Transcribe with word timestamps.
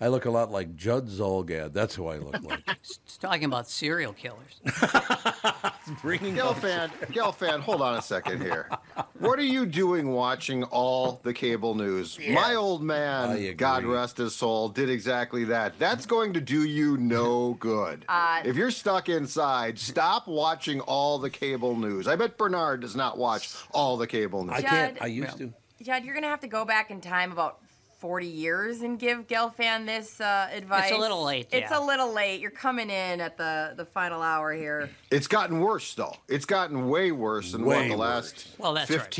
I 0.00 0.08
look 0.08 0.26
a 0.26 0.30
lot 0.30 0.50
like 0.50 0.76
Judd 0.76 1.08
Zulgad. 1.08 1.72
That's 1.72 1.94
who 1.94 2.06
I 2.08 2.18
look 2.18 2.42
like. 2.42 2.62
It's 3.06 3.16
talking 3.18 3.44
about 3.44 3.68
serial 3.68 4.12
killers. 4.12 4.60
Bringing 6.02 6.34
Gelfand, 6.36 6.90
Gelfand, 7.12 7.60
hold 7.60 7.80
on 7.80 7.96
a 7.96 8.02
second 8.02 8.42
here. 8.42 8.68
What 9.18 9.38
are 9.38 9.42
you 9.42 9.64
doing 9.64 10.10
watching 10.12 10.62
all 10.64 11.20
the 11.22 11.32
cable 11.32 11.74
news? 11.74 12.18
My 12.28 12.54
old 12.54 12.82
I 12.82 12.84
man, 12.84 13.30
agree. 13.30 13.54
God 13.54 13.84
rest 13.84 14.18
his 14.18 14.34
soul, 14.36 14.68
did 14.68 14.90
exactly 14.90 15.44
that. 15.44 15.78
That's 15.78 16.04
going 16.04 16.34
to 16.34 16.40
do 16.42 16.64
you 16.64 16.98
no 16.98 17.54
good. 17.58 18.04
Uh, 18.08 18.42
if 18.44 18.56
you're 18.56 18.70
stuck 18.70 19.08
inside, 19.08 19.78
stop 19.78 20.28
watching 20.28 20.80
all 20.80 21.18
the 21.18 21.30
cable 21.30 21.74
news. 21.76 22.06
I 22.06 22.16
bet 22.16 22.36
Barnard 22.36 22.82
does 22.82 22.94
not 22.94 23.16
watch 23.16 23.54
all 23.70 23.96
the 23.96 24.06
cable 24.06 24.44
news. 24.44 24.56
I 24.56 24.62
can't. 24.62 24.94
Judd. 24.96 25.04
I 25.04 25.06
used 25.06 25.38
to. 25.38 25.54
Judd, 25.82 26.04
you're 26.04 26.14
gonna 26.14 26.28
have 26.28 26.40
to 26.40 26.48
go 26.48 26.66
back 26.66 26.90
in 26.90 27.00
time 27.00 27.32
about 27.32 27.60
40 27.98 28.26
years 28.26 28.80
and 28.82 28.98
give 28.98 29.26
Gelfand 29.26 29.86
this 29.86 30.20
uh, 30.20 30.48
advice. 30.52 30.90
It's 30.90 30.96
a 30.98 31.00
little 31.00 31.24
late, 31.24 31.48
It's 31.52 31.70
yeah. 31.70 31.78
a 31.78 31.84
little 31.84 32.12
late. 32.12 32.40
You're 32.40 32.50
coming 32.50 32.90
in 32.90 33.20
at 33.20 33.36
the 33.36 33.74
the 33.76 33.84
final 33.84 34.22
hour 34.22 34.52
here. 34.52 34.90
It's 35.10 35.26
gotten 35.26 35.60
worse, 35.60 35.94
though. 35.94 36.16
It's 36.28 36.44
gotten 36.46 36.88
way 36.88 37.12
worse 37.12 37.52
than 37.52 37.64
Way 37.64 37.76
what 37.76 37.82
the 37.84 37.90
worse. 37.98 37.98
last 37.98 38.48
Well, 38.58 38.74
that's 38.74 38.88
right. 38.90 39.10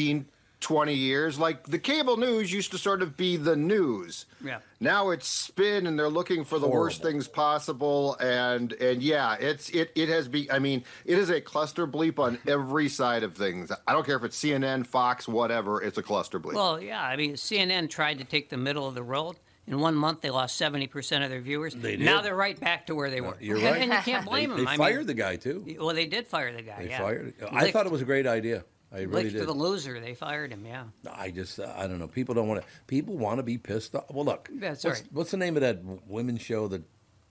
15, 0.67 0.77
20 0.77 0.95
years. 0.95 1.39
Like 1.39 1.65
the 1.65 1.79
cable 1.79 2.17
news 2.17 2.53
used 2.53 2.71
to 2.73 2.79
sort 2.79 3.03
of 3.03 3.17
be 3.17 3.37
the 3.37 3.57
news. 3.57 4.27
Yeah. 4.45 4.59
Now 4.81 5.11
it's 5.11 5.29
spin, 5.29 5.87
and 5.87 5.99
they're 5.99 6.09
looking 6.09 6.45
for 6.45 6.59
the 6.59 6.69
worst 6.69 7.03
things 7.03 7.29
possible. 7.29 8.17
And 8.21 8.73
and 8.75 9.03
yeah, 9.03 9.37
it's 9.39 9.69
it 9.71 9.93
it 9.95 10.09
has 10.09 10.29
be. 10.29 10.51
I 10.51 10.59
mean, 10.59 10.85
it 11.05 11.19
is 11.19 11.31
a 11.31 11.41
cluster 11.41 11.87
bleep 11.87 12.19
on 12.19 12.39
every 12.47 12.89
side 12.89 13.23
of 13.23 13.35
things. 13.37 13.71
I 13.87 13.93
don't 13.93 14.05
care 14.05 14.17
if 14.17 14.25
it's 14.25 14.39
CNN, 14.39 14.87
Fox, 14.87 15.27
whatever. 15.27 15.83
It's 15.83 15.99
a 15.99 16.03
cluster 16.03 16.39
bleep. 16.41 16.55
Well, 16.55 16.81
yeah, 16.81 17.03
I 17.03 17.17
mean, 17.17 17.35
CNN 17.35 17.89
tried 17.89 18.19
to 18.19 18.25
take 18.25 18.51
the 18.51 18.57
middle 18.57 18.87
of 18.87 18.95
the 18.95 19.03
road. 19.03 19.37
In 19.69 19.81
one 19.81 19.97
month, 19.97 20.21
they 20.21 20.31
lost 20.31 20.61
70% 20.61 21.25
of 21.25 21.29
their 21.31 21.41
viewers. 21.41 21.75
They 21.75 21.97
Now 21.97 22.21
they're 22.21 22.37
right 22.37 22.59
back 22.61 22.87
to 22.87 22.95
where 22.95 23.11
they 23.11 23.19
uh, 23.19 23.25
were. 23.25 23.37
You're 23.41 23.57
right. 23.59 23.83
And, 23.83 23.93
you 23.93 23.99
can't 23.99 24.25
blame 24.25 24.51
They, 24.51 24.57
them. 24.57 24.65
they 24.65 24.71
I 24.71 24.77
fired 24.77 24.99
mean, 24.99 25.07
the 25.09 25.15
guy 25.15 25.35
too. 25.35 25.77
Well, 25.81 25.93
they 25.93 26.07
did 26.07 26.29
fire 26.29 26.53
the 26.55 26.63
guy, 26.63 26.85
They 26.85 26.91
yeah. 26.91 26.99
fired. 27.01 27.35
I 27.51 27.63
Licked- 27.63 27.73
thought 27.73 27.85
it 27.85 27.91
was 27.91 28.01
a 28.01 28.05
great 28.05 28.29
idea. 28.29 28.65
I 28.93 29.01
really 29.01 29.25
licked 29.25 29.33
did. 29.33 29.39
to 29.41 29.47
the 29.47 29.53
loser. 29.53 29.99
They 30.01 30.15
fired 30.15 30.53
him, 30.53 30.65
yeah. 30.65 30.85
I 31.13 31.31
just, 31.31 31.59
uh, 31.59 31.73
I 31.77 31.87
don't 31.87 31.99
know. 31.99 32.09
People 32.09 32.35
don't 32.35 32.49
want 32.49 32.63
to. 32.63 32.67
People 32.87 33.17
want 33.17 33.39
to 33.39 33.43
be 33.43 33.59
pissed 33.59 33.95
off. 33.95 34.05
Well, 34.11 34.25
look. 34.25 34.49
That's 34.53 34.85
what's, 34.85 35.01
right. 35.01 35.09
What's 35.13 35.31
the 35.33 35.37
name 35.37 35.57
of 35.57 35.63
that 35.63 35.81
women's 36.07 36.43
show 36.43 36.69
that? 36.69 36.83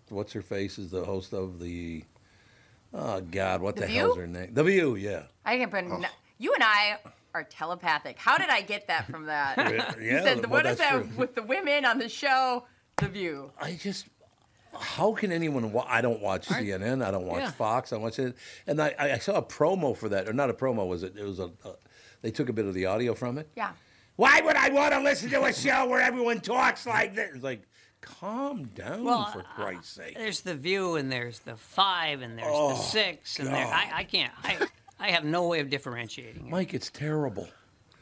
What's 0.09 0.33
her 0.33 0.41
face 0.41 0.77
is 0.77 0.91
the 0.91 1.03
host 1.03 1.33
of 1.33 1.59
the? 1.59 2.03
Oh 2.93 3.21
God, 3.21 3.61
what 3.61 3.75
The 3.75 3.81
the, 3.81 3.87
hell's 3.87 4.17
her 4.17 4.27
name? 4.27 4.53
The 4.53 4.63
View. 4.63 4.95
Yeah. 4.95 5.23
I 5.43 5.57
can't. 5.57 5.71
put. 5.71 5.85
You 6.37 6.53
and 6.53 6.63
I 6.63 6.97
are 7.33 7.43
telepathic. 7.43 8.17
How 8.17 8.37
did 8.37 8.49
I 8.49 8.61
get 8.61 8.87
that 8.87 9.07
from 9.07 9.25
that? 9.25 9.57
you 9.99 10.05
yeah, 10.05 10.23
said, 10.23 10.41
well, 10.41 10.51
"What 10.51 10.65
is 10.65 10.77
that's 10.77 10.91
that 10.91 11.03
true. 11.03 11.17
with 11.17 11.35
the 11.35 11.43
women 11.43 11.85
on 11.85 11.99
the 11.99 12.09
show?" 12.09 12.65
The 12.97 13.07
View. 13.07 13.51
I 13.59 13.73
just. 13.73 14.05
How 14.79 15.13
can 15.13 15.31
anyone? 15.31 15.71
Wa- 15.71 15.85
I 15.87 16.01
don't 16.01 16.21
watch 16.21 16.47
CNN. 16.47 17.03
I 17.05 17.11
don't 17.11 17.25
watch 17.25 17.41
Yeah. 17.41 17.51
Fox. 17.51 17.93
I 17.93 17.97
watch 17.97 18.19
it, 18.19 18.35
and 18.67 18.81
I, 18.81 18.93
I 18.99 19.17
saw 19.19 19.33
a 19.35 19.41
promo 19.41 19.95
for 19.95 20.09
that, 20.09 20.27
or 20.27 20.33
not 20.33 20.49
a 20.49 20.53
promo. 20.53 20.87
Was 20.87 21.03
it? 21.03 21.15
It 21.17 21.23
was 21.23 21.39
a. 21.39 21.45
a 21.65 21.71
they 22.21 22.31
took 22.31 22.49
a 22.49 22.53
bit 22.53 22.65
of 22.65 22.73
the 22.73 22.85
audio 22.87 23.13
from 23.13 23.37
it. 23.37 23.47
Yeah. 23.55 23.71
Why 24.15 24.41
would 24.41 24.55
I 24.55 24.69
want 24.69 24.93
to 24.93 25.01
listen 25.01 25.29
to 25.31 25.43
a 25.43 25.53
show 25.53 25.87
where 25.87 25.99
everyone 26.01 26.39
talks 26.39 26.87
like 26.87 27.13
this? 27.15 27.31
It's 27.35 27.43
like, 27.43 27.61
calm 28.01 28.63
down 28.75 29.03
Well, 29.03 29.25
for 29.25 29.43
Christ's 29.43 29.89
sake. 29.91 30.15
There's 30.17 30.41
the 30.41 30.55
View, 30.55 30.95
and 30.95 31.11
there's 31.11 31.39
the 31.39 31.55
Five, 31.55 32.21
and 32.21 32.37
there's 32.37 32.47
the 32.47 32.53
oh, 32.53 32.75
Six, 32.75 33.39
and 33.39 33.49
there. 33.49 33.67
I, 33.67 33.91
I 33.93 34.03
can't. 34.05 34.33
I, 34.43 34.57
I 34.99 35.09
have 35.11 35.23
no 35.25 35.47
way 35.47 35.59
of 35.59 35.69
differentiating. 35.69 36.45
it. 36.47 36.49
Mike, 36.49 36.73
it's 36.73 36.89
terrible. 36.89 37.47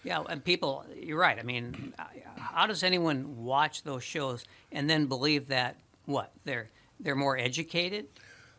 Yeah, 0.03 0.23
and 0.29 0.44
people, 0.44 0.85
you're 0.95 1.17
right. 1.19 1.40
I 1.40 1.44
mean, 1.44 1.94
how 2.38 2.67
does 2.67 2.84
anyone 2.84 3.44
watch 3.44 3.84
those 3.84 4.03
shows 4.03 4.44
and 4.72 4.90
then 4.90 5.07
believe 5.07 5.47
that 5.47 5.78
what 6.06 6.31
they're 6.46 6.69
they're 7.00 7.16
more 7.16 7.38
educated? 7.38 8.08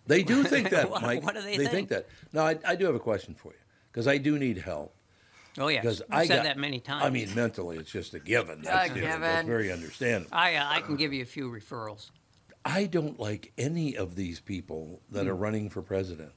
They 0.06 0.22
do 0.22 0.42
think 0.44 0.70
that, 0.70 0.90
What- 0.90 1.02
Mike. 1.02 1.22
what 1.22 1.34
do 1.34 1.40
they 1.42 1.56
think? 1.56 1.70
think? 1.70 1.88
that. 1.90 2.06
Now, 2.32 2.44
I, 2.46 2.58
I 2.66 2.74
do 2.76 2.84
have 2.86 2.94
a 2.94 3.00
question 3.00 3.34
for 3.34 3.48
you 3.52 3.58
because 3.90 4.06
I 4.06 4.18
do 4.18 4.38
need 4.38 4.58
help. 4.58 4.94
Oh 5.56 5.68
yeah, 5.68 5.80
Because 5.82 6.02
I've 6.10 6.26
said 6.26 6.36
got, 6.38 6.42
that 6.44 6.58
many 6.58 6.80
times. 6.80 7.04
I 7.04 7.10
mean, 7.10 7.32
mentally, 7.34 7.76
it's 7.76 7.90
just 7.90 8.12
a 8.12 8.18
given. 8.18 8.62
That's, 8.62 8.94
you 8.94 9.02
know, 9.02 9.20
that's 9.20 9.46
very 9.46 9.70
understandable. 9.70 10.30
I 10.36 10.56
uh, 10.56 10.66
I 10.68 10.80
can 10.80 10.96
give 10.96 11.12
you 11.12 11.22
a 11.22 11.26
few 11.26 11.48
referrals. 11.50 12.10
I 12.64 12.86
don't 12.86 13.20
like 13.20 13.52
any 13.56 13.96
of 13.96 14.16
these 14.16 14.40
people 14.40 15.00
that 15.10 15.24
Hmm. 15.24 15.30
are 15.30 15.34
running 15.36 15.70
for 15.70 15.80
president. 15.82 16.32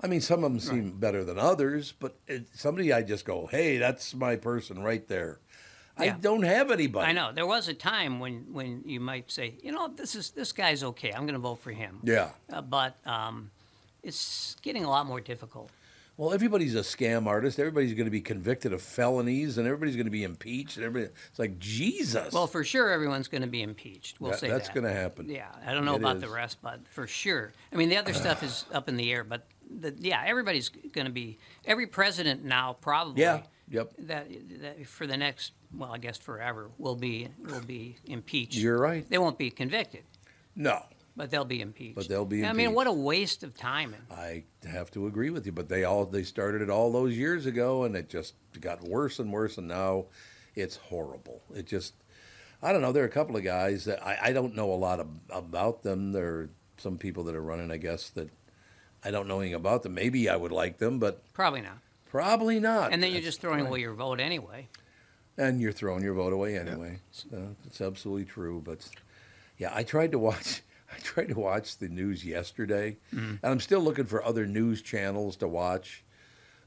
I 0.00 0.06
mean, 0.08 0.20
some 0.20 0.42
of 0.42 0.50
them 0.50 0.58
seem 0.60 0.98
better 0.98 1.22
than 1.24 1.38
others, 1.38 1.92
but 1.98 2.16
it, 2.26 2.46
somebody 2.54 2.92
I 2.92 3.02
just 3.02 3.24
go, 3.24 3.46
hey, 3.46 3.76
that's 3.78 4.14
my 4.14 4.34
person 4.34 4.82
right 4.82 5.06
there. 5.06 5.38
I 5.96 6.04
Yeah. 6.06 6.16
don't 6.20 6.42
have 6.42 6.70
anybody. 6.70 7.06
I 7.08 7.12
know 7.12 7.32
there 7.32 7.46
was 7.46 7.68
a 7.68 7.74
time 7.74 8.18
when 8.20 8.52
when 8.52 8.82
you 8.86 8.98
might 9.00 9.30
say, 9.30 9.54
you 9.62 9.72
know, 9.72 9.88
this 9.88 10.14
is 10.14 10.30
this 10.30 10.52
guy's 10.52 10.82
okay. 10.82 11.10
I'm 11.12 11.22
going 11.22 11.34
to 11.34 11.38
vote 11.38 11.60
for 11.60 11.72
him. 11.72 12.00
Yeah. 12.02 12.30
Uh, 12.52 12.62
but 12.62 12.96
um, 13.06 13.50
it's 14.02 14.56
getting 14.62 14.84
a 14.84 14.88
lot 14.90 15.06
more 15.06 15.20
difficult. 15.20 15.70
Well, 16.18 16.32
everybody's 16.34 16.74
a 16.74 16.80
scam 16.80 17.26
artist. 17.26 17.58
Everybody's 17.58 17.94
going 17.94 18.04
to 18.04 18.10
be 18.10 18.20
convicted 18.20 18.72
of 18.74 18.82
felonies, 18.82 19.56
and 19.56 19.66
everybody's 19.66 19.96
going 19.96 20.06
to 20.06 20.10
be 20.10 20.24
impeached. 20.24 20.76
And 20.76 20.84
everybody, 20.84 21.12
it's 21.30 21.38
like 21.38 21.58
Jesus. 21.58 22.32
Well, 22.34 22.46
for 22.46 22.62
sure, 22.64 22.90
everyone's 22.90 23.28
going 23.28 23.40
to 23.42 23.48
be 23.48 23.62
impeached. 23.62 24.20
We'll 24.20 24.32
That- 24.32 24.40
say 24.40 24.48
that's 24.48 24.68
that. 24.68 24.74
gonna 24.74 24.92
happen. 24.92 25.28
Yeah, 25.30 25.48
I 25.66 25.72
don't 25.72 25.86
know 25.86 25.94
It 25.94 26.00
about 26.00 26.20
the 26.20 26.28
rest, 26.28 26.58
but 26.62 26.86
for 26.88 27.06
sure. 27.06 27.52
I 27.72 27.76
mean, 27.76 27.88
the 27.88 27.96
other 27.96 28.12
stuff 28.12 28.42
is 28.42 28.66
up 28.72 28.88
in 28.90 28.96
the 28.98 29.10
air, 29.10 29.24
but 29.24 29.46
the, 29.70 29.94
yeah, 29.98 30.22
everybody's 30.26 30.68
going 30.68 31.06
to 31.06 31.12
be 31.12 31.38
every 31.64 31.86
president 31.86 32.44
now 32.44 32.74
probably. 32.82 33.22
Yeah, 33.22 33.42
yep. 33.72 33.92
That, 33.98 34.28
that 34.60 34.86
for 34.86 35.06
the 35.06 35.16
next, 35.16 35.52
well, 35.74 35.92
I 35.92 35.98
guess 35.98 36.18
forever 36.18 36.70
will 36.78 36.94
be 36.94 37.28
will 37.40 37.60
be 37.60 37.96
impeached. 38.04 38.56
You're 38.56 38.78
right. 38.78 39.08
They 39.08 39.18
won't 39.18 39.38
be 39.38 39.50
convicted, 39.50 40.04
no, 40.54 40.82
but 41.16 41.30
they'll 41.30 41.44
be 41.44 41.60
impeached. 41.60 41.96
But 41.96 42.08
they'll 42.08 42.24
be 42.24 42.42
impeached. 42.42 42.50
I 42.50 42.56
mean, 42.56 42.74
what 42.74 42.86
a 42.86 42.92
waste 42.92 43.42
of 43.42 43.56
time. 43.56 43.96
I 44.10 44.44
have 44.64 44.90
to 44.92 45.06
agree 45.08 45.30
with 45.30 45.46
you. 45.46 45.52
But 45.52 45.68
they 45.68 45.82
all 45.84 46.04
they 46.04 46.22
started 46.22 46.62
it 46.62 46.70
all 46.70 46.92
those 46.92 47.16
years 47.16 47.46
ago, 47.46 47.84
and 47.84 47.96
it 47.96 48.08
just 48.08 48.34
got 48.60 48.82
worse 48.82 49.18
and 49.18 49.32
worse, 49.32 49.58
and 49.58 49.66
now 49.66 50.06
it's 50.54 50.76
horrible. 50.76 51.42
It 51.54 51.66
just, 51.66 51.94
I 52.62 52.72
don't 52.72 52.82
know. 52.82 52.92
There 52.92 53.02
are 53.02 53.06
a 53.06 53.10
couple 53.10 53.36
of 53.36 53.42
guys 53.42 53.84
that 53.86 54.04
I, 54.06 54.18
I 54.24 54.32
don't 54.32 54.54
know 54.54 54.72
a 54.72 54.76
lot 54.76 55.00
of, 55.00 55.08
about 55.30 55.82
them. 55.82 56.12
There 56.12 56.26
are 56.26 56.50
some 56.76 56.98
people 56.98 57.24
that 57.24 57.34
are 57.34 57.42
running, 57.42 57.70
I 57.70 57.78
guess, 57.78 58.10
that 58.10 58.28
I 59.04 59.10
don't 59.10 59.26
know 59.26 59.40
anything 59.40 59.54
about 59.54 59.82
them. 59.82 59.94
Maybe 59.94 60.28
I 60.28 60.36
would 60.36 60.52
like 60.52 60.78
them, 60.78 60.98
but 60.98 61.22
Probably 61.32 61.62
not. 61.62 61.78
Probably 62.12 62.60
not. 62.60 62.92
And 62.92 63.02
then 63.02 63.10
you're 63.10 63.22
just 63.22 63.40
throwing 63.40 63.60
right. 63.60 63.68
away 63.68 63.80
your 63.80 63.94
vote 63.94 64.20
anyway. 64.20 64.68
And 65.38 65.62
you're 65.62 65.72
throwing 65.72 66.04
your 66.04 66.12
vote 66.12 66.34
away 66.34 66.58
anyway. 66.58 66.98
So 67.10 67.56
it's 67.64 67.80
absolutely 67.80 68.26
true. 68.26 68.60
But 68.62 68.86
yeah, 69.56 69.72
I 69.74 69.82
tried 69.82 70.12
to 70.12 70.18
watch. 70.18 70.60
I 70.94 70.98
tried 70.98 71.28
to 71.28 71.40
watch 71.40 71.78
the 71.78 71.88
news 71.88 72.22
yesterday, 72.22 72.98
and 73.12 73.38
I'm 73.42 73.60
still 73.60 73.80
looking 73.80 74.04
for 74.04 74.22
other 74.22 74.46
news 74.46 74.82
channels 74.82 75.36
to 75.36 75.48
watch, 75.48 76.04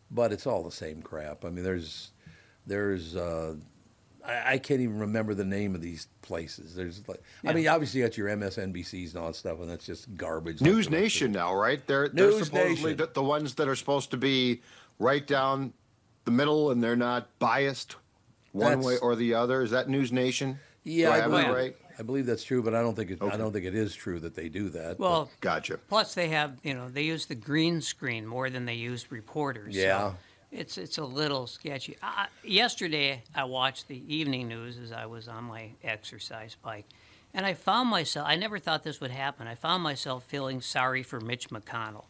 but 0.09 0.31
it's 0.31 0.47
all 0.47 0.63
the 0.63 0.71
same 0.71 1.03
crap. 1.03 1.45
I 1.45 1.51
mean, 1.51 1.63
there's, 1.63 2.09
there's, 2.65 3.15
uh, 3.15 3.53
I, 4.25 4.53
I 4.53 4.57
can't 4.57 4.81
even 4.81 4.97
remember 4.97 5.35
the 5.35 5.45
name 5.45 5.75
of 5.75 5.81
these 5.81 6.07
places. 6.23 6.73
There's 6.73 7.07
like, 7.07 7.21
I 7.45 7.53
mean, 7.53 7.67
obviously 7.67 7.99
you 7.99 8.07
got 8.07 8.17
your 8.17 8.29
MSNBCs 8.29 9.09
and 9.09 9.17
all 9.21 9.27
that 9.27 9.35
stuff, 9.35 9.59
and 9.59 9.69
that's 9.69 9.85
just 9.85 10.15
garbage. 10.17 10.59
News 10.59 10.87
the 10.87 10.93
Nation 10.93 11.31
now, 11.31 11.53
right? 11.53 11.85
They're 11.85 12.09
they're 12.09 12.31
supposedly 12.31 12.93
Nation. 12.93 12.97
the, 12.97 13.11
the 13.13 13.23
ones 13.23 13.53
that 13.55 13.67
are 13.67 13.75
supposed 13.75 14.09
to 14.09 14.17
be 14.17 14.63
right 14.99 15.25
down 15.25 15.73
the 16.25 16.31
middle, 16.31 16.71
and 16.71 16.83
they're 16.83 16.95
not 16.95 17.27
biased 17.39 17.95
one 18.51 18.69
That's- 18.69 18.85
way 18.85 18.97
or 18.97 19.15
the 19.15 19.33
other. 19.33 19.61
Is 19.61 19.71
that 19.71 19.89
News 19.89 20.11
Nation? 20.11 20.59
Yeah, 20.83 21.07
Do 21.07 21.11
I 21.11 21.15
I 21.15 21.19
have 21.21 21.31
believe 21.31 21.47
right? 21.49 21.75
I 21.97 22.03
believe 22.03 22.25
that's 22.25 22.43
true, 22.43 22.61
but 22.61 22.75
I 22.75 22.81
don't 22.81 22.93
think 22.95 23.11
it, 23.11 23.21
I 23.21 23.37
don't 23.37 23.53
think 23.53 23.65
it 23.65 23.73
is 23.75 23.95
true 23.95 24.19
that 24.19 24.35
they 24.35 24.49
do 24.49 24.69
that. 24.69 24.97
but- 24.97 24.99
Well, 24.99 25.31
Gotcha. 25.39 25.77
plus 25.77 26.13
they 26.13 26.27
have, 26.29 26.57
you 26.63 26.73
know, 26.73 26.89
they 26.89 27.03
use 27.03 27.25
the 27.25 27.35
green 27.35 27.79
screen 27.81 28.27
more 28.27 28.49
than 28.49 28.65
they 28.65 28.73
use 28.75 29.11
reporters. 29.11 29.73
so 29.75 29.79
Yeah. 29.81 30.13
it's 30.51 30.77
it's 30.77 30.97
a 30.97 31.05
little 31.05 31.47
sketchy. 31.47 31.97
I, 32.03 32.27
yesterday, 32.43 33.23
I 33.33 33.45
watched 33.45 33.87
the 33.87 34.01
evening 34.13 34.47
news 34.49 34.77
as 34.77 34.91
I 34.91 35.05
was 35.05 35.27
on 35.27 35.45
my 35.45 35.71
exercise 35.83 36.55
bike, 36.61 36.85
and 37.33 37.45
I 37.45 37.53
found 37.53 37.89
myself. 37.89 38.27
I 38.27 38.35
never 38.35 38.59
thought 38.59 38.83
this 38.83 38.99
would 38.99 39.11
happen. 39.11 39.47
I 39.47 39.55
found 39.55 39.81
myself 39.83 40.25
feeling 40.25 40.59
sorry 40.61 41.01
for 41.01 41.19
Mitch 41.21 41.49
McConnell, 41.49 42.05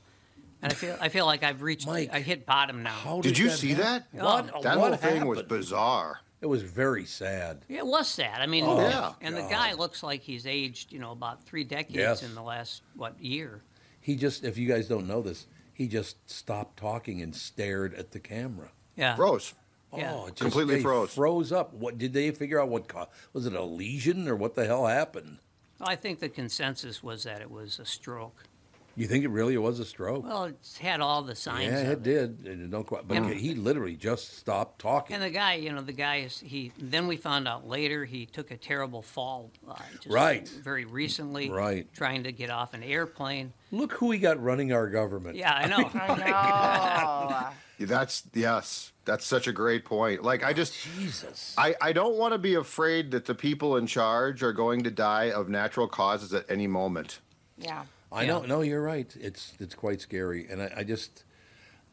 and 0.65 0.73
I 0.73 0.75
feel 0.75 0.97
I 0.99 1.09
feel 1.09 1.25
like 1.25 1.43
I've 1.43 1.61
reached. 1.61 1.87
Mike, 1.87 2.09
I 2.11 2.19
hit 2.19 2.45
bottom 2.45 2.83
now. 2.83 2.91
How 2.91 3.21
Did 3.21 3.37
you 3.37 3.49
that 3.49 3.57
see 3.57 3.69
happen? 3.73 4.03
that? 4.13 4.23
What? 4.23 4.63
That 4.63 4.77
what 4.77 4.87
whole 4.89 4.97
thing 4.97 5.25
was 5.25 5.41
bizarre. 5.43 6.19
It 6.41 6.47
was 6.47 6.61
very 6.61 7.05
sad. 7.05 7.61
It 7.69 7.85
was 7.85 8.07
sad. 8.07 8.41
I 8.41 8.45
mean, 8.45 8.65
Oh, 8.67 8.79
Yeah. 8.79 9.13
and 9.21 9.35
the 9.35 9.41
guy 9.41 9.73
looks 9.73 10.03
like 10.03 10.21
he's 10.21 10.45
aged, 10.45 10.91
you 10.91 10.99
know, 10.99 11.11
about 11.11 11.43
three 11.43 11.63
decades 11.63 11.95
Yes. 11.95 12.23
in 12.23 12.35
the 12.35 12.41
last 12.41 12.81
what 12.95 13.19
year. 13.23 13.61
He 14.01 14.15
just, 14.15 14.43
if 14.43 14.57
you 14.57 14.67
guys 14.67 14.87
don't 14.87 15.07
know 15.07 15.21
this, 15.21 15.47
he 15.73 15.87
just 15.87 16.17
stopped 16.29 16.77
talking 16.77 17.21
and 17.21 17.35
stared 17.35 17.95
at 17.95 18.11
the 18.11 18.19
camera. 18.19 18.69
Yeah. 18.95 19.15
Froze. 19.15 19.53
Yeah. 19.95 20.13
Oh, 20.13 20.25
it 20.27 20.31
just, 20.31 20.41
Completely 20.41 20.75
they 20.75 20.81
froze. 20.81 21.13
Froze 21.13 21.51
up. 21.51 21.73
What 21.73 21.97
did 21.97 22.13
they 22.13 22.29
figure 22.31 22.59
out? 22.61 22.67
What 22.69 22.87
co- 22.87 23.07
was 23.33 23.45
it? 23.45 23.53
A 23.53 23.63
lesion 23.63 24.27
or 24.27 24.35
what 24.35 24.53
the 24.55 24.65
hell 24.65 24.85
happened? 24.87 25.39
I 25.81 25.95
think 25.95 26.19
the 26.19 26.29
consensus 26.29 27.01
was 27.01 27.23
that 27.23 27.41
it 27.41 27.49
was 27.49 27.79
a 27.79 27.85
stroke. 27.85 28.43
You 28.97 29.07
think 29.07 29.25
it 29.25 29.29
really 29.29 29.57
was 29.57 29.79
a 29.79 29.85
stroke? 29.85 30.23
Well, 30.23 30.45
it's 30.45 30.77
had 30.77 31.01
all 31.01 31.21
the 31.21 31.35
signs. 31.35 31.65
yeah, 31.65 31.79
of 31.79 31.91
it 31.91 32.03
did. 32.03 32.45
It 32.47 32.69
don't 32.71 32.85
quite, 32.87 33.07
but 33.07 33.17
And- 33.17 33.29
he 33.33 33.53
literally 33.53 33.95
just 33.95 34.37
stopped 34.37 34.79
talking. 34.79 35.15
And 35.15 35.23
the 35.23 35.29
guy, 35.29 35.55
you 35.55 35.71
know, 35.73 35.81
the 35.81 35.91
guy 35.91 36.17
is 36.17 36.39
he. 36.39 36.71
Then 36.77 37.07
we 37.07 37.17
found 37.17 37.47
out 37.47 37.67
later 37.67 38.05
he 38.05 38.25
took 38.25 38.51
a 38.51 38.57
terrible 38.57 39.01
fall. 39.01 39.51
Uh, 39.67 39.75
just 39.95 40.07
Right. 40.07 40.47
Very 40.47 40.85
recently. 40.85 41.49
Right. 41.49 41.93
Trying 41.93 42.23
to 42.23 42.31
get 42.31 42.49
off 42.49 42.73
an 42.73 42.83
airplane. 42.83 43.51
Look 43.71 43.91
who 43.93 44.07
we 44.07 44.17
got 44.17 44.41
running 44.41 44.71
our 44.71 44.89
government. 44.89 45.35
Yeah, 45.35 45.53
I 45.53 45.67
know. 45.67 45.89
I 45.93 47.51
know. 47.79 47.85
That's 47.85 48.23
yes. 48.33 48.93
That's 49.03 49.25
such 49.25 49.47
a 49.47 49.51
great 49.51 49.83
point. 49.85 50.23
Like 50.23 50.43
I 50.43 50.53
just 50.53 50.73
Jesus. 50.97 51.53
I, 51.57 51.75
I 51.81 51.91
don't 51.91 52.15
want 52.15 52.33
to 52.33 52.37
be 52.37 52.55
afraid 52.55 53.11
that 53.11 53.25
the 53.25 53.35
people 53.35 53.75
in 53.75 53.85
charge 53.87 54.41
are 54.41 54.53
going 54.53 54.83
to 54.83 54.91
die 54.91 55.31
of 55.31 55.49
natural 55.49 55.87
causes 55.87 56.33
at 56.33 56.45
any 56.49 56.67
moment. 56.67 57.19
yeah. 57.57 57.83
I 58.15 58.23
Yeah. 58.23 58.27
know. 58.29 58.41
No, 58.43 58.61
you're 58.61 58.81
right. 58.81 59.13
It's 59.19 59.53
it's 59.59 59.75
quite 59.75 60.01
scary, 60.01 60.47
and 60.49 60.61
I, 60.61 60.71
I 60.77 60.83
just, 60.83 61.23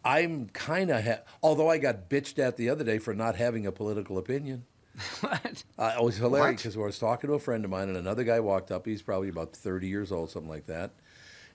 I'm 0.04 0.48
kind 0.50 0.90
of. 0.90 1.04
Ha- 1.04 1.20
although 1.42 1.68
I 1.68 1.78
got 1.78 2.08
bitched 2.08 2.38
at 2.38 2.56
the 2.56 2.70
other 2.70 2.84
day 2.84 2.98
for 2.98 3.12
not 3.14 3.36
having 3.36 3.66
a 3.66 3.72
political 3.72 4.16
opinion. 4.18 4.64
What? 5.20 5.64
Uh, 5.78 5.94
it 5.98 6.04
was 6.04 6.16
hilarious 6.18 6.62
because 6.62 6.76
I 6.76 6.80
was 6.80 6.98
talking 6.98 7.28
to 7.28 7.34
a 7.34 7.38
friend 7.38 7.64
of 7.64 7.70
mine, 7.70 7.88
and 7.88 7.96
another 7.96 8.24
guy 8.24 8.40
walked 8.40 8.70
up. 8.70 8.84
He's 8.86 9.02
probably 9.02 9.28
about 9.30 9.52
30 9.54 9.88
years 9.88 10.12
old, 10.12 10.30
something 10.30 10.50
like 10.50 10.66
that. 10.66 10.90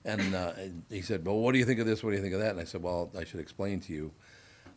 And 0.04 0.34
uh, 0.34 0.52
and 0.56 0.82
he 0.90 1.02
said, 1.02 1.24
Well, 1.26 1.38
what 1.38 1.52
do 1.52 1.58
you 1.58 1.64
think 1.64 1.80
of 1.80 1.86
this? 1.86 2.02
What 2.02 2.10
do 2.10 2.16
you 2.16 2.22
think 2.22 2.34
of 2.34 2.40
that? 2.40 2.50
And 2.50 2.60
I 2.60 2.64
said, 2.64 2.82
Well, 2.82 3.10
I 3.18 3.24
should 3.24 3.40
explain 3.40 3.80
to 3.80 3.92
you. 3.92 4.12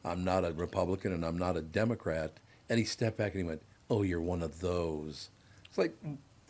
I'm 0.06 0.24
not 0.24 0.44
a 0.46 0.52
Republican 0.54 1.14
and 1.14 1.24
I'm 1.26 1.38
not 1.38 1.58
a 1.58 1.62
Democrat. 1.62 2.32
And 2.70 2.80
he 2.80 2.86
stepped 2.86 3.18
back 3.18 3.34
and 3.34 3.44
he 3.44 3.48
went, 3.48 3.62
Oh, 3.90 4.02
you're 4.04 4.22
one 4.22 4.42
of 4.42 4.60
those. 4.62 5.30
It's 5.66 5.78
like, 5.78 5.96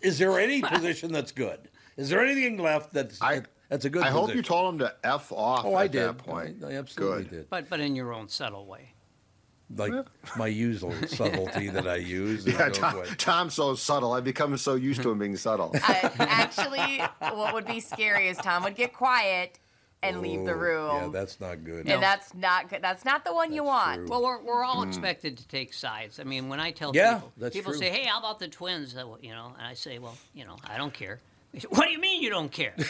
is 0.01 0.17
there 0.19 0.39
any 0.39 0.61
position 0.75 1.11
that's 1.11 1.31
good? 1.31 1.59
Is 1.97 2.09
there 2.09 2.23
anything 2.25 2.57
left 2.57 2.93
that's, 2.93 3.21
I- 3.21 3.43
that's 3.69 3.85
a 3.85 3.89
good 3.89 3.99
thing? 4.03 4.07
I 4.09 4.11
hope 4.11 4.33
you 4.35 4.41
told 4.41 4.73
him 4.73 4.79
to 4.79 4.95
f 5.03 5.31
off 5.31 5.65
Oh, 5.65 5.75
at 5.75 5.81
I 5.81 5.87
did. 5.87 6.03
that 6.07 6.17
point. 6.17 6.63
I, 6.63 6.69
I 6.69 6.73
absolutely 6.73 7.23
Good. 7.23 7.29
did. 7.31 7.49
But 7.49 7.69
but 7.69 7.79
in 7.79 7.95
your 7.95 8.13
own 8.13 8.27
subtle 8.29 8.65
way. 8.65 8.93
Like 9.73 9.93
my 10.35 10.47
usual 10.47 10.93
subtlety 11.07 11.69
that 11.69 11.87
I 11.87 11.95
use. 11.95 12.45
Yeah, 12.45 12.57
no 12.67 12.69
Tom. 12.71 13.03
Tom's 13.17 13.53
so 13.53 13.73
subtle. 13.75 14.11
I've 14.11 14.25
become 14.25 14.57
so 14.57 14.75
used 14.75 15.01
to 15.03 15.11
him 15.11 15.19
being 15.19 15.37
subtle. 15.37 15.71
I, 15.75 16.11
actually, 16.19 17.01
what 17.33 17.53
would 17.53 17.65
be 17.65 17.79
scary 17.79 18.27
is 18.27 18.35
Tom 18.37 18.63
would 18.63 18.75
get 18.75 18.91
quiet 18.93 19.59
and 20.03 20.19
leave 20.19 20.43
the 20.43 20.51
Oh, 20.51 20.55
room. 20.55 20.95
Yeah, 20.95 21.09
that's 21.13 21.39
not 21.39 21.63
good. 21.63 21.87
and 21.87 22.03
that's 22.03 22.33
not 22.33 22.67
good. 22.69 22.81
That's 22.81 23.05
not 23.05 23.23
the 23.23 23.33
one 23.33 23.53
you 23.53 23.63
want. 23.63 23.99
true. 23.99 24.07
Well, 24.09 24.23
we're, 24.23 24.41
we're 24.43 24.63
all 24.65 24.83
expected 24.83 25.37
to 25.37 25.47
take 25.47 25.73
sides. 25.73 26.19
I 26.19 26.23
mean, 26.25 26.49
when 26.49 26.59
I 26.59 26.71
tell 26.71 26.91
Yeah, 26.93 27.13
people, 27.13 27.31
that's 27.37 27.55
people 27.55 27.71
true. 27.71 27.79
say, 27.79 27.89
"Hey, 27.91 28.03
how 28.07 28.19
about 28.19 28.39
the 28.39 28.49
twins?" 28.49 28.93
Uh, 28.97 29.05
You 29.21 29.31
know, 29.31 29.53
and 29.57 29.65
I 29.65 29.73
say, 29.73 29.99
"Well, 29.99 30.17
you 30.33 30.43
know, 30.43 30.57
I 30.67 30.75
don't 30.77 30.93
care." 30.93 31.21
Say, 31.57 31.67
what 31.69 31.85
do 31.85 31.91
you 31.91 31.99
mean 31.99 32.21
you 32.21 32.29
don't 32.29 32.51
care? 32.51 32.73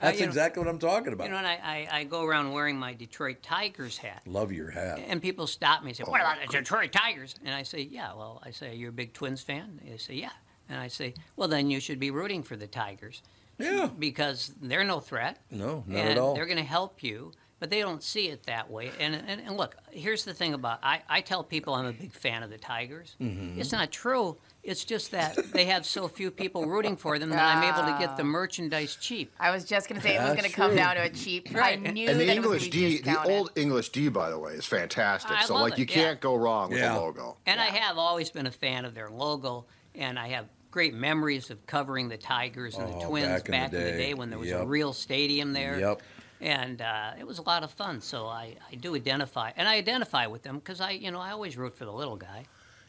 That's 0.00 0.18
uh, 0.18 0.20
know- 0.20 0.26
exactly 0.28 0.62
what 0.62 0.68
I'm 0.68 0.78
talking 0.78 1.12
about. 1.12 1.24
You 1.24 1.30
know, 1.30 1.38
and 1.38 1.46
I, 1.46 1.88
I, 1.90 1.98
I 2.00 2.04
go 2.04 2.24
around 2.24 2.52
wearing 2.52 2.78
my 2.78 2.94
Detroit 2.94 3.42
Tigers 3.42 3.98
hat. 3.98 4.22
Love 4.26 4.52
your 4.52 4.70
hat. 4.70 5.00
And 5.06 5.22
people 5.22 5.46
stop 5.46 5.82
me 5.82 5.90
and 5.90 5.96
say, 5.96 6.04
What 6.04 6.20
about 6.20 6.38
the 6.40 6.48
oh, 6.48 6.60
Detroit 6.60 6.92
Tigers? 6.92 7.34
And 7.44 7.54
I 7.54 7.62
say, 7.62 7.80
Yeah, 7.80 8.14
well, 8.14 8.42
I 8.44 8.50
say, 8.50 8.74
You're 8.74 8.90
a 8.90 8.92
big 8.92 9.12
Twins 9.12 9.42
fan? 9.42 9.80
They 9.84 9.96
say, 9.96 10.14
Yeah. 10.14 10.30
And 10.68 10.78
I 10.78 10.88
say, 10.88 11.14
Well, 11.36 11.48
then 11.48 11.70
you 11.70 11.80
should 11.80 11.98
be 11.98 12.10
rooting 12.10 12.42
for 12.42 12.56
the 12.56 12.66
Tigers 12.66 13.22
Yeah. 13.58 13.88
because 13.98 14.52
they're 14.60 14.84
no 14.84 15.00
threat. 15.00 15.38
No, 15.50 15.84
not 15.86 15.98
and 15.98 16.10
at 16.10 16.18
all. 16.18 16.34
They're 16.34 16.46
going 16.46 16.58
to 16.58 16.64
help 16.64 17.02
you, 17.02 17.32
but 17.58 17.70
they 17.70 17.80
don't 17.80 18.02
see 18.02 18.28
it 18.28 18.44
that 18.44 18.70
way. 18.70 18.90
And, 19.00 19.14
and, 19.14 19.40
and 19.40 19.56
look, 19.56 19.76
here's 19.90 20.24
the 20.24 20.34
thing 20.34 20.54
about 20.54 20.78
I, 20.82 21.02
I 21.08 21.20
tell 21.20 21.42
people 21.42 21.74
I'm 21.74 21.86
a 21.86 21.92
big 21.92 22.12
fan 22.12 22.42
of 22.42 22.50
the 22.50 22.58
Tigers. 22.58 23.16
Mm-hmm. 23.20 23.60
It's 23.60 23.72
not 23.72 23.90
true. 23.90 24.36
It's 24.62 24.84
just 24.84 25.12
that 25.12 25.38
they 25.52 25.66
have 25.66 25.86
so 25.86 26.08
few 26.08 26.30
people 26.32 26.66
rooting 26.66 26.96
for 26.96 27.18
them 27.20 27.30
that 27.30 27.56
I'm 27.56 27.62
able 27.62 27.86
to 27.92 27.96
get 28.04 28.16
the 28.16 28.24
merchandise 28.24 28.96
cheap. 28.96 29.32
I 29.38 29.52
was 29.52 29.64
just 29.64 29.88
going 29.88 30.00
to 30.00 30.06
say 30.06 30.16
it 30.16 30.20
was 30.20 30.32
going 30.32 30.42
to 30.42 30.50
come 30.50 30.74
down 30.74 30.96
to 30.96 31.02
a 31.02 31.08
cheap. 31.08 31.54
Right. 31.54 31.78
I 31.78 31.90
knew 31.92 32.08
And 32.08 32.18
the 32.20 32.26
that 32.26 32.36
it 32.36 32.40
was 32.42 32.64
English 32.64 32.70
going 32.70 32.70
to 32.72 32.96
be 32.96 32.96
D, 32.98 33.02
the 33.02 33.22
old 33.22 33.50
English 33.54 33.88
D, 33.90 34.08
by 34.08 34.28
the 34.28 34.38
way, 34.38 34.52
is 34.54 34.66
fantastic. 34.66 35.30
I 35.30 35.44
so 35.44 35.54
love 35.54 35.62
like 35.62 35.72
it, 35.74 35.78
you 35.78 35.86
yeah. 35.88 35.94
can't 36.08 36.20
go 36.20 36.34
wrong 36.34 36.70
with 36.70 36.80
Yeah. 36.80 36.94
the 36.94 37.00
logo. 37.00 37.36
And 37.46 37.60
I 37.60 37.66
have 37.66 37.96
always 37.96 38.28
been 38.30 38.46
a 38.46 38.50
fan 38.52 38.84
of 38.84 38.94
their 38.94 39.08
logo, 39.08 39.66
and 39.94 40.18
I 40.18 40.28
have 40.28 40.46
great 40.72 40.94
memories 40.94 41.48
of 41.50 41.64
covering 41.66 42.08
the 42.08 42.16
Tigers 42.18 42.76
and 42.76 42.92
Oh, 42.92 42.98
the 42.98 43.06
Twins 43.06 43.42
back 43.44 43.48
in 43.48 43.52
the 43.52 43.78
in 43.78 43.84
the 43.84 43.90
day. 43.92 43.96
day 43.98 44.14
when 44.14 44.30
there 44.30 44.38
was 44.38 44.50
a 44.50 44.66
real 44.66 44.92
stadium 44.92 45.52
there. 45.52 45.78
Yep. 45.78 46.02
And 46.40 46.82
uh, 46.82 47.12
it 47.18 47.26
was 47.26 47.38
a 47.38 47.42
lot 47.42 47.62
of 47.62 47.70
fun. 47.72 48.00
So 48.00 48.26
I, 48.26 48.56
I 48.70 48.74
do 48.74 48.94
identify, 48.94 49.52
and 49.56 49.66
I 49.68 49.76
identify 49.76 50.26
with 50.26 50.42
them 50.42 50.56
because 50.56 50.80
I, 50.80 50.90
you 50.92 51.10
know, 51.10 51.20
I 51.20 51.30
always 51.30 51.56
root 51.56 51.74
for 51.76 51.84
the 51.84 51.92
little 51.92 52.16
guy. 52.16 52.44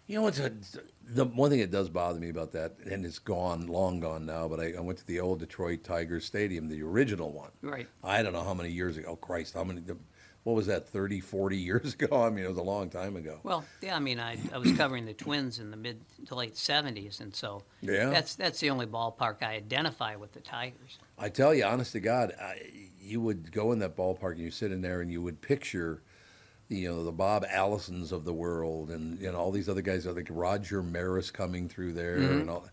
You 0.08 0.16
know 0.16 0.22
what's 0.24 0.40
a, 0.40 0.54
the 1.06 1.26
one 1.26 1.50
thing 1.50 1.60
that 1.60 1.70
does 1.72 1.90
bother 1.90 2.18
me 2.20 2.30
about 2.30 2.54
that, 2.54 2.76
and 2.90 3.06
it's 3.06 3.20
gone, 3.20 3.68
long 3.68 4.00
gone 4.00 4.26
now. 4.26 4.48
But 4.48 4.62
I, 4.62 4.74
I 4.78 4.80
went 4.80 4.98
to 5.00 5.06
the 5.08 5.20
old 5.20 5.40
Detroit 5.40 5.84
Tigers 5.84 6.24
Stadium, 6.26 6.70
the 6.70 6.82
original 6.82 7.32
one. 7.32 7.50
Right. 7.62 7.88
I 8.04 8.24
don't 8.24 8.32
know 8.32 8.44
how 8.44 8.54
many 8.54 8.70
years 8.70 8.96
ago. 8.96 9.10
Oh 9.12 9.16
Christ, 9.18 9.54
how 9.54 9.66
many? 9.66 9.82
The, 9.82 9.98
what 10.44 10.56
was 10.56 10.68
that? 10.68 10.88
30, 10.88 11.20
40 11.20 11.58
years 11.70 11.94
ago? 11.94 12.24
I 12.24 12.30
mean, 12.30 12.46
it 12.46 12.48
was 12.48 12.58
a 12.58 12.62
long 12.64 12.90
time 12.90 13.18
ago. 13.18 13.42
Well, 13.44 13.66
yeah, 13.82 13.98
I 13.98 14.00
mean, 14.00 14.18
I, 14.18 14.38
I 14.54 14.58
was 14.60 14.72
covering 14.78 15.06
the 15.06 15.14
Twins 15.14 15.60
in 15.60 15.72
the 15.72 15.78
mid 15.78 16.00
to 16.28 16.36
late 16.36 16.54
'70s, 16.56 17.20
and 17.20 17.36
so 17.36 17.64
Yeah. 17.82 18.10
that's 18.10 18.36
that's 18.36 18.62
the 18.62 18.70
only 18.70 18.86
ballpark 18.86 19.44
I 19.44 19.56
identify 19.56 20.16
with 20.16 20.32
the 20.32 20.40
Tigers. 20.40 21.00
I 21.20 21.28
tell 21.28 21.54
you, 21.54 21.66
honest 21.66 21.92
to 21.92 22.00
God, 22.00 22.34
I, 22.42 22.62
you 23.08 23.22
would 23.22 23.52
go 23.52 23.72
in 23.72 23.80
that 23.80 23.96
ballpark 23.96 24.34
and 24.34 24.42
you 24.42 24.52
sit 24.52 24.72
in 24.72 24.82
there 24.82 25.02
and 25.02 25.12
you 25.12 25.22
would 25.22 25.42
picture, 25.42 26.02
you 26.70 26.88
know, 26.90 27.04
the 27.04 27.12
Bob 27.12 27.46
Allisons 27.46 28.12
of 28.12 28.26
the 28.26 28.34
world 28.34 28.90
and 28.92 29.20
you 29.20 29.32
know 29.32 29.38
all 29.38 29.52
these 29.52 29.70
other 29.70 29.82
guys. 29.82 30.06
I 30.06 30.14
think 30.14 30.28
Roger 30.30 30.84
Maris 30.84 31.32
coming 31.32 31.68
through 31.70 31.94
there 31.94 32.18
Mm-hmm. 32.18 32.40
and 32.42 32.50
all. 32.50 32.68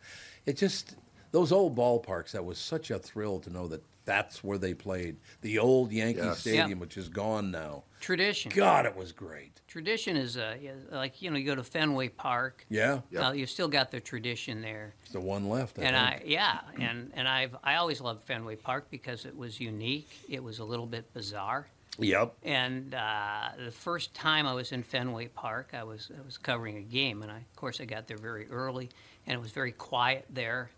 It 0.47 0.57
just 0.57 0.97
those 1.35 1.51
old 1.51 1.77
ballparks. 1.77 2.31
That 2.31 2.45
was 2.45 2.59
such 2.59 2.91
a 2.93 2.99
thrill 2.99 3.41
to 3.41 3.51
know 3.51 3.67
that 3.69 3.83
that's 4.05 4.45
where 4.45 4.57
they 4.57 4.73
played. 4.73 5.17
The 5.41 5.59
old 5.59 5.91
Yankee 5.91 6.21
Yes. 6.21 6.39
Stadium, 6.41 6.69
Yep. 6.71 6.79
which 6.79 6.97
is 6.97 7.09
gone 7.09 7.51
now. 7.51 7.83
Tradition. 8.01 8.53
God, 8.55 8.87
it 8.87 8.95
was 8.95 9.11
great. 9.13 9.61
Tradition 9.67 10.17
is 10.17 10.37
uh, 10.37 10.57
like 10.93 11.21
you 11.21 11.31
know 11.33 11.37
you 11.37 11.45
go 11.47 11.57
to 11.57 11.65
Fenway 11.65 12.09
Park. 12.11 12.65
Yeah, 12.69 13.01
Yep. 13.11 13.21
Well, 13.21 13.35
you've 13.35 13.51
still 13.51 13.67
got 13.67 13.91
the 13.91 13.99
tradition 13.99 14.63
there. 14.63 14.95
it's 15.03 15.11
the 15.13 15.21
one 15.21 15.49
left. 15.49 15.79
I 15.81 15.83
and 15.83 15.97
I 15.97 16.23
yeah, 16.25 16.61
and 16.79 17.11
and 17.15 17.27
I've 17.27 17.57
I 17.65 17.75
always 17.77 18.01
loved 18.01 18.23
Fenway 18.25 18.55
Park 18.57 18.87
because 18.91 19.25
it 19.25 19.37
was 19.37 19.59
unique. 19.59 20.09
It 20.29 20.43
was 20.43 20.61
a 20.61 20.65
little 20.65 20.87
bit 20.87 21.13
bizarre. 21.15 21.67
Yep. 21.99 22.35
And 22.45 22.95
uh, 22.95 23.49
the 23.65 23.71
first 23.73 24.15
time 24.15 24.47
I 24.47 24.55
was 24.55 24.71
in 24.73 24.83
Fenway 24.85 25.29
Park, 25.29 25.71
I 25.75 25.83
was 25.83 26.11
I 26.17 26.25
was 26.25 26.39
covering 26.39 26.77
a 26.77 26.83
game, 26.83 27.23
and 27.23 27.33
I, 27.33 27.39
of 27.39 27.57
course 27.57 27.81
I 27.81 27.85
got 27.87 28.07
there 28.07 28.19
very 28.19 28.47
early, 28.51 28.91
and 29.27 29.35
it 29.35 29.41
was 29.41 29.51
very 29.51 29.73
quiet 29.73 30.25
there, 30.31 30.71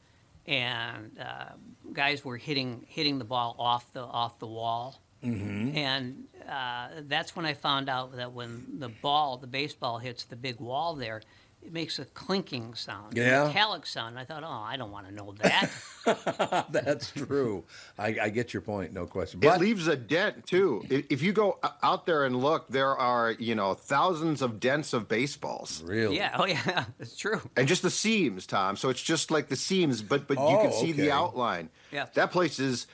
and 0.46 1.18
uh, 1.18 1.52
guys 1.92 2.24
were 2.24 2.36
hitting 2.36 2.84
hitting 2.88 3.18
the 3.18 3.24
ball 3.24 3.56
off 3.58 3.92
the 3.92 4.00
off 4.00 4.38
the 4.38 4.46
wall, 4.46 5.00
mm-hmm. 5.24 5.76
and 5.76 6.24
uh, 6.48 6.88
that's 7.02 7.34
when 7.34 7.44
I 7.46 7.54
found 7.54 7.88
out 7.88 8.16
that 8.16 8.32
when 8.32 8.78
the 8.78 8.88
ball, 8.88 9.36
the 9.36 9.46
baseball 9.46 9.98
hits 9.98 10.24
the 10.24 10.36
big 10.36 10.60
wall 10.60 10.94
there. 10.94 11.22
It 11.66 11.72
makes 11.72 11.98
a 11.98 12.04
clinking 12.04 12.74
sound, 12.74 13.18
a 13.18 13.46
metallic 13.46 13.86
sound. 13.86 14.18
I 14.18 14.24
thought, 14.24 14.44
oh, 14.44 14.48
I 14.48 14.76
don't 14.76 14.92
want 14.92 15.08
to 15.08 15.12
know 15.12 15.34
that. 15.42 15.68
That's 16.70 17.10
true. 17.10 17.64
I, 17.98 18.16
I 18.22 18.28
get 18.28 18.54
your 18.54 18.60
point, 18.62 18.92
no 18.92 19.06
question. 19.06 19.40
But 19.40 19.56
It 19.56 19.60
leaves 19.62 19.88
a 19.88 19.96
dent 19.96 20.46
too. 20.46 20.84
If 20.88 21.22
you 21.22 21.32
go 21.32 21.58
out 21.82 22.06
there 22.06 22.24
and 22.24 22.36
look, 22.40 22.68
there 22.68 22.96
are 22.96 23.32
you 23.32 23.54
know 23.56 23.74
thousands 23.74 24.42
of 24.42 24.60
dents 24.60 24.92
of 24.92 25.08
baseballs, 25.08 25.82
really, 25.82 26.16
yeah, 26.16 26.36
oh 26.38 26.46
yeah, 26.46 26.84
it's 27.00 27.16
true. 27.16 27.40
and 27.56 27.66
just 27.66 27.82
the 27.82 27.90
seams, 27.90 28.46
Tom. 28.46 28.76
So 28.76 28.88
it's 28.88 29.02
just 29.02 29.32
like 29.32 29.48
the 29.48 29.56
seams, 29.56 30.02
but 30.02 30.28
but 30.28 30.36
you 30.38 30.44
Oh, 30.44 30.62
can 30.62 30.72
see 30.72 30.90
okay. 30.92 31.02
the 31.02 31.10
outline. 31.10 31.70
Yeah. 31.90 32.06
that 32.14 32.30
place 32.30 32.58
is. 32.60 32.86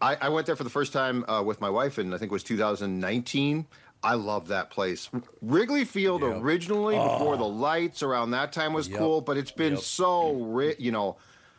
I, 0.00 0.16
I 0.20 0.28
went 0.28 0.46
there 0.46 0.54
for 0.54 0.62
the 0.62 0.70
first 0.70 0.92
time 0.92 1.24
uh, 1.28 1.42
with 1.42 1.60
my 1.60 1.68
wife, 1.70 1.98
and 1.98 2.14
I 2.14 2.18
think 2.18 2.30
it 2.30 2.32
was 2.32 2.44
2019. 2.44 3.66
I 4.02 4.14
love 4.14 4.48
that 4.48 4.70
place. 4.70 5.10
Wrigley 5.42 5.84
Field 5.84 6.22
Yep. 6.22 6.36
originally 6.40 6.94
before 6.96 7.34
ah. 7.34 7.38
the 7.38 7.44
lights 7.48 8.02
around 8.02 8.30
that 8.30 8.52
time 8.52 8.72
was 8.72 8.88
Yep. 8.88 8.98
cool, 8.98 9.20
but 9.20 9.36
it's 9.36 9.50
been 9.50 9.74
Yep. 9.74 9.82
so 9.82 10.32
ri- 10.34 10.76
you 10.78 10.92
know, 10.92 11.16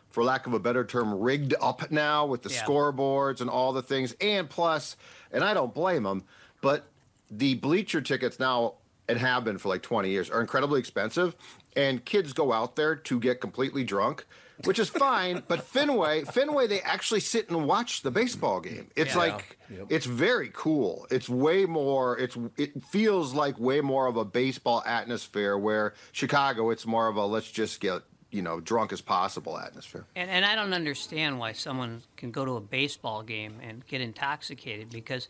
for 0.10 0.24
lack 0.24 0.48
of 0.48 0.53
a 0.53 0.60
better 0.60 0.84
term, 0.86 1.19
rigged 1.19 1.53
up 1.62 1.91
now 1.91 2.25
with 2.25 2.43
the 2.43 2.50
Yeah. 2.50 2.63
scoreboards 2.63 3.41
and 3.41 3.50
all 3.50 3.74
the 3.74 3.81
things. 3.81 4.15
And 4.22 4.50
plus, 4.50 4.96
and 5.31 5.43
I 5.43 5.53
don't 5.53 5.74
blame 5.74 6.03
them, 6.03 6.24
but 6.62 6.86
the 7.29 7.55
bleacher 7.55 8.01
tickets 8.01 8.39
now 8.39 8.75
and 9.08 9.19
have 9.19 9.43
been 9.43 9.58
for 9.58 9.69
like 9.69 9.81
20 9.84 10.10
years 10.10 10.29
are 10.29 10.39
incredibly 10.41 10.79
expensive 10.79 11.36
and 11.75 12.03
kids 12.05 12.31
go 12.34 12.51
out 12.53 12.75
there 12.75 12.96
to 12.96 13.19
get 13.19 13.39
completely 13.41 13.84
drunk 13.84 14.25
which 14.66 14.80
is 14.80 14.89
fine 14.89 15.44
but 15.48 15.63
fenway 15.63 16.24
fenway 16.24 16.68
they 16.68 16.82
actually 16.82 17.20
sit 17.20 17.50
and 17.50 17.66
watch 17.68 18.01
the 18.01 18.12
baseball 18.12 18.60
game 18.60 18.88
it's 18.96 19.13
Yeah. 19.13 19.20
like 19.20 19.58
Yep. 19.70 19.88
it's 19.89 20.06
very 20.06 20.50
cool 20.54 21.06
it's 21.12 21.30
way 21.30 21.66
more 21.66 22.18
it's 22.18 22.38
it 22.58 22.84
feels 22.84 23.34
like 23.34 23.60
way 23.60 23.82
more 23.82 24.08
of 24.08 24.18
a 24.18 24.25
baseball 24.25 24.84
atmosphere 24.86 25.58
where 25.58 25.94
chicago 26.12 26.70
it's 26.72 26.86
more 26.86 27.08
of 27.08 27.16
a 27.16 27.25
let's 27.25 27.50
just 27.51 27.80
get 27.80 28.01
you 28.32 28.42
know 28.42 28.60
drunk 28.60 28.92
as 28.94 29.01
possible 29.01 29.58
atmosphere 29.58 30.06
And, 30.16 30.30
and 30.30 30.46
I 30.46 30.56
don't 30.56 30.74
understand 30.74 31.39
why 31.39 31.54
someone 31.54 32.04
can 32.18 32.32
go 32.32 32.46
to 32.46 32.58
a 32.58 32.62
baseball 32.62 33.24
game 33.24 33.56
and 33.62 33.86
get 33.88 34.01
intoxicated 34.01 34.89
because, 34.92 35.28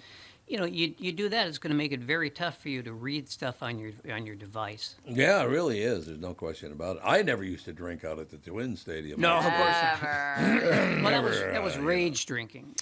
you 0.50 0.58
know, 0.58 0.66
you, 0.66 0.94
you 0.98 1.12
do 1.12 1.30
that, 1.30 1.48
it's 1.48 1.58
going 1.60 1.72
to 1.72 1.78
make 1.78 1.92
it 1.92 2.00
very 2.02 2.30
tough 2.30 2.62
for 2.62 2.70
you 2.70 2.82
to 2.84 2.92
read 2.94 3.30
stuff 3.30 3.62
on 3.62 3.78
your 3.78 3.92
on 4.12 4.26
your 4.26 4.36
device. 4.36 4.96
Yeah, 5.06 5.42
it 5.44 5.46
really 5.46 5.82
is. 5.82 6.08
There's 6.08 6.20
no 6.20 6.34
question 6.34 6.72
about 6.72 6.98
it. 6.98 7.02
I 7.06 7.22
never 7.22 7.44
used 7.44 7.66
to 7.66 7.74
drink 7.74 8.04
out 8.04 8.18
at 8.20 8.30
the 8.30 8.38
Twin 8.38 8.76
Stadium. 8.76 9.22
No, 9.22 9.38
of 9.38 9.44
course 9.44 9.54
not. 9.58 10.02
Never. 10.02 11.02
Well, 11.04 11.12
that 11.12 11.24
was 11.24 11.40
that 11.40 11.64
was 11.64 11.78
rage 11.78 12.26
drinking. 12.26 12.76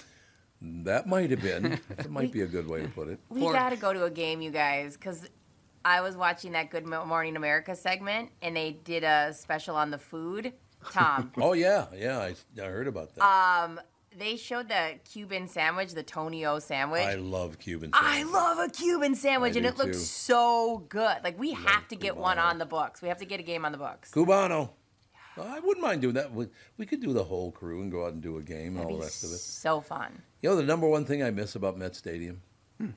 That 0.60 1.06
might 1.06 1.30
have 1.30 1.42
been. 1.42 1.78
That 1.96 2.10
might 2.10 2.32
be 2.32 2.40
a 2.40 2.46
good 2.46 2.68
way 2.68 2.82
to 2.82 2.88
put 2.88 3.08
it. 3.08 3.20
we 3.28 3.42
Or- 3.42 3.52
got 3.52 3.70
to 3.70 3.76
go 3.76 3.92
to 3.92 4.04
a 4.04 4.10
game, 4.10 4.40
you 4.40 4.50
guys, 4.50 4.96
because 4.96 5.28
I 5.84 6.00
was 6.00 6.16
watching 6.16 6.52
that 6.52 6.70
Good 6.70 6.86
Mo- 6.86 7.04
Morning 7.04 7.36
America 7.36 7.76
segment, 7.76 8.30
and 8.42 8.56
they 8.56 8.72
did 8.84 9.04
a 9.04 9.32
special 9.34 9.76
on 9.76 9.90
the 9.90 9.98
food. 9.98 10.52
Tom, 10.92 11.32
Oh 11.38 11.52
yeah, 11.52 11.86
yeah. 11.96 12.18
I, 12.18 12.34
I 12.60 12.64
heard 12.66 12.86
about 12.88 13.14
that. 13.14 13.24
Um, 13.24 13.80
They 14.18 14.36
showed 14.36 14.68
the 14.68 14.94
Cuban 15.08 15.46
sandwich, 15.46 15.92
the 15.92 16.02
Tonio 16.02 16.58
sandwich. 16.58 17.02
I 17.02 17.14
love 17.14 17.58
Cuban. 17.58 17.92
sandwich. 17.92 18.12
I 18.12 18.22
love 18.24 18.58
a 18.58 18.68
Cuban 18.70 19.14
sandwich, 19.14 19.54
I 19.54 19.58
and 19.58 19.66
it 19.66 19.78
looked 19.78 19.92
too. 19.94 19.98
so 19.98 20.84
good. 20.88 21.18
Like 21.22 21.38
we 21.38 21.52
have 21.52 21.86
to 21.88 21.96
get 21.96 22.16
one 22.16 22.38
on 22.38 22.58
the 22.58 22.66
books. 22.66 23.00
We 23.00 23.08
have 23.08 23.18
to 23.18 23.24
get 23.24 23.38
a 23.40 23.44
game 23.44 23.64
on 23.64 23.72
the 23.72 23.78
books. 23.78 24.10
Cubano. 24.10 24.70
I 25.40 25.60
wouldn't 25.60 25.86
mind 25.86 26.02
doing 26.02 26.14
that. 26.14 26.32
We, 26.34 26.48
we 26.78 26.84
could 26.86 27.00
do 27.00 27.12
the 27.12 27.22
whole 27.22 27.52
crew 27.52 27.80
and 27.80 27.92
go 27.92 28.04
out 28.06 28.12
and 28.12 28.20
do 28.20 28.38
a 28.38 28.42
game 28.42 28.68
and 28.76 28.78
That'd 28.78 28.90
all 28.90 28.96
the 28.96 29.02
rest 29.04 29.22
of 29.22 29.30
it. 29.30 29.38
so 29.38 29.80
fun. 29.80 30.20
You 30.42 30.50
know, 30.50 30.56
the 30.56 30.64
number 30.64 30.88
one 30.88 31.04
thing 31.04 31.22
I 31.22 31.30
miss 31.30 31.54
about 31.54 31.78
Met 31.78 31.94
Stadium 31.94 32.40
Hmm. 32.78 32.90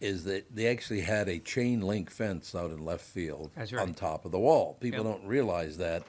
is 0.00 0.22
that 0.24 0.54
they 0.54 0.68
actually 0.68 1.00
had 1.00 1.28
a 1.28 1.40
chain 1.40 1.80
link 1.80 2.08
fence 2.08 2.54
out 2.54 2.70
in 2.70 2.84
left 2.84 3.04
field 3.04 3.50
right. 3.56 3.74
on 3.74 3.94
top 3.94 4.24
of 4.24 4.30
the 4.30 4.38
wall. 4.38 4.76
People 4.80 5.04
Yep. 5.04 5.12
don't 5.16 5.26
realize 5.26 5.76
that. 5.78 6.04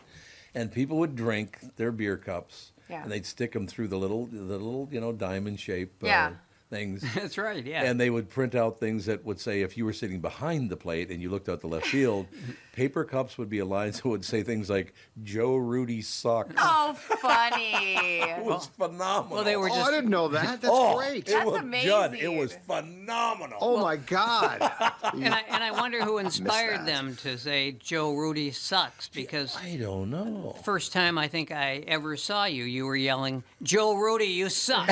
And 0.53 0.71
people 0.71 0.97
would 0.99 1.15
drink 1.15 1.57
their 1.77 1.91
beer 1.91 2.17
cups 2.17 2.71
Yeah. 2.93 3.03
and 3.03 3.11
they'd 3.11 3.25
stick 3.25 3.51
them 3.53 3.65
through 3.67 3.87
the 3.87 3.97
little, 3.97 4.27
the 4.27 4.39
little, 4.41 4.87
you 4.91 5.01
know, 5.01 5.11
diamond 5.11 5.59
shape 5.59 5.93
uh, 6.03 6.07
Yeah. 6.07 6.31
Things. 6.73 7.03
That's 7.15 7.37
right. 7.37 7.63
Yeah. 7.63 7.83
And 7.83 7.99
they 7.99 8.09
would 8.09 8.29
print 8.29 8.55
out 8.55 8.79
things 8.79 9.05
that 9.05 9.23
would 9.25 9.39
say, 9.39 9.61
if 9.61 9.77
you 9.77 9.85
were 9.85 9.93
sitting 9.93 10.21
behind 10.21 10.71
the 10.71 10.75
plate 10.77 11.11
and 11.11 11.21
you 11.21 11.29
looked 11.29 11.47
out 11.47 11.61
the 11.61 11.67
left 11.67 11.85
field, 11.85 12.25
paper 12.73 13.03
cups 13.03 13.37
would 13.37 13.49
be 13.49 13.59
a 13.59 13.65
line 13.65 13.91
that 13.91 14.03
would 14.05 14.25
say 14.25 14.41
things 14.41 14.71
like 14.71 14.93
"Joe 15.23 15.55
Rudi 15.55 16.01
sucks." 16.01 16.55
Oh, 16.57 16.93
funny. 16.93 18.21
It 18.33 18.43
was 18.43 18.65
phenomenal. 18.77 19.35
well, 19.35 19.43
they 19.43 19.55
were 19.55 19.69
oh 19.69 19.75
just 19.75 19.89
i 19.89 19.91
didn't 19.91 20.09
know 20.09 20.27
that 20.29 20.61
that's 20.61 20.67
oh, 20.67 20.97
great 20.97 21.29
It 21.29 21.31
That's 21.31 21.45
was, 21.45 21.83
Judd, 21.83 22.13
it 22.15 22.27
was 22.27 22.53
phenomenal. 22.67 23.57
oh 23.61 23.81
my 23.81 23.95
god 23.95 24.61
and 25.13 25.33
I, 25.33 25.43
and 25.49 25.63
I 25.63 25.71
wonder 25.71 26.03
who 26.03 26.17
inspired 26.17 26.85
them 26.85 27.15
to 27.17 27.37
say 27.37 27.73
Joe 27.79 28.13
Rudi 28.13 28.51
sucks 28.51 29.07
because 29.09 29.55
I 29.57 29.77
don't 29.77 30.09
know. 30.09 30.55
first 30.63 30.91
time 30.93 31.17
I 31.17 31.27
think 31.27 31.51
I 31.51 31.83
ever 31.87 32.17
saw 32.17 32.45
you, 32.45 32.63
you 32.63 32.85
were 32.85 32.95
yelling, 32.95 33.43
"Joe 33.61 33.95
Rudi, 33.95 34.25
you 34.25 34.49
suck!" 34.49 34.89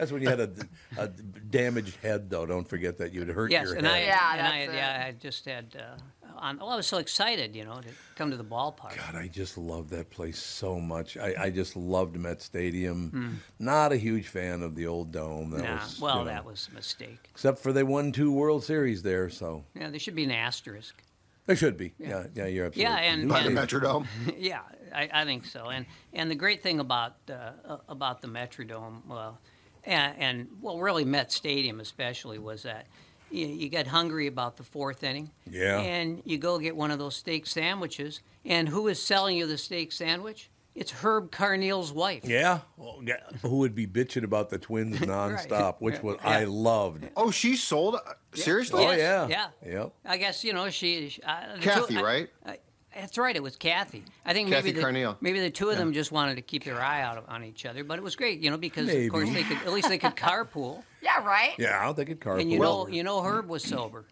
That's 0.00 0.12
when 0.12 0.22
you 0.22 0.30
had 0.30 0.40
a, 0.40 0.50
a 0.96 1.08
damaged 1.08 1.96
head, 2.02 2.30
though. 2.30 2.46
Don't 2.46 2.66
forget 2.66 2.96
that 2.98 3.12
you'd 3.12 3.28
hurt 3.28 3.50
yes, 3.50 3.66
your 3.66 3.76
and 3.76 3.86
I 3.86 3.98
head. 3.98 4.06
Yeah, 4.06 4.32
and 4.32 4.46
I 4.46 4.66
that's 4.66 4.74
yeah 4.74 5.04
I 5.06 5.12
just 5.12 5.44
had. 5.44 5.76
Uh, 5.78 6.00
on, 6.38 6.56
well, 6.56 6.70
I 6.70 6.76
was 6.76 6.86
so 6.86 6.96
excited, 6.96 7.54
you 7.54 7.66
know, 7.66 7.74
to 7.74 7.88
come 8.16 8.30
to 8.30 8.36
the 8.38 8.44
ballpark. 8.44 8.96
God, 8.96 9.14
I 9.14 9.28
just 9.28 9.58
loved 9.58 9.90
that 9.90 10.08
place 10.08 10.38
so 10.38 10.80
much. 10.80 11.18
I, 11.18 11.34
I 11.38 11.50
just 11.50 11.76
loved 11.76 12.16
Met 12.16 12.40
Stadium. 12.40 13.42
Not 13.58 13.92
a 13.92 13.96
huge 13.98 14.28
fan 14.28 14.62
of 14.62 14.74
the 14.74 14.86
old 14.86 15.12
dome. 15.12 15.50
That. 15.50 15.64
Nah, 15.64 15.74
was, 15.74 16.00
well, 16.00 16.18
you 16.20 16.24
know, 16.24 16.30
that 16.30 16.46
was 16.46 16.70
a 16.72 16.74
mistake. 16.74 17.28
except 17.30 17.58
for 17.58 17.74
they 17.74 17.82
won 17.82 18.10
two 18.10 18.32
World 18.32 18.64
Series 18.64 19.02
there, 19.02 19.28
so 19.28 19.64
Yeah, 19.74 19.90
there 19.90 20.00
should 20.00 20.14
be 20.14 20.24
an 20.24 20.30
asterisk. 20.30 21.02
there 21.44 21.56
should 21.56 21.76
be. 21.76 21.92
Yeah, 21.98 22.24
yeah, 22.34 22.46
you're 22.46 22.66
absolutely. 22.66 22.90
Yeah, 22.90 23.12
and- 23.12 23.28
by 23.28 23.42
the 23.42 23.50
metrodome 23.50 24.06
yeah, 24.38 24.60
I, 24.94 25.10
I 25.12 25.24
think 25.26 25.44
so. 25.44 25.66
And 25.66 25.84
and 26.14 26.30
the 26.30 26.36
great 26.36 26.62
thing 26.62 26.80
about 26.80 27.16
uh, 27.30 27.76
about 27.88 28.22
the 28.22 28.28
Metrodome, 28.28 29.02
well, 29.06 29.38
and, 29.84 30.14
and 30.18 30.48
well, 30.60 30.78
really 30.78 31.04
Met 31.04 31.32
Stadium 31.32 31.80
especially 31.80 32.38
was 32.38 32.62
that 32.64 32.86
you, 33.30 33.46
you 33.46 33.68
get 33.68 33.86
hungry 33.86 34.26
about 34.26 34.56
the 34.56 34.62
fourth 34.64 35.02
inning. 35.04 35.30
Yeah. 35.50 35.78
And 35.78 36.22
you 36.24 36.38
go 36.38 36.58
get 36.58 36.74
one 36.76 36.90
of 36.90 36.98
those 36.98 37.16
steak 37.16 37.46
sandwiches, 37.46 38.20
and 38.44 38.68
who 38.68 38.88
is 38.88 39.00
selling 39.02 39.36
you 39.36 39.46
the 39.46 39.58
steak 39.58 39.92
sandwich? 39.92 40.50
It's 40.74 40.92
Herb 40.92 41.32
Carneal's 41.32 41.92
wife. 41.92 42.24
Yeah, 42.24 42.60
well, 42.76 43.00
yeah. 43.04 43.16
Who 43.42 43.56
would 43.58 43.74
be 43.74 43.86
bitching 43.88 44.22
about 44.22 44.50
the 44.50 44.58
Twins 44.58 44.96
nonstop, 45.00 45.76
which 45.80 45.96
Yeah. 45.96 46.00
was 46.02 46.16
I 46.22 46.44
loved. 46.44 47.08
oh 47.16 47.30
she 47.32 47.56
sold 47.56 47.96
seriously 48.34 48.86
Oh 48.86 48.90
Yes, 48.92 49.28
yeah, 49.30 49.48
yeah. 49.66 49.72
Yep. 49.72 49.92
I 50.04 50.16
guess 50.16 50.44
you 50.44 50.52
know 50.52 50.70
she. 50.70 51.08
she 51.08 51.22
uh, 51.22 51.56
Kathy, 51.60 51.96
I- 51.98 52.02
right? 52.02 52.28
I- 52.46 52.58
that's 52.94 53.16
right. 53.18 53.34
It 53.36 53.42
was 53.42 53.56
Kathy. 53.56 54.04
I 54.24 54.32
think 54.32 54.48
Kathy 54.50 54.68
maybe 54.72 54.80
the, 54.80 54.84
Carneal. 54.86 55.16
maybe 55.20 55.40
the 55.40 55.50
two 55.50 55.68
of 55.70 55.76
them 55.78 55.92
just 55.92 56.10
wanted 56.12 56.36
to 56.36 56.42
keep 56.42 56.64
their 56.64 56.80
eye 56.80 57.02
out 57.02 57.24
on 57.28 57.44
each 57.44 57.64
other, 57.66 57.84
but 57.84 57.98
it 57.98 58.02
was 58.02 58.16
great, 58.16 58.40
you 58.40 58.50
know, 58.50 58.56
because 58.56 58.88
of 58.88 59.10
course 59.10 59.30
they 59.30 59.42
could 59.42 59.58
at 59.58 59.72
least 59.72 59.88
they 59.88 59.98
could 59.98 60.16
carpool, 60.16 60.82
Yeah, 61.02 61.24
right? 61.24 61.54
Yeah, 61.58 61.78
I 61.80 61.84
don't 61.84 61.94
think 61.94 62.10
it 62.10 62.20
carpool. 62.20 62.40
and 62.40 62.50
you 62.50 62.58
know 62.58 62.88
you 62.88 63.02
know 63.02 63.22
Herb 63.22 63.48
was 63.48 63.62
sober. 63.64 64.04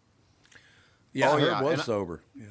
yeah, 1.12 1.30
Oh, 1.30 1.36
Herb 1.38 1.42
yeah, 1.42 1.62
was 1.62 1.72
and 1.72 1.82
I- 1.82 1.84
sober. 1.84 2.20
Yeah. 2.34 2.46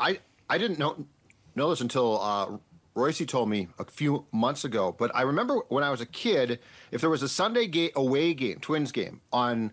I 0.00 0.18
I 0.48 0.58
didn't 0.58 0.78
know 0.78 1.06
know 1.54 1.70
this 1.70 1.80
until 1.80 2.20
uh, 2.20 2.58
Royce 2.94 3.24
told 3.26 3.48
me 3.48 3.68
a 3.78 3.84
few 3.84 4.26
months 4.32 4.64
ago. 4.64 4.94
But 4.98 5.10
I 5.14 5.22
remember 5.22 5.60
when 5.68 5.82
I 5.84 5.90
was 5.90 6.00
a 6.00 6.06
kid, 6.06 6.58
if 6.90 7.00
there 7.00 7.10
was 7.10 7.22
a 7.22 7.28
Sunday 7.28 7.66
ga- 7.66 7.92
away 7.94 8.34
game, 8.34 8.58
Twins 8.60 8.92
game 8.92 9.20
on 9.32 9.72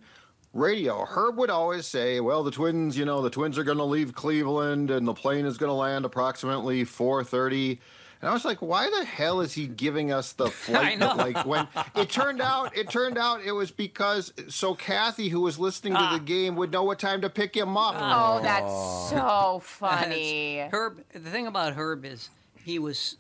radio, 0.53 1.05
Herb 1.05 1.37
would 1.37 1.49
always 1.49 1.85
say, 1.85 2.19
"Well, 2.19 2.43
the 2.43 2.51
Twins, 2.51 2.97
you 2.97 3.05
know, 3.05 3.21
the 3.21 3.29
Twins 3.29 3.57
are 3.57 3.63
going 3.63 3.77
to 3.77 3.83
leave 3.83 4.13
Cleveland, 4.13 4.91
and 4.91 5.07
the 5.07 5.13
plane 5.13 5.45
is 5.45 5.57
going 5.57 5.69
to 5.69 5.73
land 5.75 6.05
approximately 6.05 6.83
4:30." 6.85 7.79
And 8.21 8.29
I 8.29 8.33
was 8.33 8.43
like, 8.43 8.61
"Why 8.61 8.89
the 8.89 9.05
hell 9.05 9.39
is 9.39 9.53
he 9.53 9.65
giving 9.67 10.11
us 10.11 10.33
the 10.33 10.47
flight?" 10.51 10.99
that, 10.99 11.15
like 11.17 11.45
when 11.45 11.67
it 11.95 12.09
turned 12.09 12.41
out, 12.41 12.75
it 12.77 12.89
turned 12.89 13.17
out 13.17 13.41
it 13.45 13.53
was 13.53 13.71
because 13.71 14.33
so 14.49 14.75
Kathy, 14.75 15.29
who 15.29 15.39
was 15.41 15.57
listening 15.59 15.93
to 15.93 15.99
Ah. 15.99 16.13
the 16.13 16.19
game, 16.19 16.55
would 16.57 16.71
know 16.71 16.83
what 16.83 16.99
time 16.99 17.21
to 17.21 17.29
pick 17.29 17.55
him 17.55 17.77
up. 17.77 17.95
Oh, 17.97 18.41
that's 18.41 19.09
so 19.09 19.59
funny. 19.63 20.59
Herb. 20.71 21.01
The 21.13 21.19
thing 21.29 21.47
about 21.47 21.73
Herb 21.73 22.03
is 22.05 22.29
he 22.65 22.77
was 22.79 23.15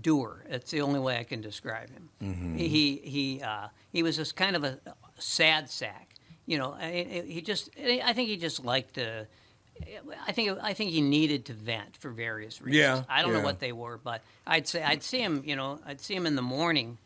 doer. 0.00 0.44
That's 0.48 0.70
the 0.70 0.82
only 0.82 1.00
way 1.00 1.18
I 1.18 1.24
can 1.24 1.40
describe 1.40 1.90
him. 1.90 2.08
Mm-hmm. 2.22 2.56
He 2.58 2.96
he 3.02 3.42
uh, 3.42 3.68
he 3.90 4.02
was 4.04 4.16
just 4.16 4.36
kind 4.36 4.54
of 4.54 4.62
a 4.62 4.78
sad 5.18 5.68
sack. 5.68 6.07
You 6.48 6.56
know, 6.56 6.72
he 6.80 7.42
just. 7.42 7.68
I 7.78 8.14
think 8.14 8.30
he 8.30 8.38
just 8.38 8.64
liked 8.64 8.94
to. 8.94 9.26
I 10.26 10.32
think 10.32 10.58
I 10.62 10.72
think 10.72 10.92
he 10.92 11.02
needed 11.02 11.44
to 11.44 11.52
vent 11.52 11.96
for 11.98 12.10
various 12.10 12.62
reasons. 12.62 12.76
Yeah, 12.80 13.02
I 13.06 13.20
don't 13.22 13.34
know 13.34 13.42
what 13.42 13.60
they 13.60 13.70
were, 13.72 13.98
but 14.02 14.22
I'd 14.46 14.66
say 14.66 14.82
I'd 14.82 15.02
see 15.02 15.18
him. 15.20 15.42
You 15.44 15.56
know, 15.56 15.78
I'd 15.86 16.00
see 16.00 16.14
him 16.14 16.24
in 16.26 16.36
the 16.36 16.42
morning, 16.42 16.96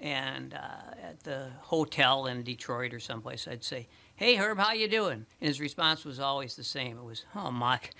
and 0.00 0.52
uh, 0.52 0.58
at 1.02 1.20
the 1.24 1.46
hotel 1.62 2.26
in 2.26 2.42
Detroit 2.42 2.92
or 2.92 3.00
someplace. 3.00 3.48
I'd 3.48 3.64
say, 3.64 3.88
"Hey 4.16 4.36
Herb, 4.36 4.58
how 4.58 4.74
you 4.74 4.86
doing?" 4.86 5.24
And 5.40 5.48
his 5.48 5.60
response 5.60 6.04
was 6.04 6.20
always 6.20 6.54
the 6.56 6.62
same. 6.62 6.98
It 6.98 7.04
was, 7.04 7.24
"Oh 7.34 7.50
Mike, 7.50 7.94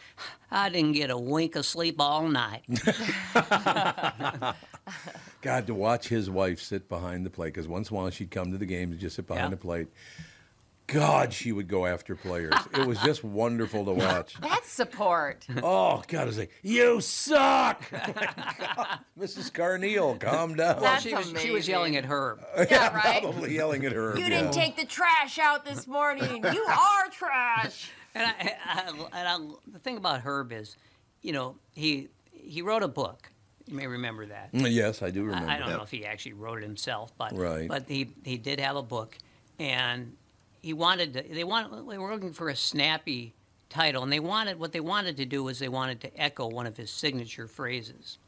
I 0.50 0.68
didn't 0.68 0.92
get 0.92 1.08
a 1.10 1.16
wink 1.18 1.56
of 1.56 1.64
sleep 1.64 1.96
all 1.98 2.28
night." 2.28 2.62
God, 5.42 5.66
to 5.66 5.74
watch 5.74 6.08
his 6.08 6.28
wife 6.28 6.60
sit 6.60 6.88
behind 6.88 7.24
the 7.24 7.30
plate, 7.30 7.54
because 7.54 7.66
once 7.68 7.88
in 7.90 7.96
a 7.96 8.00
while 8.00 8.10
she'd 8.10 8.30
come 8.30 8.52
to 8.52 8.58
the 8.58 8.66
game 8.66 8.90
and 8.90 9.00
just 9.00 9.16
sit 9.16 9.26
behind 9.26 9.46
Yeah. 9.46 9.50
the 9.50 9.56
plate. 9.56 9.88
God, 10.92 11.32
she 11.32 11.52
would 11.52 11.68
go 11.68 11.86
after 11.86 12.16
players. 12.16 12.52
it 12.74 12.86
was 12.86 12.98
just 13.00 13.22
wonderful 13.22 13.84
to 13.84 13.92
watch. 13.92 14.34
That's 14.42 14.68
support. 14.68 15.46
Oh, 15.62 16.02
God, 16.08 16.22
I 16.22 16.24
was 16.24 16.38
like, 16.38 16.50
you 16.62 17.00
suck! 17.00 17.82
God, 17.90 18.98
Mrs. 19.18 19.52
Carneal, 19.52 20.18
calm 20.18 20.54
down. 20.56 20.80
That's 20.80 21.02
she 21.02 21.14
was 21.14 21.32
she 21.40 21.50
was 21.50 21.68
yelling 21.68 21.96
at 21.96 22.04
Herb. 22.04 22.40
Yeah, 22.70 22.94
right? 22.94 23.22
Probably 23.22 23.54
yelling 23.54 23.84
at 23.84 23.92
her. 23.92 24.16
You 24.16 24.24
yeah. 24.24 24.28
didn't 24.30 24.52
take 24.52 24.76
the 24.76 24.84
trash 24.84 25.38
out 25.38 25.64
this 25.64 25.86
morning. 25.86 26.44
You 26.52 26.64
are 26.64 27.08
trash. 27.12 27.90
And, 28.14 28.26
I, 28.26 28.56
I, 28.64 28.88
and 29.12 29.28
I, 29.28 29.38
the 29.72 29.78
thing 29.78 29.96
about 29.96 30.20
Herb 30.20 30.52
is, 30.52 30.76
you 31.22 31.32
know, 31.32 31.56
he 31.72 32.08
he 32.32 32.62
wrote 32.62 32.82
a 32.82 32.88
book. 32.88 33.30
You 33.66 33.76
may 33.76 33.86
remember 33.86 34.26
that. 34.26 34.52
Mm, 34.52 34.72
Yes, 34.72 35.00
I 35.02 35.10
do 35.10 35.22
remember. 35.22 35.48
I, 35.48 35.54
I 35.54 35.58
don't 35.58 35.68
that. 35.68 35.76
know 35.76 35.82
if 35.84 35.90
he 35.92 36.04
actually 36.04 36.32
wrote 36.32 36.58
it 36.58 36.64
himself, 36.64 37.12
but 37.16 37.32
Right. 37.36 37.68
but 37.68 37.84
he 37.88 38.10
he 38.24 38.36
did 38.36 38.58
have 38.58 38.74
a 38.74 38.82
book, 38.82 39.16
and 39.60 40.16
he 40.60 40.72
wanted 40.72 41.14
to, 41.14 41.22
they 41.22 41.44
want 41.44 41.88
they 41.88 41.98
were 41.98 42.12
looking 42.12 42.32
for 42.32 42.48
a 42.48 42.56
snappy 42.56 43.34
title, 43.68 44.02
and 44.02 44.12
they 44.12 44.20
wanted 44.20 44.58
what 44.58 44.72
they 44.72 44.80
wanted 44.80 45.16
to 45.16 45.24
do 45.24 45.42
was 45.42 45.58
they 45.58 45.68
wanted 45.68 46.00
to 46.02 46.20
echo 46.20 46.48
one 46.48 46.66
of 46.66 46.76
his 46.76 46.90
signature 46.90 47.46
phrases, 47.46 48.18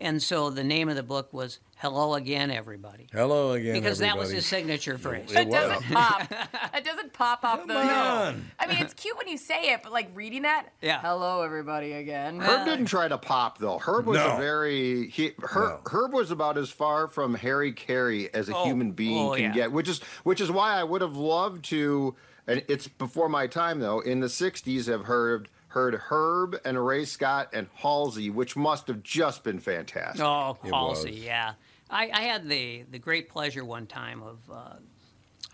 and 0.00 0.22
so 0.22 0.50
the 0.50 0.64
name 0.64 0.88
of 0.88 0.96
the 0.96 1.02
book 1.02 1.32
was 1.32 1.58
"Hello 1.76 2.14
Again, 2.14 2.50
Everybody," 2.50 3.06
Hello 3.12 3.52
again, 3.52 3.74
because 3.74 3.98
that 3.98 4.16
was 4.16 4.28
everybody. 4.28 4.34
his 4.36 4.46
signature 4.46 4.98
phrase. 4.98 5.30
It 5.30 5.34
That 5.34 5.46
was. 5.46 5.54
doesn't 5.54 5.82
pop. 5.92 6.28
That 6.72 6.84
doesn't 6.84 7.12
pop 7.12 7.44
off 7.44 7.66
the. 7.66 7.74
Come 7.74 7.88
on. 7.88 8.50
I 8.58 8.66
mean, 8.66 8.78
it's 8.78 8.94
cute 8.94 9.16
when 9.18 9.28
you 9.28 9.36
say 9.36 9.72
it, 9.72 9.80
but 9.82 9.92
like 9.92 10.10
reading 10.14 10.42
that. 10.42 10.68
Yeah. 10.80 11.00
Hello, 11.00 11.42
everybody, 11.42 11.92
again. 11.92 12.40
Herb 12.40 12.60
uh, 12.60 12.64
didn't 12.64 12.86
try 12.86 13.08
to 13.08 13.18
pop 13.18 13.58
though. 13.58 13.78
Herb 13.78 14.06
was 14.06 14.18
No. 14.18 14.36
a 14.36 14.40
very 14.40 15.08
he, 15.08 15.32
Herb, 15.42 15.80
No. 15.84 15.90
Herb 15.90 16.12
was 16.12 16.30
about 16.30 16.56
as 16.58 16.70
far 16.70 17.06
from 17.08 17.34
Harry 17.34 17.72
Caray 17.72 18.28
as 18.32 18.48
a 18.48 18.56
Oh, 18.56 18.64
human 18.64 18.88
oh, 18.88 18.92
being 18.92 19.28
oh, 19.28 19.32
can 19.34 19.42
yeah. 19.42 19.52
get, 19.52 19.72
which 19.72 19.88
is 19.88 20.00
which 20.22 20.40
is 20.40 20.50
why 20.50 20.74
I 20.74 20.84
would 20.84 21.02
have 21.02 21.16
loved 21.16 21.64
to. 21.66 22.14
And 22.46 22.64
it's 22.68 22.88
before 22.88 23.28
my 23.28 23.46
time 23.46 23.80
though. 23.80 24.00
In 24.00 24.20
the 24.20 24.26
'60s, 24.28 24.86
have 24.86 25.04
heard 25.04 25.48
heard 25.70 25.94
Herb 25.94 26.56
and 26.64 26.84
Ray 26.84 27.04
Scott 27.04 27.48
and 27.52 27.66
Halsey, 27.74 28.28
which 28.30 28.56
must 28.56 28.86
have 28.88 29.02
just 29.02 29.42
been 29.44 29.58
fantastic. 29.58 30.24
Oh, 30.24 30.56
It 30.64 30.70
Halsey, 30.72 31.10
was. 31.12 31.18
yeah. 31.20 31.52
I, 31.88 32.10
I 32.12 32.20
had 32.22 32.48
the, 32.48 32.84
the 32.90 32.98
great 32.98 33.28
pleasure 33.28 33.64
one 33.64 33.86
time 33.86 34.22
of 34.22 34.38
uh, 34.52 34.74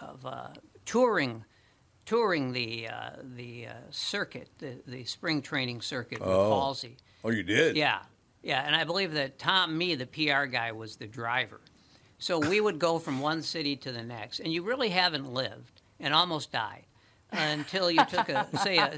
of 0.05 0.27
uh, 0.27 0.49
touring 0.85 1.45
touring 2.05 2.53
the 2.53 2.89
uh, 2.89 3.11
the 3.37 3.69
uh, 3.69 3.73
circuit, 3.91 4.49
the, 4.59 4.77
the 4.87 5.05
spring 5.05 5.41
training 5.43 5.81
circuit 5.81 6.21
with 6.21 6.29
Oh. 6.29 6.51
Halsey. 6.61 6.97
Oh, 7.25 7.31
you 7.31 7.43
did? 7.43 7.77
Yeah, 7.77 8.01
yeah, 8.43 8.63
and 8.67 8.77
I 8.77 8.85
believe 8.85 9.13
that 9.15 9.39
Tom, 9.39 9.77
me, 9.77 9.95
the 9.95 10.07
PR 10.07 10.45
guy, 10.45 10.73
was 10.73 10.97
the 10.97 11.07
driver. 11.07 11.61
So 12.19 12.39
we 12.39 12.61
would 12.61 12.79
go 12.79 12.99
from 12.99 13.21
one 13.21 13.43
city 13.43 13.77
to 13.77 13.93
the 13.93 14.03
next, 14.03 14.41
and 14.41 14.53
you 14.53 14.63
really 14.63 14.89
haven't 14.91 15.33
lived 15.33 15.83
and 16.01 16.15
almost 16.15 16.53
died 16.53 16.85
until 17.37 17.91
you 17.91 18.05
took 18.07 18.29
a 18.29 18.47
say 18.63 18.79
a, 18.79 18.91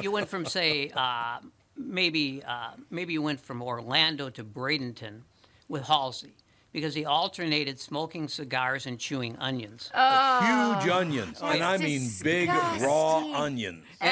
you 0.00 0.10
went 0.10 0.28
from 0.28 0.44
say 0.46 0.90
uh, 0.94 1.38
maybe 1.76 2.42
uh, 2.46 2.72
maybe 2.90 3.12
you 3.12 3.22
went 3.22 3.40
from 3.40 3.62
Orlando 3.62 4.30
to 4.30 4.44
Bradenton 4.44 5.20
with 5.68 5.84
Halsey 5.84 6.32
because 6.72 6.94
he 6.94 7.04
alternated 7.04 7.80
smoking 7.80 8.28
cigars 8.28 8.86
and 8.86 8.98
chewing 8.98 9.36
onions. 9.38 9.90
Huge 9.92 10.88
onions. 10.88 11.40
and 11.42 11.62
I 11.64 11.76
mean 11.78 12.08
big 12.22 12.48
raw 12.48 12.74
disgusting. 12.76 13.34
onions. 13.34 13.84
And, 14.00 14.10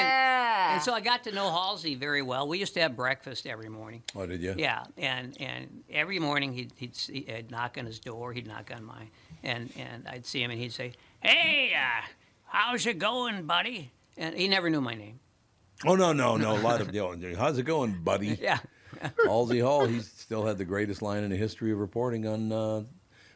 Ah. 0.60 0.72
and 0.74 0.82
so 0.82 0.92
I 0.92 1.00
got 1.00 1.22
to 1.24 1.32
know 1.32 1.50
Halsey 1.50 1.94
very 1.94 2.20
well. 2.20 2.48
We 2.48 2.58
used 2.58 2.74
to 2.74 2.80
have 2.80 2.96
breakfast 2.96 3.46
every 3.46 3.68
morning. 3.68 4.02
Oh, 4.16 4.26
did 4.26 4.42
you? 4.42 4.54
Yeah, 4.58 4.84
and 4.96 5.36
and 5.40 5.84
every 5.90 6.18
morning 6.18 6.52
he'd 6.52 6.72
he'd, 6.76 6.96
see, 6.96 7.24
he'd 7.28 7.50
knock 7.50 7.76
on 7.78 7.86
his 7.86 8.00
door. 8.00 8.32
He'd 8.32 8.46
knock 8.48 8.70
on 8.74 8.84
mine, 8.84 9.08
and 9.44 9.72
and 9.78 10.06
I'd 10.08 10.26
see 10.26 10.42
him, 10.42 10.50
and 10.50 10.60
he'd 10.60 10.72
say, 10.72 10.92
"Hey, 11.20 11.72
uh, 11.76 12.06
how's 12.48 12.86
it 12.86 12.98
going, 12.98 13.44
buddy?" 13.44 13.90
And 14.16 14.34
he 14.34 14.48
never 14.48 14.68
knew 14.68 14.80
my 14.80 14.94
name. 14.94 15.20
Oh, 15.86 15.94
no, 15.94 16.12
no, 16.12 16.36
no. 16.36 16.56
A 16.56 16.58
lot 16.58 16.80
of, 16.80 16.92
you 16.94 17.00
know, 17.16 17.36
how's 17.36 17.58
it 17.58 17.64
going, 17.64 18.02
buddy? 18.02 18.38
Yeah, 18.42 18.58
Halsey 19.24 19.60
Hall, 19.60 19.86
he 19.86 20.00
still 20.00 20.44
had 20.44 20.58
the 20.58 20.64
greatest 20.64 21.02
line 21.02 21.22
in 21.22 21.30
the 21.30 21.36
history 21.36 21.72
of 21.72 21.78
reporting 21.78 22.26
on 22.26 22.52
uh, 22.52 22.82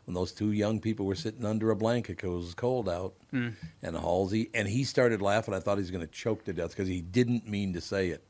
when 0.05 0.15
those 0.15 0.33
two 0.33 0.53
young 0.53 0.81
people 0.81 1.07
were 1.07 1.15
sitting 1.15 1.45
under 1.45 1.71
a 1.71 1.77
blanket 1.77 2.17
because 2.17 2.31
it 2.31 2.35
was 2.35 2.55
cold 2.55 2.89
out. 2.89 3.15
Hmm. 3.31 3.51
And 3.83 3.97
Halsey, 3.97 4.51
and 4.55 4.67
he 4.67 4.85
started 4.85 5.23
laughing. 5.23 5.55
I 5.55 5.61
thought 5.61 5.77
he 5.77 5.83
was 5.83 5.91
going 5.91 6.07
to 6.07 6.13
choke 6.13 6.45
to 6.45 6.53
death 6.53 6.71
because 6.71 6.89
he 6.89 7.01
didn't 7.01 7.47
mean 7.49 7.73
to 7.75 7.81
say 7.81 8.09
it. 8.09 8.25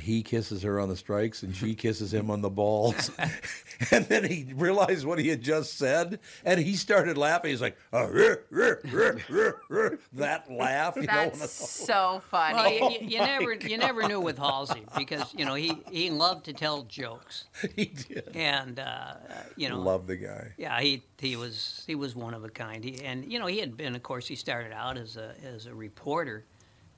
He 0.00 0.22
kisses 0.22 0.62
her 0.62 0.80
on 0.80 0.88
the 0.88 0.96
strikes 0.96 1.42
and 1.42 1.54
she 1.54 1.74
kisses 1.76 2.12
him 2.12 2.30
on 2.30 2.40
the 2.40 2.50
balls. 2.50 3.10
and 3.90 4.04
then 4.06 4.24
he 4.24 4.52
realized 4.54 5.06
what 5.06 5.18
he 5.18 5.28
had 5.28 5.40
just 5.42 5.78
said 5.78 6.18
and 6.44 6.60
he 6.60 6.74
started 6.74 7.16
laughing. 7.16 7.50
He's 7.50 7.60
like, 7.60 7.76
"Ruh, 7.92 8.36
ruh, 8.50 8.74
ruh, 8.84 9.18
ruh, 9.28 9.52
ruh," 9.68 9.96
that 10.14 10.50
laugh. 10.50 10.96
You 10.96 11.02
know, 11.02 11.06
That's 11.06 11.50
so 11.50 12.22
funny. 12.30 12.54
well, 12.54 12.90
you, 12.90 12.98
you, 13.00 13.08
you 13.08 13.18
never 13.18 13.52
you 13.54 13.78
never 13.78 14.08
knew 14.08 14.20
with 14.20 14.38
Halsey 14.38 14.82
because 14.96 15.32
you 15.34 15.44
know 15.44 15.54
he 15.54 15.78
he 15.90 16.10
loved 16.10 16.44
to 16.46 16.52
tell 16.52 16.82
jokes, 16.82 17.44
he 17.76 17.86
did. 17.86 18.30
and 18.34 18.78
uh, 18.78 19.14
you 19.56 19.68
know 19.68 19.80
Love 19.80 20.06
the 20.06 20.16
guy. 20.16 20.52
Yeah, 20.56 20.80
he 20.80 21.02
he 21.18 21.36
was 21.36 21.84
he 21.86 21.94
was 21.94 22.14
one 22.16 22.34
of 22.34 22.44
a 22.44 22.48
kind. 22.48 22.84
He, 22.84 23.02
and 23.04 23.30
you 23.30 23.38
know 23.38 23.46
he 23.46 23.58
had 23.58 23.76
been, 23.76 23.94
of 23.94 24.02
course, 24.02 24.26
he 24.26 24.34
started 24.36 24.72
out 24.72 24.96
as 24.96 25.16
a 25.16 25.34
as 25.44 25.66
a 25.66 25.74
reporter, 25.74 26.44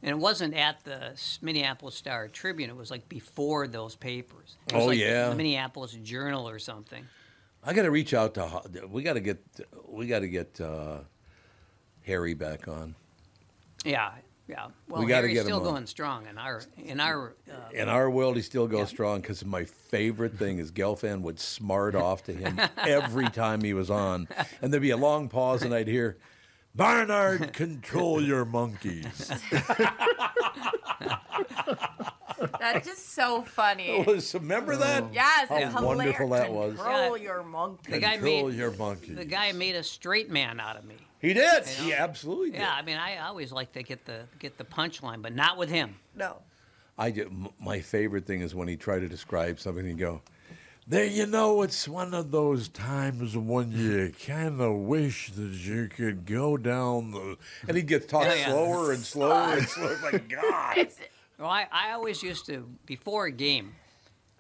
and 0.06 0.12
it 0.14 0.18
wasn't 0.18 0.54
at 0.54 0.82
the 0.84 1.12
Minneapolis 1.42 1.94
Star 1.96 2.28
Tribune. 2.28 2.70
It 2.70 2.76
was 2.76 2.90
like 2.90 3.06
before 3.08 3.66
those 3.68 3.94
papers. 3.96 4.56
It 4.68 4.74
was 4.74 4.82
Oh, 4.84 4.86
like 4.86 4.98
yeah. 4.98 5.28
the 5.28 5.34
Minneapolis 5.34 5.92
Journal 6.02 6.48
or 6.48 6.58
something. 6.58 7.04
I 7.64 7.74
got 7.74 7.82
to 7.82 7.90
reach 7.90 8.14
out 8.14 8.34
to. 8.34 8.62
We 8.88 9.02
got 9.02 9.14
to 9.14 9.20
get. 9.20 9.38
We 9.88 10.06
got 10.06 10.20
to 10.20 10.28
get 10.28 10.60
uh, 10.60 10.98
Harry 12.04 12.34
back 12.34 12.68
on. 12.68 12.94
Yeah, 13.84 14.12
yeah. 14.48 14.68
Well, 14.88 15.04
We 15.04 15.12
Harry's 15.12 15.42
still 15.42 15.58
going 15.60 15.86
strong 15.86 16.26
in 16.28 16.38
our 16.38 16.62
in 16.78 17.00
our. 17.00 17.34
Uh, 17.50 17.54
In 17.74 17.88
our 17.88 18.08
world, 18.08 18.36
he 18.36 18.42
still 18.42 18.68
goes 18.68 18.88
strong 18.88 19.20
because 19.20 19.44
my 19.44 19.64
favorite 19.64 20.38
thing 20.38 20.58
is 20.60 20.70
Gelfand 20.70 21.22
would 21.22 21.40
smart 21.40 21.94
off 22.06 22.22
to 22.24 22.32
him 22.32 22.60
every 22.78 23.28
time 23.30 23.60
he 23.62 23.74
was 23.74 23.90
on, 23.90 24.28
and 24.62 24.72
there'd 24.72 24.82
be 24.82 24.90
a 24.90 24.96
long 24.96 25.28
pause, 25.28 25.62
and 25.62 25.74
I'd 25.74 25.88
hear, 25.88 26.18
"Barnard, 26.76 27.52
control 27.54 28.20
your 28.22 28.44
monkeys." 28.44 29.30
That's 32.60 32.86
just 32.86 33.14
so 33.14 33.42
funny. 33.42 33.88
It 34.00 34.06
was- 34.06 34.34
remember 34.34 34.74
oh. 34.74 34.78
that? 34.78 35.04
Yes, 35.12 35.48
How 35.48 35.56
it's 35.56 35.74
hilarious. 35.74 35.82
wonderful 35.96 36.28
that 36.30 36.52
was. 36.52 36.74
Control 36.76 37.16
Yeah. 37.16 37.22
your 37.24 37.42
monkey. 37.42 37.92
the 37.92 37.98
guy 37.98 38.12
Control 38.16 38.48
made 38.48 38.56
your 38.56 38.70
monkeys. 38.72 39.16
the 39.16 39.24
guy 39.24 39.52
made 39.52 39.74
a 39.76 39.82
straight 39.82 40.30
man 40.30 40.60
out 40.60 40.76
of 40.76 40.84
me. 40.84 40.96
He 41.20 41.32
did. 41.32 41.64
You 41.66 41.78
know? 41.78 41.84
He 41.84 41.94
absolutely 41.94 42.50
did. 42.50 42.60
Yeah, 42.60 42.72
I 42.74 42.82
mean, 42.82 42.98
I 42.98 43.18
always 43.18 43.52
like 43.52 43.72
to 43.72 43.82
get 43.82 44.04
the 44.04 44.22
get 44.38 44.58
the 44.58 44.64
punchline, 44.64 45.22
but 45.22 45.34
not 45.34 45.56
with 45.56 45.70
him. 45.70 45.96
No. 46.14 46.36
I 46.98 47.10
do, 47.10 47.22
m- 47.24 47.48
my 47.60 47.80
favorite 47.80 48.26
thing 48.26 48.40
is 48.42 48.54
when 48.54 48.68
he 48.68 48.76
tried 48.76 49.00
to 49.00 49.08
describe 49.08 49.58
something 49.60 49.86
and 49.86 49.98
go, 49.98 50.22
there, 50.86 51.04
you 51.04 51.26
know, 51.26 51.62
it's 51.62 51.88
one 51.88 52.14
of 52.14 52.30
those 52.30 52.68
times 52.68 53.36
when 53.36 53.72
you 53.72 54.12
kind 54.26 54.60
of 54.60 54.74
wish 54.76 55.32
that 55.32 55.52
you 55.52 55.88
could 55.88 56.24
go 56.26 56.56
down 56.56 57.10
the, 57.10 57.36
and 57.66 57.76
he'd 57.76 57.86
get 57.86 58.08
talk 58.08 58.24
Yeah, 58.24 58.34
yeah. 58.34 58.46
slower 58.46 58.92
and 58.92 59.02
slower 59.14 59.52
and 59.56 59.66
slower. 59.68 59.92
It's 59.92 60.02
like 60.02 60.28
God. 60.28 60.78
It's 60.78 60.98
Well, 61.38 61.50
I, 61.50 61.66
I 61.70 61.92
always 61.92 62.22
used 62.22 62.46
to 62.46 62.66
before 62.86 63.26
a 63.26 63.30
game. 63.30 63.74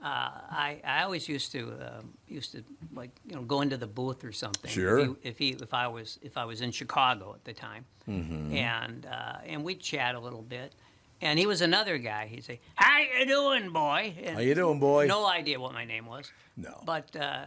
Uh, 0.02 0.30
I, 0.50 0.80
I 0.82 1.02
always 1.02 1.28
used 1.28 1.52
to 1.52 1.72
um, 1.72 2.14
used 2.26 2.52
to 2.52 2.64
like 2.94 3.10
you 3.26 3.34
know 3.34 3.42
go 3.42 3.60
into 3.60 3.76
the 3.76 3.86
booth 3.86 4.24
or 4.24 4.32
something. 4.32 4.70
Sure. 4.70 4.98
If, 5.00 5.08
he, 5.08 5.28
if 5.28 5.38
he 5.38 5.48
if 5.62 5.74
I 5.74 5.88
was 5.88 6.18
if 6.22 6.38
I 6.38 6.46
was 6.46 6.62
in 6.62 6.70
Chicago 6.70 7.34
at 7.34 7.44
the 7.44 7.52
time, 7.52 7.84
Mm-hmm. 8.08 8.54
and 8.54 9.04
uh, 9.06 9.38
and 9.46 9.62
we'd 9.64 9.80
chat 9.80 10.14
a 10.14 10.20
little 10.20 10.40
bit, 10.42 10.74
and 11.20 11.38
he 11.38 11.46
was 11.46 11.60
another 11.60 11.98
guy. 11.98 12.26
He'd 12.26 12.44
say, 12.44 12.60
"How 12.74 12.98
you 12.98 13.26
doing, 13.26 13.70
boy?" 13.70 14.14
And 14.22 14.36
How 14.36 14.42
you 14.42 14.54
doing, 14.54 14.78
boy? 14.80 15.06
No 15.06 15.26
idea 15.26 15.58
what 15.60 15.72
my 15.72 15.84
name 15.84 16.06
was. 16.06 16.32
No. 16.56 16.82
But 16.84 17.14
uh, 17.16 17.44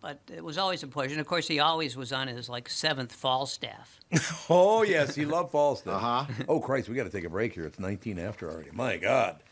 but 0.00 0.20
it 0.32 0.44
was 0.44 0.58
always 0.58 0.82
a 0.82 0.86
pleasure. 0.86 1.12
And 1.12 1.20
of 1.20 1.26
course, 1.26 1.48
he 1.48 1.58
always 1.58 1.96
was 1.96 2.12
on 2.12 2.28
his 2.28 2.48
like 2.48 2.68
seventh 2.68 3.12
Falstaff. 3.12 4.00
Oh 4.48 4.82
yes, 4.82 5.14
he 5.16 5.24
loved 5.24 5.50
Falstaff. 5.50 6.02
Uh-huh. 6.02 6.44
Oh 6.48 6.60
Christ, 6.60 6.88
we 6.88 6.94
got 6.94 7.04
to 7.04 7.10
take 7.10 7.24
a 7.24 7.28
break 7.30 7.52
here. 7.54 7.64
It's 7.64 7.80
19 7.80 8.18
after 8.18 8.48
already. 8.50 8.70
My 8.72 8.96
God. 8.96 9.42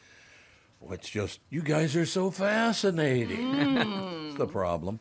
What's 0.78 1.08
just 1.08 1.40
you 1.50 1.62
guys 1.62 1.96
are 1.96 2.06
so 2.06 2.30
fascinating. 2.30 3.74
That's 3.74 4.36
the 4.38 4.46
problem. 4.46 5.00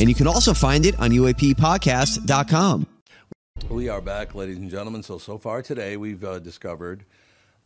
And 0.00 0.08
you 0.08 0.14
can 0.14 0.26
also 0.26 0.54
find 0.54 0.86
it 0.86 0.98
on 0.98 1.10
UAPpodcast.com. 1.10 2.86
We 3.68 3.90
are 3.90 4.00
back, 4.00 4.34
ladies 4.34 4.56
and 4.56 4.70
gentlemen. 4.70 5.02
So, 5.02 5.18
so 5.18 5.36
far 5.36 5.60
today, 5.60 5.98
we've 5.98 6.24
uh, 6.24 6.38
discovered 6.38 7.04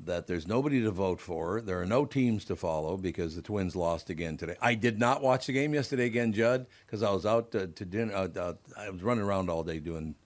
that 0.01 0.27
there's 0.27 0.45
nobody 0.45 0.83
to 0.83 0.91
vote 0.91 1.21
for. 1.21 1.61
There 1.61 1.81
are 1.81 1.87
no 1.87 2.05
teams 2.05 2.45
to 2.47 2.57
follow 2.57 2.97
because 2.97 3.37
the 3.37 3.43
Twins 3.43 3.77
lost 3.77 4.11
again 4.11 4.37
today. 4.37 4.57
I 4.61 4.75
did 4.75 4.99
not 4.99 5.23
watch 5.23 5.47
the 5.47 5.53
game 5.53 5.75
yesterday 5.75 6.07
again, 6.07 6.33
Judd, 6.33 6.67
because 6.85 7.05
I 7.05 7.13
was 7.13 7.25
out 7.25 7.53
to, 7.53 7.69
to 7.69 7.85
dinner. 7.85 8.13
Uh, 8.13 8.29
uh, 8.37 8.55
I 8.77 8.91
was 8.91 9.05
running 9.05 9.23
around 9.23 9.49
all 9.49 9.63
day 9.63 9.79
doing, 9.79 10.17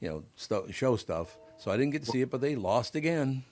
you 0.00 0.08
know, 0.08 0.24
stu- 0.36 0.72
show 0.72 0.96
stuff. 0.96 1.36
So 1.58 1.70
I 1.70 1.76
didn't 1.76 1.92
get 1.92 2.04
to 2.04 2.10
see 2.10 2.22
it, 2.22 2.30
but 2.30 2.40
they 2.40 2.56
lost 2.56 2.96
again. 2.96 3.44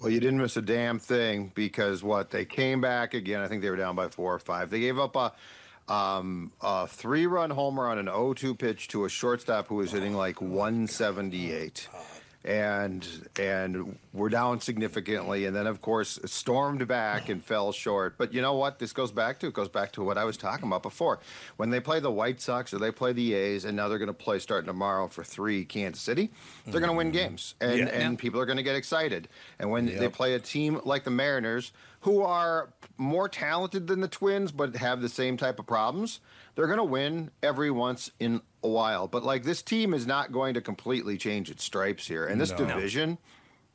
Well, 0.00 0.10
you 0.10 0.20
didn't 0.20 0.38
miss 0.38 0.56
a 0.56 0.62
damn 0.62 0.98
thing 0.98 1.52
because 1.54 2.02
what 2.02 2.30
they 2.30 2.46
came 2.46 2.80
back 2.80 3.12
again. 3.12 3.42
I 3.42 3.48
think 3.48 3.60
they 3.60 3.70
were 3.70 3.76
down 3.76 3.94
by 3.94 4.08
four 4.08 4.34
or 4.34 4.38
five. 4.38 4.70
They 4.70 4.80
gave 4.80 4.98
up 4.98 5.16
a 5.16 5.34
um, 5.88 6.52
a 6.60 6.86
three-run 6.86 7.50
homer 7.50 7.86
on 7.88 7.98
an 7.98 8.06
0-2 8.06 8.58
pitch 8.58 8.88
to 8.88 9.04
a 9.04 9.08
shortstop 9.08 9.68
who 9.68 9.76
was 9.76 9.92
hitting 9.92 10.14
like 10.14 10.40
178. 10.40 11.88
And 12.44 13.04
and 13.40 13.98
we're 14.12 14.28
down 14.28 14.60
significantly, 14.60 15.46
and 15.46 15.56
then 15.56 15.66
of 15.66 15.80
course 15.82 16.20
stormed 16.26 16.86
back 16.86 17.28
and 17.28 17.42
fell 17.42 17.72
short. 17.72 18.16
But 18.16 18.32
you 18.32 18.40
know 18.40 18.54
what? 18.54 18.78
This 18.78 18.92
goes 18.92 19.10
back 19.10 19.40
to 19.40 19.48
it 19.48 19.52
goes 19.52 19.68
back 19.68 19.90
to 19.92 20.04
what 20.04 20.16
I 20.16 20.22
was 20.22 20.36
talking 20.36 20.68
about 20.68 20.84
before. 20.84 21.18
When 21.56 21.70
they 21.70 21.80
play 21.80 21.98
the 21.98 22.12
White 22.12 22.40
Sox 22.40 22.72
or 22.72 22.78
they 22.78 22.92
play 22.92 23.12
the 23.12 23.34
A's, 23.34 23.64
and 23.64 23.76
now 23.76 23.88
they're 23.88 23.98
going 23.98 24.06
to 24.06 24.12
play 24.14 24.38
starting 24.38 24.68
tomorrow 24.68 25.08
for 25.08 25.24
three 25.24 25.64
Kansas 25.64 26.00
City, 26.00 26.30
they're 26.64 26.78
going 26.80 26.92
to 26.92 26.96
win 26.96 27.10
games, 27.10 27.56
and 27.60 27.78
Yeah. 27.80 27.86
and 27.86 28.16
people 28.16 28.38
are 28.38 28.46
going 28.46 28.58
to 28.58 28.62
get 28.62 28.76
excited. 28.76 29.26
And 29.58 29.72
when 29.72 29.86
they 29.86 30.08
play 30.08 30.34
a 30.34 30.38
team 30.38 30.80
like 30.84 31.02
the 31.02 31.10
Mariners, 31.10 31.72
who 32.06 32.22
are 32.22 32.70
more 32.96 33.28
talented 33.28 33.88
than 33.88 34.00
the 34.00 34.06
Twins 34.06 34.52
but 34.52 34.76
have 34.76 35.02
the 35.02 35.08
same 35.08 35.36
type 35.36 35.58
of 35.58 35.66
problems, 35.66 36.20
they're 36.54 36.68
going 36.68 36.78
to 36.78 36.84
win 36.84 37.32
every 37.42 37.68
once 37.70 38.12
in 38.20 38.40
a 38.62 38.68
while. 38.68 39.08
But 39.08 39.24
like 39.24 39.42
this 39.42 39.60
team 39.60 39.92
is 39.92 40.06
not 40.06 40.30
going 40.30 40.54
to 40.54 40.60
completely 40.60 41.18
change 41.18 41.50
its 41.50 41.64
stripes 41.64 42.06
here, 42.06 42.24
and 42.24 42.40
this 42.40 42.50
No. 42.52 42.58
division. 42.58 43.18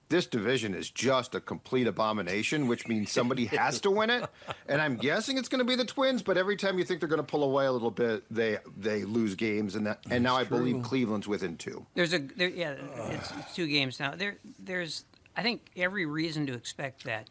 This 0.08 0.26
division 0.28 0.74
is 0.74 0.89
just 0.89 1.36
a 1.36 1.39
complete 1.39 1.88
abomination, 1.88 2.67
which 2.67 2.86
means 2.88 3.12
somebody 3.12 3.46
has 3.58 3.80
to 3.82 3.91
win 3.91 4.10
it. 4.10 4.26
And 4.67 4.82
I'm 4.82 4.96
guessing 4.98 5.38
it's 5.38 5.48
going 5.50 5.60
to 5.60 5.65
be 5.65 5.76
the 5.78 5.86
Twins. 5.86 6.22
But 6.22 6.38
every 6.38 6.56
time 6.58 6.78
you 6.78 6.84
think 6.86 7.00
they're 7.02 7.08
going 7.10 7.22
to 7.22 7.24
pull 7.28 7.44
away 7.44 7.65
a 7.65 7.72
little 7.72 7.91
bit, 7.91 8.24
they 8.32 8.60
they 8.78 9.04
lose 9.04 9.36
games, 9.36 9.76
and 9.76 9.88
that, 9.88 10.00
and 10.10 10.24
now 10.24 10.36
I 10.38 10.46
believe 10.46 10.82
Cleveland's 10.84 11.28
within 11.28 11.58
two. 11.58 11.86
There's 11.96 12.13
a 12.13 12.20
there, 12.20 12.50
yeah, 12.50 12.76
it's, 13.10 13.32
it's 13.39 13.56
two 13.56 13.67
games 13.67 14.00
now. 14.00 14.15
There 14.15 14.38
there's 14.58 15.04
I 15.36 15.44
think 15.44 15.67
every 15.76 16.06
reason 16.06 16.46
to 16.48 16.54
expect 16.54 17.04
that 17.06 17.30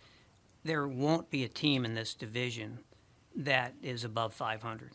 there 0.64 0.86
won't 0.86 1.30
be 1.30 1.44
a 1.44 1.48
team 1.48 1.84
in 1.84 1.94
this 1.94 2.14
division 2.14 2.80
that 3.36 3.74
is 3.82 4.04
above 4.04 4.34
500. 4.34 4.92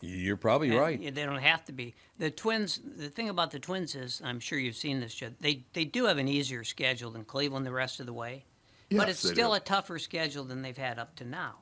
You're 0.00 0.36
probably 0.36 0.70
And 0.70 0.78
right. 0.78 1.14
They 1.14 1.24
don't 1.24 1.38
have 1.38 1.64
to 1.66 1.72
be. 1.72 1.94
The 2.18 2.30
Twins. 2.30 2.80
The 2.96 3.08
thing 3.08 3.28
about 3.28 3.52
the 3.52 3.60
Twins 3.60 3.94
is, 3.94 4.20
I'm 4.24 4.40
sure 4.40 4.58
you've 4.58 4.76
seen 4.76 4.98
this, 4.98 5.14
Judd. 5.14 5.36
They 5.40 5.64
they 5.74 5.84
do 5.84 6.06
have 6.06 6.18
an 6.18 6.26
easier 6.26 6.64
schedule 6.64 7.12
than 7.12 7.24
Cleveland 7.24 7.64
the 7.64 7.72
rest 7.72 8.00
of 8.00 8.06
the 8.06 8.12
way, 8.12 8.44
but 8.90 9.08
it's 9.08 9.20
still 9.20 9.50
do. 9.50 9.54
a 9.54 9.60
tougher 9.60 10.00
schedule 10.00 10.44
than 10.44 10.62
they've 10.62 10.76
had 10.76 10.98
up 10.98 11.14
to 11.16 11.24
now. 11.24 11.54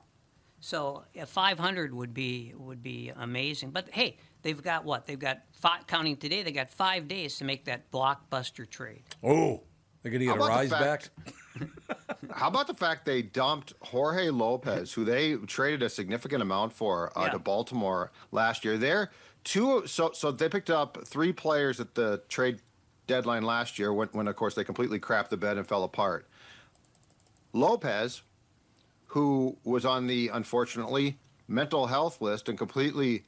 So 0.60 1.04
a 1.14 1.26
500 1.26 1.92
would 1.92 2.14
be 2.14 2.54
would 2.56 2.82
be 2.82 3.12
amazing. 3.14 3.72
But 3.72 3.88
hey, 3.92 4.16
they've 4.40 4.62
got 4.62 4.86
what? 4.86 5.06
They've 5.06 5.18
got 5.18 5.42
five, 5.52 5.86
counting 5.86 6.16
today. 6.16 6.42
They 6.42 6.52
got 6.52 6.70
five 6.70 7.08
days 7.08 7.36
to 7.38 7.44
make 7.44 7.66
that 7.66 7.90
blockbuster 7.90 8.68
trade. 8.68 9.02
Oh, 9.22 9.62
they're 10.02 10.12
going 10.12 10.20
to 10.20 10.26
How 10.28 10.34
get 10.36 10.44
a 10.44 10.48
rise 10.48 10.70
back. 10.70 11.10
How 12.34 12.48
about 12.48 12.66
the 12.66 12.74
fact 12.74 13.04
they 13.04 13.22
dumped 13.22 13.72
Jorge 13.80 14.30
Lopez, 14.30 14.92
who 14.92 15.04
they 15.04 15.34
traded 15.36 15.82
a 15.82 15.88
significant 15.88 16.42
amount 16.42 16.72
for 16.72 17.16
uh, 17.18 17.24
Yeah. 17.24 17.30
to 17.32 17.38
Baltimore 17.38 18.10
last 18.32 18.64
year? 18.64 18.76
They're 18.78 19.10
two. 19.44 19.86
So 19.86 20.12
so 20.12 20.30
they 20.30 20.48
picked 20.48 20.70
up 20.70 20.98
three 21.06 21.32
players 21.32 21.80
at 21.80 21.94
the 21.94 22.22
trade 22.28 22.60
deadline 23.06 23.42
last 23.42 23.78
year, 23.78 23.92
when, 23.92 24.08
when 24.12 24.28
of 24.28 24.36
course 24.36 24.54
they 24.54 24.64
completely 24.64 25.00
crapped 25.00 25.28
the 25.30 25.36
bed 25.36 25.56
and 25.58 25.66
fell 25.66 25.82
apart. 25.84 26.26
Lopez, 27.52 28.22
who 29.08 29.56
was 29.64 29.84
on 29.84 30.06
the 30.06 30.28
unfortunately 30.28 31.18
mental 31.48 31.88
health 31.88 32.20
list 32.20 32.48
and 32.48 32.56
completely 32.56 33.24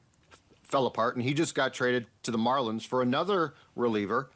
fell 0.63 0.87
apart, 0.87 1.17
and 1.17 1.25
he 1.25 1.35
just 1.35 1.55
got 1.55 1.75
traded 1.75 2.07
to 2.23 2.31
the 2.31 2.39
Marlins 2.39 2.87
for 2.87 3.03
another 3.03 3.55
reliever. 3.75 4.31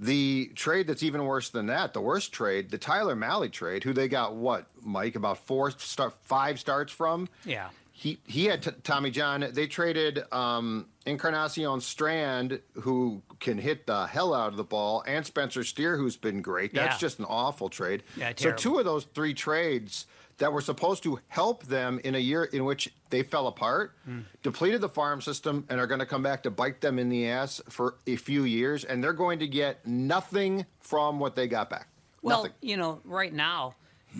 The 0.00 0.50
trade 0.56 0.86
that's 0.88 1.02
even 1.02 1.24
worse 1.24 1.50
than 1.50 1.66
that, 1.66 1.92
the 1.94 2.00
worst 2.00 2.32
trade, 2.32 2.70
the 2.70 2.78
Tyler 2.78 3.14
Mahle 3.14 3.48
trade, 3.50 3.84
who 3.84 3.92
they 3.92 4.08
got 4.08 4.34
what, 4.34 4.66
Mike, 4.82 5.14
about 5.14 5.38
four 5.38 5.70
start, 5.70 6.14
five 6.22 6.58
starts 6.58 6.92
from. 6.92 7.28
Yeah. 7.44 7.68
He 7.96 8.18
he 8.26 8.46
had 8.46 8.60
t- 8.64 8.72
Tommy 8.82 9.12
John. 9.12 9.46
They 9.52 9.68
traded 9.68 10.24
um, 10.32 10.86
Encarnacion 11.06 11.80
Strand, 11.80 12.60
who 12.80 13.22
can 13.38 13.56
hit 13.56 13.86
the 13.86 14.06
hell 14.08 14.34
out 14.34 14.48
of 14.48 14.56
the 14.56 14.64
ball, 14.64 15.04
and 15.06 15.24
Spencer 15.24 15.62
Steer, 15.62 15.96
who's 15.96 16.16
been 16.16 16.42
great. 16.42 16.74
That's 16.74 16.96
Yeah. 16.96 17.06
just 17.06 17.20
an 17.20 17.26
awful 17.28 17.68
trade. 17.68 18.02
Yeah, 18.16 18.32
so 18.36 18.50
two 18.50 18.78
of 18.80 18.84
those 18.84 19.04
three 19.14 19.32
trades 19.32 20.06
that 20.38 20.52
were 20.52 20.60
supposed 20.60 21.02
to 21.04 21.20
help 21.28 21.64
them 21.64 22.00
in 22.02 22.14
a 22.14 22.18
year 22.18 22.44
in 22.44 22.64
which 22.64 22.92
they 23.10 23.22
fell 23.22 23.46
apart, 23.46 23.96
Hmm. 24.04 24.20
depleted 24.42 24.80
the 24.80 24.88
farm 24.88 25.20
system, 25.20 25.64
and 25.68 25.78
are 25.80 25.86
going 25.86 26.00
to 26.00 26.06
come 26.06 26.22
back 26.22 26.42
to 26.42 26.50
bite 26.50 26.80
them 26.80 26.98
in 26.98 27.08
the 27.08 27.28
ass 27.28 27.60
for 27.68 27.96
a 28.06 28.16
few 28.16 28.44
years, 28.44 28.84
and 28.84 29.02
they're 29.02 29.12
going 29.12 29.38
to 29.38 29.46
get 29.46 29.86
nothing 29.86 30.66
from 30.80 31.18
what 31.20 31.34
they 31.36 31.46
got 31.46 31.70
back. 31.70 31.88
Well, 32.22 32.38
nothing. 32.44 32.52
you 32.62 32.76
know, 32.76 33.00
right 33.04 33.32
now 33.32 33.74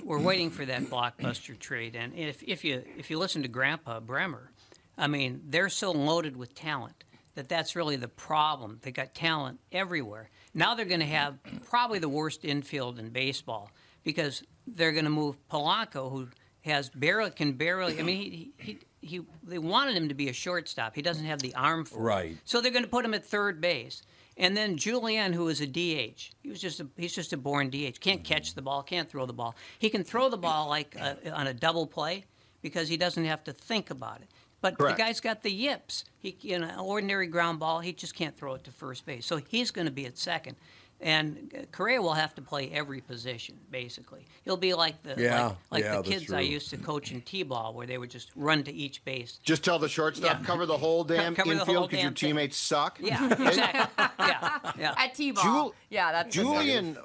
we're 0.04 0.20
waiting 0.20 0.50
for 0.50 0.64
that 0.66 0.82
blockbuster 0.84 1.58
trade, 1.58 1.96
and 1.96 2.14
if 2.14 2.42
if 2.42 2.64
you 2.64 2.84
if 2.96 3.10
you 3.10 3.18
listen 3.18 3.42
to 3.42 3.48
Grandpa 3.48 4.00
Bremer, 4.00 4.50
I 4.98 5.06
mean, 5.08 5.42
they're 5.48 5.68
so 5.68 5.90
loaded 5.90 6.36
with 6.36 6.54
talent 6.54 7.02
that 7.34 7.48
that's 7.48 7.74
really 7.74 7.96
the 7.96 8.06
problem. 8.08 8.78
They 8.82 8.92
got 8.92 9.14
talent 9.14 9.58
everywhere. 9.72 10.30
Now 10.52 10.76
they're 10.76 10.84
going 10.84 11.00
to 11.00 11.06
have 11.06 11.36
probably 11.68 11.98
the 11.98 12.08
worst 12.08 12.44
infield 12.44 13.00
in 13.00 13.08
baseball 13.08 13.72
because 14.04 14.44
they're 14.66 14.92
going 14.92 15.04
to 15.04 15.10
move 15.10 15.36
Polanco, 15.48 16.10
who 16.10 16.28
has 16.60 16.90
barely 16.90 17.30
can 17.30 17.52
barely. 17.52 17.98
I 17.98 18.02
mean, 18.02 18.32
he 18.32 18.52
he. 18.58 18.78
He, 19.06 19.20
they 19.42 19.58
wanted 19.58 19.98
him 19.98 20.08
to 20.08 20.14
be 20.14 20.30
a 20.30 20.32
shortstop. 20.32 20.94
He 20.94 21.02
doesn't 21.02 21.26
have 21.26 21.42
the 21.42 21.54
arm 21.54 21.84
for 21.84 21.98
it. 21.98 22.02
Right. 22.02 22.36
So 22.46 22.62
they're 22.62 22.72
going 22.72 22.84
to 22.84 22.90
put 22.90 23.04
him 23.04 23.12
at 23.12 23.22
third 23.22 23.60
base. 23.60 24.00
And 24.38 24.56
then 24.56 24.78
Julien, 24.78 25.34
who 25.34 25.48
is 25.48 25.60
a 25.60 25.66
DH, 25.66 26.30
he 26.42 26.48
was 26.48 26.58
just 26.58 26.80
a, 26.80 26.86
he's 26.96 27.14
just 27.14 27.34
a 27.34 27.36
born 27.36 27.68
DH. 27.68 28.00
Can't 28.00 28.24
catch 28.24 28.54
the 28.54 28.62
ball, 28.62 28.82
can't 28.82 29.06
throw 29.06 29.26
the 29.26 29.34
ball. 29.34 29.56
He 29.78 29.90
can 29.90 30.04
throw 30.04 30.30
the 30.30 30.38
ball 30.38 30.68
like 30.68 30.96
uh 30.98 31.16
on 31.34 31.46
a 31.46 31.52
double 31.52 31.86
play 31.86 32.24
because 32.62 32.88
he 32.88 32.96
doesn't 32.96 33.26
have 33.26 33.44
to 33.44 33.52
think 33.52 33.90
about 33.90 34.22
it. 34.22 34.28
But 34.60 34.78
Correct. 34.78 34.96
the 34.96 35.02
guy's 35.02 35.20
got 35.20 35.42
the 35.42 35.52
yips. 35.52 36.06
He, 36.18 36.30
in 36.42 36.62
an 36.62 36.78
ordinary 36.78 37.26
ground 37.26 37.58
ball, 37.58 37.80
he 37.80 37.92
just 37.92 38.14
can't 38.14 38.34
throw 38.34 38.54
it 38.54 38.64
to 38.64 38.70
first 38.70 39.04
base. 39.04 39.26
So 39.26 39.36
he's 39.36 39.70
going 39.70 39.86
to 39.86 39.92
be 39.92 40.06
at 40.06 40.16
second. 40.16 40.56
And 41.00 41.66
Correa 41.72 42.00
will 42.00 42.14
have 42.14 42.34
to 42.36 42.42
play 42.42 42.70
every 42.70 43.00
position, 43.02 43.56
basically. 43.70 44.24
He'll 44.44 44.56
be 44.56 44.72
like 44.72 45.02
the 45.02 45.14
Yeah, 45.20 45.46
like, 45.48 45.56
like 45.70 45.84
yeah, 45.84 45.96
the 45.96 46.02
kids 46.02 46.32
I 46.32 46.40
used 46.40 46.70
to 46.70 46.78
coach 46.78 47.12
in 47.12 47.20
T-ball, 47.20 47.74
where 47.74 47.86
they 47.86 47.98
would 47.98 48.10
just 48.10 48.30
run 48.34 48.62
to 48.64 48.72
each 48.72 49.04
base. 49.04 49.38
Just 49.42 49.64
tell 49.64 49.78
the 49.78 49.88
shortstop, 49.88 50.38
Yeah. 50.40 50.46
cover 50.46 50.64
the 50.64 50.78
whole 50.78 51.04
damn 51.04 51.34
Cover 51.34 51.52
infield 51.52 51.90
because 51.90 52.02
your 52.02 52.10
damn 52.10 52.14
thing. 52.14 52.28
teammates 52.30 52.56
suck. 52.56 52.98
Yeah, 53.00 53.26
exactly. 53.48 54.04
yeah, 54.18 54.58
yeah. 54.78 54.94
At 54.96 55.14
T-ball. 55.14 55.42
Jul- 55.44 55.74
yeah, 55.90 56.12
that's 56.12 56.34
Julien, 56.34 56.96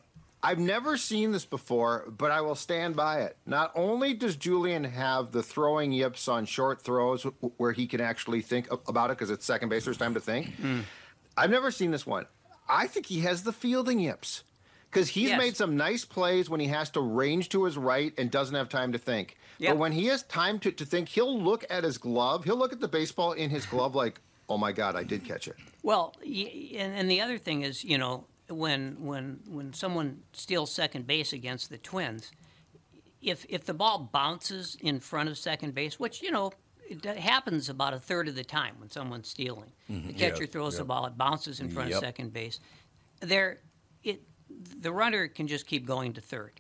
I've 0.42 0.60
never 0.60 0.96
seen 0.96 1.34
this 1.34 1.44
before, 1.44 2.06
but 2.10 2.32
I 2.32 2.40
will 2.40 2.56
stand 2.56 2.96
by 2.96 3.22
it. 3.24 3.36
Not 3.46 3.74
only 3.76 4.14
does 4.14 4.38
Julien 4.38 4.86
have 4.86 5.32
the 5.32 5.44
throwing 5.44 5.92
yips 5.92 6.30
on 6.30 6.46
short 6.46 6.82
throws 6.82 7.24
where 7.58 7.74
he 7.74 7.86
can 7.88 8.00
actually 8.00 8.42
think 8.42 8.70
about 8.88 9.10
it 9.10 9.18
because 9.18 9.30
it's 9.32 9.46
second 9.46 9.68
base, 9.68 9.84
there's 9.84 9.98
time 9.98 10.14
to 10.14 10.22
think. 10.22 10.56
Hmm. 10.56 10.82
I've 11.36 11.50
never 11.50 11.72
seen 11.72 11.92
this 11.92 12.06
one. 12.06 12.26
I 12.70 12.88
think 12.88 13.08
he 13.08 13.22
has 13.22 13.44
the 13.44 13.52
fielding 13.54 14.00
yips 14.00 14.44
because 14.90 15.10
he's 15.10 15.30
Yes. 15.30 15.38
made 15.38 15.56
some 15.58 15.76
nice 15.76 16.06
plays 16.06 16.50
when 16.50 16.60
he 16.60 16.68
has 16.68 16.90
to 16.92 17.02
range 17.02 17.50
to 17.50 17.66
his 17.66 17.78
right 17.78 18.14
and 18.18 18.30
doesn't 18.30 18.56
have 18.56 18.70
time 18.70 18.92
to 18.92 18.98
think. 18.98 19.38
Yep. 19.58 19.72
But 19.72 19.78
when 19.78 19.92
he 19.92 20.06
has 20.06 20.24
time 20.24 20.60
to, 20.60 20.72
to 20.72 20.86
think, 20.86 21.10
he'll 21.10 21.40
look 21.42 21.66
at 21.70 21.84
his 21.84 21.98
glove, 21.98 22.46
he'll 22.46 22.56
look 22.58 22.72
at 22.72 22.80
the 22.80 22.88
baseball 22.88 23.34
in 23.34 23.50
his 23.50 23.66
glove 23.66 23.96
like, 23.96 24.22
oh 24.48 24.58
my 24.58 24.72
God, 24.72 24.96
I 24.96 25.04
did 25.04 25.26
catch 25.26 25.48
it. 25.48 25.56
Well, 25.84 26.16
and, 26.24 26.94
and 26.96 27.12
the 27.12 27.22
other 27.22 27.38
thing 27.38 27.64
is, 27.64 27.84
you 27.84 27.98
know, 27.98 28.26
when 28.50 28.98
when 29.06 29.40
when 29.48 29.74
someone 29.74 30.22
steals 30.34 30.72
second 30.72 31.06
base 31.06 31.34
against 31.34 31.70
the 31.70 31.78
Twins, 31.78 32.32
if 33.22 33.46
if 33.48 33.66
the 33.66 33.74
ball 33.76 34.10
bounces 34.12 34.76
in 34.82 35.00
front 35.00 35.30
of 35.30 35.38
second 35.38 35.76
base, 35.76 36.00
which 36.00 36.24
you 36.24 36.32
know 36.32 36.52
it 36.90 37.06
happens 37.06 37.70
about 37.70 37.94
a 37.94 38.00
third 38.00 38.28
of 38.28 38.36
the 38.36 38.44
time 38.44 38.76
when 38.80 38.90
someone's 38.90 39.28
stealing, 39.30 39.72
the 39.88 40.14
catcher 40.14 40.44
Yep, 40.44 40.52
throws 40.52 40.78
the 40.78 40.84
ball, 40.84 41.06
it 41.06 41.18
bounces 41.18 41.60
in 41.60 41.70
front 41.70 41.90
Yep. 41.90 41.98
of 41.98 42.04
second 42.04 42.34
base. 42.34 42.60
There, 43.22 43.60
it 44.04 44.22
the 44.82 44.92
runner 44.92 45.28
can 45.28 45.48
just 45.48 45.68
keep 45.68 45.86
going 45.86 46.14
to 46.14 46.22
third. 46.22 46.60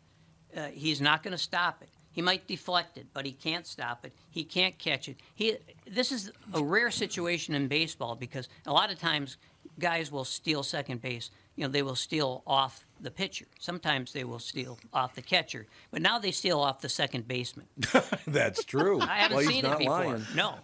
Uh, 0.56 0.68
he's 0.68 1.02
not 1.02 1.24
going 1.24 1.32
to 1.32 1.38
stop 1.38 1.82
it. 1.82 1.90
He 2.12 2.22
might 2.22 2.48
deflect 2.48 2.98
it, 2.98 3.08
but 3.14 3.26
he 3.26 3.32
can't 3.32 3.66
stop 3.66 4.06
it. 4.06 4.14
He 4.30 4.44
can't 4.44 4.78
catch 4.78 5.08
it. 5.10 5.18
He 5.36 5.58
this 5.90 6.12
is 6.12 6.32
a 6.54 6.64
rare 6.64 6.92
situation 6.92 7.54
in 7.56 7.68
baseball 7.68 8.16
because 8.16 8.48
a 8.66 8.72
lot 8.74 8.92
of 8.92 9.00
times 9.00 9.38
guys 9.80 10.12
will 10.12 10.26
steal 10.26 10.64
second 10.64 11.02
base. 11.02 11.32
You 11.56 11.64
know, 11.66 11.70
they 11.72 11.82
will 11.82 11.96
steal 11.96 12.44
off 12.46 12.86
the 13.02 13.12
pitcher. 13.12 13.46
Sometimes 13.60 14.14
they 14.14 14.24
will 14.24 14.40
steal 14.40 14.78
off 14.94 15.16
the 15.16 15.22
catcher, 15.22 15.66
but 15.92 16.02
now 16.02 16.20
they 16.20 16.32
steal 16.32 16.60
off 16.60 16.82
the 16.82 16.90
second 16.90 17.28
baseman. 17.28 17.66
That's 18.28 18.64
true. 18.64 19.02
I 19.02 19.18
haven't 19.20 19.38
well, 19.38 19.46
he's 19.46 19.50
seen 19.56 19.64
not 19.64 19.74
it 19.74 19.80
before. 19.80 20.06
lying. 20.06 20.26
No. 20.36 20.56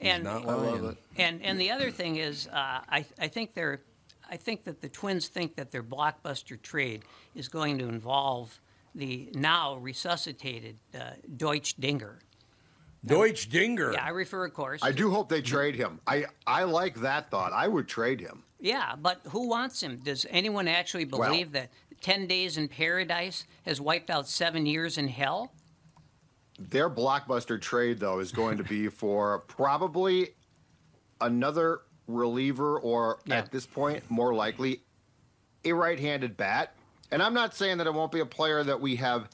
And 0.00 0.24
not 0.24 0.42
I 0.42 0.44
love 0.54 0.80
lying. 0.82 0.90
it. 0.92 0.96
and 1.18 1.42
and 1.42 1.60
the 1.60 1.70
other 1.70 1.90
thing 1.90 2.16
is, 2.16 2.48
uh, 2.48 2.52
I 2.88 3.04
I 3.20 3.28
think 3.28 3.54
they're, 3.54 3.80
I 4.28 4.36
think 4.36 4.64
that 4.64 4.80
the 4.80 4.88
Twins 4.88 5.28
think 5.28 5.54
that 5.56 5.70
their 5.70 5.82
blockbuster 5.84 6.60
trade 6.60 7.02
is 7.36 7.48
going 7.48 7.78
to 7.78 7.88
involve 7.88 8.60
the 8.94 9.28
now 9.34 9.76
resuscitated 9.76 10.76
uh, 10.94 11.10
Deutsch 11.36 11.74
Dinger. 11.74 12.18
Deutsch 13.04 13.48
Dinger. 13.48 13.92
Yeah, 13.92 14.04
I 14.04 14.10
refer, 14.10 14.44
of 14.44 14.54
course. 14.54 14.80
I 14.82 14.92
do 14.92 15.10
hope 15.10 15.28
they 15.28 15.42
trade 15.42 15.74
him. 15.74 16.00
I, 16.06 16.26
I 16.46 16.64
like 16.64 16.94
that 17.00 17.30
thought. 17.30 17.52
I 17.52 17.66
would 17.68 17.88
trade 17.88 18.20
him. 18.20 18.44
Yeah, 18.60 18.94
but 18.96 19.20
who 19.30 19.48
wants 19.48 19.82
him? 19.82 19.98
Does 20.04 20.24
anyone 20.30 20.68
actually 20.68 21.04
Well- 21.06 21.28
believe 21.28 21.52
that 21.52 21.70
ten 22.00 22.26
days 22.26 22.58
in 22.58 22.68
paradise 22.68 23.44
has 23.66 23.80
wiped 23.80 24.08
out 24.10 24.28
seven 24.28 24.66
years 24.66 24.98
in 24.98 25.08
hell? 25.08 25.52
their 26.58 26.88
blockbuster 26.88 27.60
trade 27.60 27.98
though 27.98 28.20
is 28.20 28.30
going 28.30 28.56
to 28.58 28.62
be 28.62 28.86
for 29.00 29.40
probably 29.48 30.28
another 31.20 31.80
reliever 32.06 32.78
or 32.78 33.18
Yeah. 33.24 33.38
at 33.38 33.50
this 33.50 33.66
point 33.66 34.04
more 34.10 34.32
likely 34.34 34.82
a 35.64 35.72
right-handed 35.72 36.36
bat. 36.36 36.74
And 37.10 37.22
I'm 37.22 37.34
not 37.34 37.54
saying 37.56 37.78
that 37.78 37.86
it 37.86 37.94
won't 37.94 38.12
be 38.12 38.20
a 38.20 38.26
player 38.26 38.62
that 38.62 38.80
we 38.80 38.96
have 38.96 39.28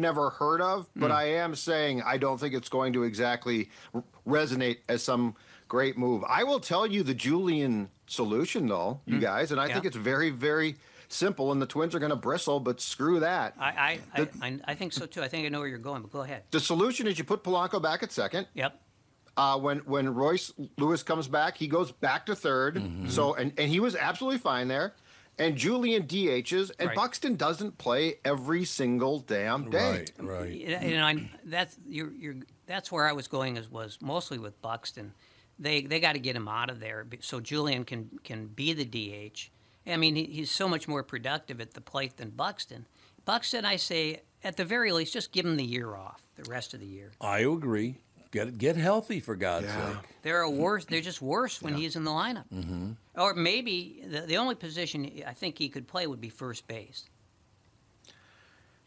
never 0.00 0.30
heard 0.30 0.60
of, 0.60 0.88
but 0.96 1.10
I 1.12 1.24
am 1.34 1.54
saying 1.54 2.02
I 2.02 2.16
don't 2.18 2.38
think 2.38 2.54
it's 2.54 2.68
going 2.68 2.92
to 2.94 3.04
exactly 3.04 3.68
r- 3.94 4.02
resonate 4.26 4.78
as 4.88 5.02
some 5.02 5.36
great 5.68 5.96
move. 5.96 6.24
I 6.28 6.42
will 6.44 6.60
tell 6.60 6.86
you 6.86 7.02
the 7.02 7.14
Julien 7.14 7.90
solution 8.06 8.66
though, 8.66 9.00
you 9.06 9.18
guys, 9.20 9.52
and 9.52 9.60
I 9.60 9.72
think 9.72 9.84
it's 9.84 9.96
very 9.96 10.30
very 10.30 10.76
simple 11.08 11.50
and 11.52 11.60
the 11.60 11.66
Twins 11.66 11.94
are 11.94 11.98
going 11.98 12.10
to 12.10 12.16
bristle, 12.16 12.60
but 12.60 12.80
screw 12.80 13.20
that. 13.20 13.54
I, 13.58 13.98
I, 14.14 14.22
I, 14.22 14.28
I, 14.42 14.58
I 14.68 14.74
think 14.74 14.92
so 14.92 15.06
too. 15.06 15.22
I 15.22 15.28
think 15.28 15.44
I 15.44 15.48
know 15.48 15.58
where 15.58 15.68
you're 15.68 15.78
going, 15.78 16.02
but 16.02 16.12
go 16.12 16.20
ahead. 16.22 16.44
The 16.52 16.60
solution 16.60 17.06
is 17.08 17.18
you 17.18 17.24
put 17.24 17.42
Polanco 17.44 17.82
back 17.82 18.02
at 18.02 18.12
second. 18.12 18.46
Yep. 18.54 18.80
Uh, 19.36 19.58
when 19.58 19.78
when 19.80 20.12
Royce 20.14 20.52
Lewis 20.76 21.02
comes 21.02 21.26
back, 21.28 21.56
he 21.56 21.66
goes 21.68 21.92
back 21.92 22.26
to 22.26 22.32
3rd 22.32 22.74
Mm-hmm. 22.74 23.08
So 23.08 23.34
and, 23.34 23.52
and 23.58 23.68
he 23.70 23.80
was 23.80 23.94
absolutely 23.96 24.38
fine 24.38 24.68
there. 24.68 24.94
And 25.40 25.56
Julien 25.56 26.04
DHs, 26.04 26.70
and 26.78 26.88
Right. 26.88 26.96
Buxton 26.96 27.36
doesn't 27.36 27.78
play 27.78 28.16
every 28.24 28.64
single 28.64 29.20
damn 29.20 29.70
day. 29.70 29.90
Right, 29.90 30.12
right. 30.18 30.52
Yeah, 30.52 30.84
You 30.84 30.96
know, 30.96 31.04
I, 31.06 31.30
that's 31.44 31.76
you're, 31.88 32.12
you're, 32.12 32.36
that's 32.66 32.92
where 32.92 33.06
I 33.06 33.12
was 33.12 33.26
going. 33.26 33.56
Is 33.56 33.70
was 33.70 33.98
mostly 34.00 34.38
with 34.38 34.60
Buxton. 34.60 35.12
They 35.58 35.82
they 35.82 36.00
got 36.00 36.12
to 36.12 36.18
get 36.18 36.36
him 36.36 36.48
out 36.48 36.70
of 36.70 36.80
there 36.80 37.06
so 37.20 37.40
Julien 37.40 37.84
can 37.84 38.10
can 38.22 38.46
be 38.46 38.72
the 38.72 38.84
DH. 38.84 39.50
I 39.86 39.96
mean, 39.96 40.14
he, 40.14 40.24
he's 40.24 40.50
so 40.50 40.68
much 40.68 40.86
more 40.86 41.02
productive 41.02 41.60
at 41.60 41.72
the 41.72 41.80
plate 41.80 42.16
than 42.16 42.30
Buxton. 42.30 42.86
Buxton, 43.24 43.64
I 43.64 43.76
say, 43.76 44.22
at 44.44 44.56
the 44.56 44.64
very 44.64 44.92
least, 44.92 45.12
just 45.12 45.32
give 45.32 45.44
him 45.44 45.56
the 45.56 45.64
year 45.64 45.94
off, 45.94 46.22
the 46.36 46.48
rest 46.50 46.74
of 46.74 46.80
the 46.80 46.86
year. 46.86 47.12
I 47.20 47.40
agree. 47.40 47.98
Get 48.32 48.58
get 48.58 48.76
healthy 48.76 49.18
for 49.20 49.34
God's 49.34 49.66
Yeah. 49.66 49.88
sake. 49.94 49.96
They're 50.22 50.42
a 50.42 50.50
worse. 50.50 50.84
They're 50.84 51.00
just 51.00 51.20
worse 51.20 51.60
when 51.60 51.74
he's 51.74 51.96
in 51.96 52.04
the 52.04 52.10
lineup. 52.12 52.44
Mm-hmm. 52.54 52.92
Or 53.16 53.34
maybe 53.34 54.04
the, 54.06 54.20
the 54.20 54.36
only 54.36 54.54
position 54.54 55.10
I 55.26 55.32
think 55.32 55.58
he 55.58 55.68
could 55.68 55.88
play 55.88 56.06
would 56.06 56.20
be 56.20 56.28
first 56.28 56.68
base. 56.68 57.04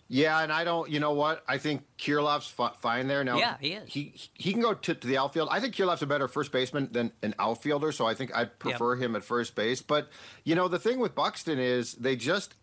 Yeah, 0.10 0.42
and 0.42 0.52
I 0.52 0.64
don't. 0.64 0.90
You 0.90 1.00
know 1.00 1.14
what? 1.14 1.44
I 1.48 1.58
think 1.58 1.84
Kirilloff's 1.98 2.48
fi- 2.48 2.74
fine 2.80 3.08
there 3.08 3.24
now. 3.24 3.38
Yeah, 3.38 3.56
he 3.60 3.74
is. 3.74 3.90
He 3.92 4.14
he 4.34 4.52
can 4.52 4.62
go 4.62 4.74
to, 4.74 4.94
to 4.94 5.08
the 5.08 5.18
outfield. 5.18 5.50
I 5.52 5.60
think 5.60 5.76
Kirilloff's 5.76 6.02
a 6.04 6.08
better 6.08 6.28
first 6.28 6.52
baseman 6.52 6.90
than 6.92 7.12
an 7.24 7.34
outfielder, 7.40 7.92
so 7.92 8.06
I 8.06 8.14
think 8.14 8.36
I'd 8.36 8.60
prefer 8.60 8.96
him 8.96 9.16
at 9.16 9.24
first 9.24 9.56
base. 9.56 9.82
But 9.82 10.10
you 10.44 10.56
know, 10.56 10.68
the 10.68 10.78
thing 10.78 11.00
with 11.00 11.16
Buxton 11.16 11.58
is 11.58 11.94
they 11.96 12.16
just 12.16 12.54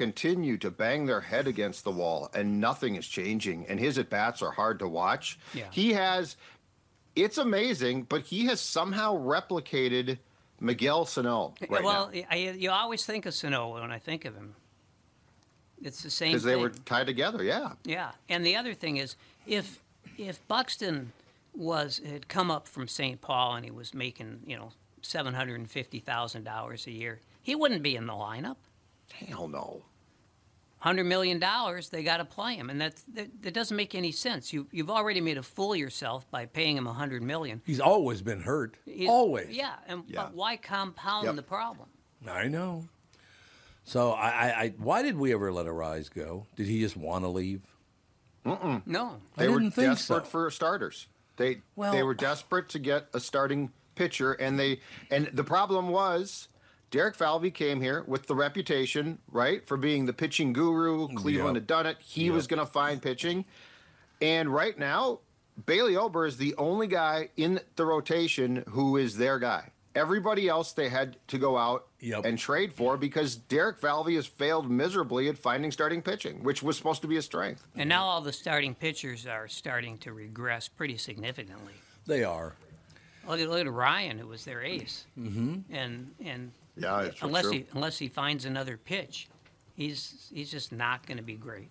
continue 0.00 0.56
to 0.56 0.70
bang 0.70 1.04
their 1.04 1.20
head 1.20 1.46
against 1.46 1.84
the 1.84 1.90
wall, 1.90 2.30
and 2.32 2.58
nothing 2.58 2.94
is 2.94 3.06
changing. 3.06 3.66
And 3.66 3.78
his 3.78 3.98
at 3.98 4.08
bats 4.08 4.40
are 4.40 4.52
hard 4.52 4.78
to 4.78 4.88
watch. 4.88 5.38
Yeah. 5.52 5.66
He 5.70 5.92
has. 5.92 6.36
It's 7.14 7.36
amazing, 7.36 8.04
but 8.04 8.22
he 8.22 8.46
has 8.46 8.62
somehow 8.62 9.14
replicated 9.14 10.16
Miguel 10.58 11.04
Sano 11.04 11.54
right 11.68 11.82
well, 11.82 12.10
I, 12.30 12.54
you 12.56 12.70
always 12.70 13.04
think 13.04 13.26
of 13.26 13.34
Sano 13.34 13.74
when 13.74 13.90
I 13.90 13.98
think 13.98 14.24
of 14.24 14.34
him. 14.34 14.54
It's 15.82 16.02
the 16.02 16.10
same 16.10 16.30
because 16.30 16.44
they 16.44 16.56
were 16.56 16.70
tied 16.70 17.06
together. 17.06 17.42
Yeah. 17.42 17.72
Yeah, 17.84 18.12
and 18.30 18.46
the 18.46 18.56
other 18.56 18.72
thing 18.72 18.96
is, 18.96 19.16
if 19.46 19.80
if 20.16 20.46
Buxton 20.48 21.12
was 21.54 22.00
had 22.06 22.28
come 22.28 22.50
up 22.50 22.68
from 22.68 22.88
St. 22.88 23.20
Paul 23.20 23.56
and 23.56 23.64
he 23.66 23.70
was 23.70 23.92
making 23.92 24.40
you 24.46 24.56
know 24.56 24.72
seven 25.02 25.34
hundred 25.34 25.58
and 25.58 25.70
fifty 25.70 25.98
thousand 25.98 26.44
dollars 26.44 26.86
a 26.86 26.90
year, 26.90 27.20
he 27.42 27.54
wouldn't 27.54 27.82
be 27.82 27.96
in 27.96 28.06
the 28.06 28.14
lineup. 28.14 28.56
Hell 29.12 29.48
no. 29.48 29.82
Hundred 30.80 31.04
million 31.04 31.38
dollars, 31.38 31.90
they 31.90 32.02
got 32.02 32.16
to 32.16 32.24
play 32.24 32.54
him, 32.56 32.70
and 32.70 32.80
that's, 32.80 33.02
that 33.14 33.28
that 33.42 33.52
doesn't 33.52 33.76
make 33.76 33.94
any 33.94 34.12
sense. 34.12 34.50
You 34.52 34.66
you've 34.72 34.88
already 34.90 35.20
made 35.20 35.36
a 35.36 35.42
fool 35.42 35.74
of 35.74 35.78
yourself 35.78 36.28
by 36.30 36.46
paying 36.46 36.74
him 36.76 36.86
a 36.86 36.92
hundred 36.92 37.22
million. 37.22 37.60
He's 37.66 37.80
always 37.80 38.22
been 38.22 38.40
hurt. 38.40 38.76
He- 38.86 39.06
always. 39.06 39.50
Yeah, 39.50 39.74
and 39.86 40.04
Yeah. 40.06 40.22
but 40.22 40.34
why 40.34 40.56
compound 40.56 41.26
Yep. 41.26 41.36
the 41.36 41.42
problem? 41.42 41.88
I 42.26 42.48
know. 42.48 42.88
So 43.84 44.12
I, 44.12 44.28
I, 44.28 44.48
I 44.62 44.68
why 44.78 45.02
did 45.02 45.18
we 45.18 45.34
ever 45.34 45.52
let 45.52 45.66
Arraez 45.66 46.10
go? 46.12 46.46
Did 46.56 46.66
he 46.66 46.80
just 46.80 46.96
want 46.96 47.24
to 47.24 47.28
leave? 47.28 47.60
No, 48.44 49.20
They 49.36 49.48
were 49.48 49.58
didn't 49.58 49.74
think 49.74 49.92
desperate 49.92 50.24
so. 50.24 50.30
for 50.30 50.50
starters. 50.50 51.08
They 51.36 51.60
Well- 51.76 51.92
they 51.92 52.02
were 52.02 52.14
desperate 52.14 52.70
to 52.70 52.78
get 52.78 53.08
a 53.12 53.20
starting 53.20 53.70
pitcher, 53.96 54.32
and 54.32 54.58
they 54.58 54.80
and 55.10 55.26
the 55.26 55.44
problem 55.44 55.88
was 55.88 56.48
Derek 56.90 57.14
Falvey 57.14 57.50
came 57.50 57.80
here 57.80 58.02
with 58.06 58.26
the 58.26 58.34
reputation, 58.34 59.18
right, 59.30 59.64
for 59.66 59.76
being 59.76 60.06
the 60.06 60.12
pitching 60.12 60.52
guru. 60.52 61.06
Cleveland 61.14 61.54
Yep. 61.54 61.62
had 61.62 61.66
done 61.66 61.86
it. 61.86 61.98
He 62.00 62.30
was 62.30 62.46
going 62.46 62.58
to 62.60 62.66
find 62.66 63.00
pitching, 63.00 63.44
and 64.20 64.48
right 64.52 64.76
now 64.78 65.20
Bailey 65.66 65.96
Ober 65.96 66.26
is 66.26 66.36
the 66.38 66.54
only 66.56 66.86
guy 66.86 67.28
in 67.36 67.60
the 67.76 67.84
rotation 67.84 68.64
who 68.70 68.96
is 68.96 69.16
their 69.18 69.38
guy. 69.38 69.70
Everybody 69.94 70.48
else 70.48 70.72
they 70.72 70.88
had 70.88 71.16
to 71.28 71.36
go 71.38 71.56
out 71.58 71.86
Yep. 72.00 72.24
and 72.24 72.38
trade 72.38 72.72
for 72.72 72.96
because 72.96 73.34
Derek 73.36 73.76
Falvey 73.78 74.14
has 74.14 74.24
failed 74.26 74.70
miserably 74.70 75.28
at 75.28 75.36
finding 75.36 75.70
starting 75.72 76.00
pitching, 76.00 76.42
which 76.44 76.62
was 76.62 76.76
supposed 76.76 77.02
to 77.02 77.08
be 77.08 77.16
a 77.18 77.22
strength. 77.22 77.66
and 77.76 77.88
now 77.88 78.04
all 78.04 78.20
the 78.20 78.32
starting 78.32 78.74
pitchers 78.74 79.26
are 79.26 79.48
starting 79.48 79.98
to 79.98 80.12
regress 80.12 80.66
pretty 80.68 80.96
significantly. 80.96 81.74
They 82.06 82.24
are. 82.24 82.54
Look 83.28 83.40
at, 83.40 83.50
look 83.50 83.60
at 83.66 83.70
Ryan, 83.70 84.18
who 84.18 84.28
was 84.28 84.44
their 84.44 84.62
ace, 84.62 85.04
mm-hmm. 85.18 85.58
and 85.70 86.14
and 86.24 86.52
Yeah, 86.76 87.02
it's 87.02 87.22
unless 87.22 87.44
true. 87.44 87.52
he 87.52 87.66
unless 87.74 87.98
he 87.98 88.08
finds 88.08 88.44
another 88.44 88.76
pitch, 88.76 89.28
he's 89.74 90.30
he's 90.32 90.50
just 90.50 90.72
not 90.72 91.06
going 91.06 91.18
to 91.18 91.22
be 91.22 91.34
great. 91.34 91.70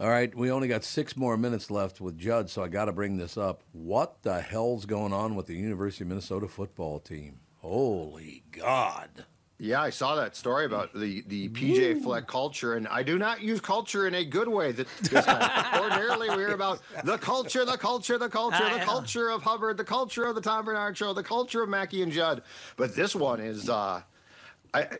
All 0.00 0.08
right, 0.08 0.34
we 0.34 0.50
only 0.50 0.66
got 0.66 0.82
six 0.82 1.16
more 1.16 1.36
minutes 1.36 1.70
left 1.70 2.00
with 2.00 2.18
Judd, 2.18 2.50
so 2.50 2.64
I 2.64 2.68
got 2.68 2.86
to 2.86 2.92
bring 2.92 3.16
this 3.16 3.36
up. 3.36 3.62
What 3.72 4.22
the 4.22 4.40
hell's 4.40 4.86
going 4.86 5.12
on 5.12 5.36
with 5.36 5.46
the 5.46 5.54
University 5.54 6.02
of 6.02 6.08
Minnesota 6.08 6.48
football 6.48 6.98
team? 6.98 7.38
Holy 7.60 8.42
God! 8.50 9.24
Yeah, 9.58 9.80
I 9.80 9.90
saw 9.90 10.16
that 10.16 10.34
story 10.34 10.64
about 10.64 10.92
the, 10.94 11.22
the 11.28 11.48
PJ 11.48 12.02
Fleck 12.02 12.26
culture, 12.26 12.74
and 12.74 12.88
I 12.88 13.04
do 13.04 13.18
not 13.18 13.40
use 13.40 13.60
culture 13.60 14.08
in 14.08 14.14
a 14.14 14.24
good 14.24 14.48
way. 14.48 14.72
That 14.72 14.88
this 15.00 15.24
time. 15.24 15.80
ordinarily 15.80 16.28
we 16.30 16.36
hear 16.36 16.50
about 16.54 16.80
the 17.04 17.16
culture, 17.18 17.64
the 17.64 17.76
culture, 17.76 18.18
the 18.18 18.28
culture, 18.28 18.64
I 18.64 18.72
the 18.72 18.78
know. 18.78 18.84
culture 18.84 19.28
of 19.30 19.42
Hubbard, 19.42 19.76
the 19.76 19.84
culture 19.84 20.24
of 20.24 20.34
the 20.34 20.40
Tom 20.40 20.64
Barnard 20.64 20.98
Show, 20.98 21.12
the 21.12 21.22
culture 21.22 21.62
of 21.62 21.68
Mackey 21.68 22.02
and 22.02 22.10
Judd. 22.10 22.42
But 22.76 22.96
this 22.96 23.14
one 23.14 23.40
is, 23.40 23.70
uh, 23.70 24.02
I, 24.74 24.98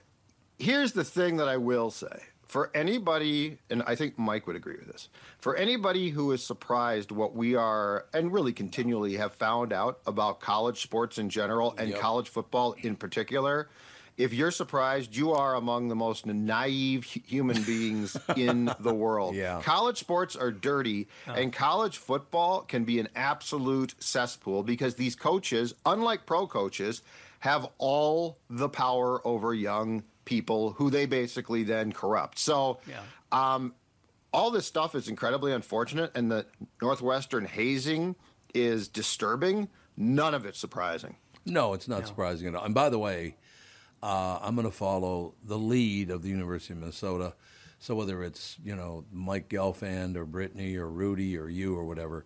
here's 0.59 0.93
the 0.93 1.05
thing 1.05 1.37
that 1.39 1.49
I 1.49 1.57
will 1.57 1.91
say 1.91 2.21
for 2.47 2.71
anybody, 2.75 3.59
and 3.69 3.83
I 3.87 3.97
think 3.97 4.19
Mike 4.19 4.47
would 4.47 4.55
agree 4.57 4.77
with 4.77 4.87
this. 4.87 5.09
For 5.39 5.57
anybody 5.57 6.11
who 6.11 6.31
is 6.33 6.45
surprised 6.45 7.11
what 7.11 7.35
we 7.35 7.57
are, 7.57 8.07
and 8.15 8.33
really 8.33 8.53
continually 8.53 9.17
have 9.17 9.35
found 9.35 9.73
out 9.73 9.99
about 10.07 10.41
college 10.41 10.81
sports 10.83 11.19
in 11.19 11.29
general 11.31 11.75
and 11.77 11.91
Yep. 11.91 11.99
college 12.01 12.29
football 12.29 12.75
in 12.83 12.95
particular, 12.97 13.69
if 14.17 14.33
you're 14.33 14.53
surprised, 14.53 15.17
you 15.17 15.33
are 15.33 15.57
among 15.57 15.89
the 15.89 15.97
most 15.97 16.25
naive 16.27 17.03
human 17.03 17.61
beings 17.65 18.17
in 18.37 18.71
the 18.79 18.95
world. 18.95 19.35
Yeah. 19.35 19.61
College 19.63 19.99
sports 19.99 20.37
are 20.37 20.53
dirty, 20.53 21.09
and 21.27 21.53
college 21.53 21.99
football 21.99 22.61
can 22.61 22.85
be 22.85 23.01
an 23.01 23.09
absolute 23.17 23.95
cesspool 23.99 24.63
because 24.63 24.95
these 24.95 25.17
coaches, 25.17 25.75
unlike 25.85 26.27
pro 26.27 26.47
coaches, 26.47 27.03
have 27.45 27.69
all 27.77 28.39
the 28.49 28.71
power 28.71 29.21
over 29.27 29.53
young 29.53 30.03
people 30.25 30.71
who 30.73 30.89
they 30.89 31.05
basically 31.05 31.63
then 31.63 31.93
corrupt. 31.93 32.39
So, 32.39 32.79
Yeah. 32.89 33.03
all 34.33 34.51
this 34.51 34.67
stuff 34.67 34.95
is 34.95 35.09
incredibly 35.09 35.53
unfortunate, 35.53 36.11
and 36.17 36.31
the 36.31 36.47
Northwestern 36.81 37.45
hazing 37.45 38.17
is 38.55 38.89
disturbing. 38.89 39.69
None 39.95 40.33
of 40.35 40.47
it's 40.47 40.59
surprising. 40.59 41.17
No, 41.45 41.75
it's 41.75 41.87
not 41.87 42.07
surprising 42.07 42.49
at 42.49 42.55
all. 42.55 42.65
And 42.65 42.75
by 42.75 42.89
the 42.89 42.99
way, 42.99 43.37
uh, 44.03 44.39
I'm 44.41 44.55
going 44.57 44.67
to 44.67 44.75
follow 44.75 45.35
the 45.45 45.59
lead 45.59 46.11
of 46.11 46.23
the 46.23 46.31
University 46.31 46.73
of 46.73 46.79
Minnesota. 46.81 47.35
So 47.79 47.95
whether 47.95 48.23
it's 48.25 48.57
you 48.65 48.75
know 48.75 49.05
Mike 49.13 49.51
Gelfand 49.51 50.17
or 50.17 50.25
Brittany 50.25 50.77
or 50.77 50.89
Rudy 50.89 51.37
or 51.37 51.51
you 51.51 51.77
or 51.77 51.85
whatever, 51.85 52.25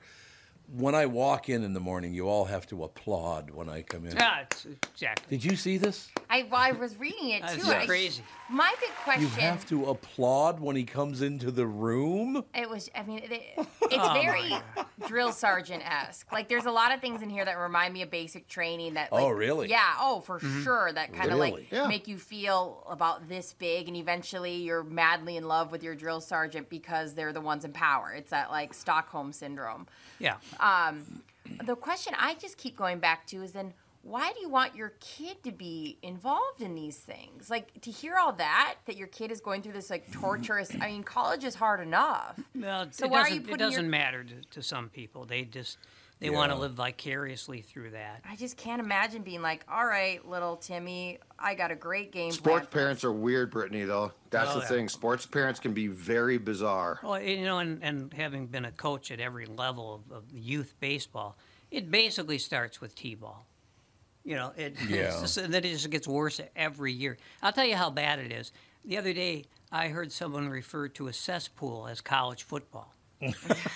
when 0.74 0.94
I 0.94 1.06
walk 1.06 1.48
in 1.48 1.64
in 1.64 1.72
the 1.72 1.80
morning, 1.80 2.12
you 2.12 2.28
all 2.28 2.44
have 2.44 2.66
to 2.68 2.84
applaud 2.84 3.50
when 3.50 3.68
I 3.68 3.82
come 3.82 4.04
in. 4.06 4.16
Yeah, 4.16 4.44
exactly. 4.92 5.36
Did 5.38 5.44
you 5.44 5.56
see 5.56 5.78
this? 5.78 6.08
I, 6.30 6.42
well, 6.50 6.60
I 6.60 6.72
was 6.72 6.98
reading 6.98 7.30
it 7.30 7.42
That's 7.46 7.64
too. 7.64 7.70
I- 7.72 7.86
crazy. 7.86 8.22
my 8.50 8.74
big 8.80 8.90
question. 9.02 9.22
You 9.22 9.28
have 9.40 9.66
to 9.68 9.86
applaud 9.86 10.60
when 10.60 10.76
he 10.76 10.84
comes 10.84 11.22
into 11.22 11.50
the 11.50 11.66
room. 11.66 12.44
It 12.54 12.68
was. 12.68 12.90
I 12.94 13.02
mean, 13.02 13.20
it, 13.20 13.32
it's 13.82 14.08
very 14.22 14.52
drill 15.06 15.32
sergeant 15.32 15.82
esque. 15.90 16.30
Like, 16.32 16.48
there's 16.48 16.66
a 16.66 16.70
lot 16.70 16.92
of 16.92 17.00
things 17.00 17.22
in 17.22 17.30
here 17.30 17.44
that 17.44 17.54
remind 17.58 17.94
me 17.94 18.02
of 18.02 18.10
basic 18.10 18.46
training. 18.48 18.94
That. 18.94 19.10
Like, 19.12 19.22
Oh, 19.22 19.30
really? 19.30 19.68
Yeah. 19.68 19.94
Oh, 19.98 20.20
for 20.20 20.38
sure. 20.40 20.92
That 20.92 21.12
kind 21.14 21.30
of 21.30 21.38
Really? 21.38 21.50
like 21.52 21.72
Yeah. 21.72 21.86
make 21.86 22.08
you 22.08 22.18
feel 22.18 22.86
about 22.90 23.28
this 23.28 23.54
big, 23.58 23.88
and 23.88 23.96
eventually 23.96 24.56
you're 24.56 24.84
madly 24.84 25.36
in 25.36 25.48
love 25.48 25.72
with 25.72 25.82
your 25.82 25.94
drill 25.94 26.20
sergeant 26.20 26.68
because 26.68 27.14
they're 27.14 27.32
the 27.32 27.40
ones 27.40 27.64
in 27.64 27.72
power. 27.72 28.12
It's 28.12 28.30
that 28.30 28.50
like 28.50 28.74
Stockholm 28.74 29.32
syndrome. 29.32 29.86
Yeah. 30.18 30.36
Um, 30.60 31.22
The 31.64 31.76
question 31.76 32.12
I 32.18 32.34
just 32.34 32.58
keep 32.58 32.76
going 32.76 32.98
back 32.98 33.26
to 33.28 33.42
is 33.42 33.52
then 33.52 33.72
why 34.02 34.32
do 34.32 34.40
you 34.40 34.48
want 34.48 34.74
your 34.74 34.94
kid 35.00 35.42
to 35.44 35.52
be 35.52 35.98
involved 36.02 36.62
in 36.62 36.74
these 36.74 36.96
things? 36.96 37.50
Like 37.50 37.80
to 37.82 37.90
hear 37.90 38.16
all 38.16 38.32
that, 38.34 38.76
that 38.86 38.96
your 38.96 39.08
kid 39.08 39.30
is 39.30 39.40
going 39.40 39.62
through 39.62 39.72
this 39.74 39.90
like 39.90 40.10
torturous. 40.12 40.70
I 40.80 40.86
mean, 40.88 41.02
college 41.04 41.44
is 41.44 41.54
hard 41.54 41.80
enough. 41.80 42.38
Well, 42.54 42.86
So 42.90 43.06
it 43.06 43.10
why 43.10 43.20
are 43.20 43.24
doesn't, 43.24 43.48
you 43.48 43.54
it 43.54 43.58
doesn't 43.58 43.82
your- 43.84 43.90
matter 43.90 44.24
to, 44.24 44.34
to 44.52 44.62
some 44.62 44.88
people. 44.88 45.24
They 45.24 45.42
just 45.44 45.78
they 46.20 46.30
want 46.30 46.50
to 46.50 46.58
live 46.58 46.72
vicariously 46.72 47.60
through 47.60 47.90
that. 47.90 48.22
I 48.28 48.34
just 48.34 48.56
can't 48.56 48.80
imagine 48.80 49.22
being 49.22 49.40
like, 49.40 49.64
all 49.70 49.86
right, 49.86 50.26
little 50.28 50.56
Timmy, 50.56 51.18
I 51.38 51.54
got 51.54 51.70
a 51.70 51.76
great 51.76 52.10
game. 52.10 52.32
Sports 52.32 52.66
plan 52.66 52.66
for 52.66 52.70
parents 52.78 53.04
are 53.04 53.12
weird, 53.12 53.50
Brittany. 53.52 53.84
Though 53.84 54.10
that's 54.30 54.50
Oh, 54.50 54.54
the 54.54 54.60
yeah. 54.60 54.66
thing. 54.66 54.88
Sports 54.88 55.26
parents 55.26 55.60
can 55.60 55.74
be 55.74 55.86
very 55.86 56.38
bizarre. 56.38 56.98
Well, 57.04 57.20
you 57.20 57.44
know, 57.44 57.58
and, 57.58 57.78
and 57.84 58.12
having 58.14 58.46
been 58.46 58.64
a 58.64 58.72
coach 58.72 59.10
at 59.12 59.20
every 59.20 59.46
level 59.46 59.94
of, 60.10 60.16
of 60.16 60.24
youth 60.32 60.74
baseball, 60.80 61.36
it 61.70 61.88
basically 61.90 62.38
starts 62.38 62.80
with 62.80 62.94
t-ball. 62.96 63.46
You 64.24 64.36
know, 64.36 64.52
it, 64.56 64.76
Yeah. 64.88 64.96
it's 65.08 65.20
just, 65.20 65.36
and 65.38 65.52
then 65.52 65.64
it 65.64 65.70
just 65.70 65.88
gets 65.90 66.06
worse 66.08 66.40
every 66.56 66.92
year. 66.92 67.16
I'll 67.42 67.52
tell 67.52 67.64
you 67.64 67.76
how 67.76 67.90
bad 67.90 68.18
it 68.18 68.32
is. 68.32 68.52
The 68.84 68.98
other 68.98 69.12
day, 69.12 69.44
I 69.72 69.88
heard 69.88 70.12
someone 70.12 70.48
refer 70.48 70.88
to 70.88 71.08
a 71.08 71.12
cesspool 71.12 71.86
as 71.88 72.00
college 72.00 72.42
football. 72.44 72.94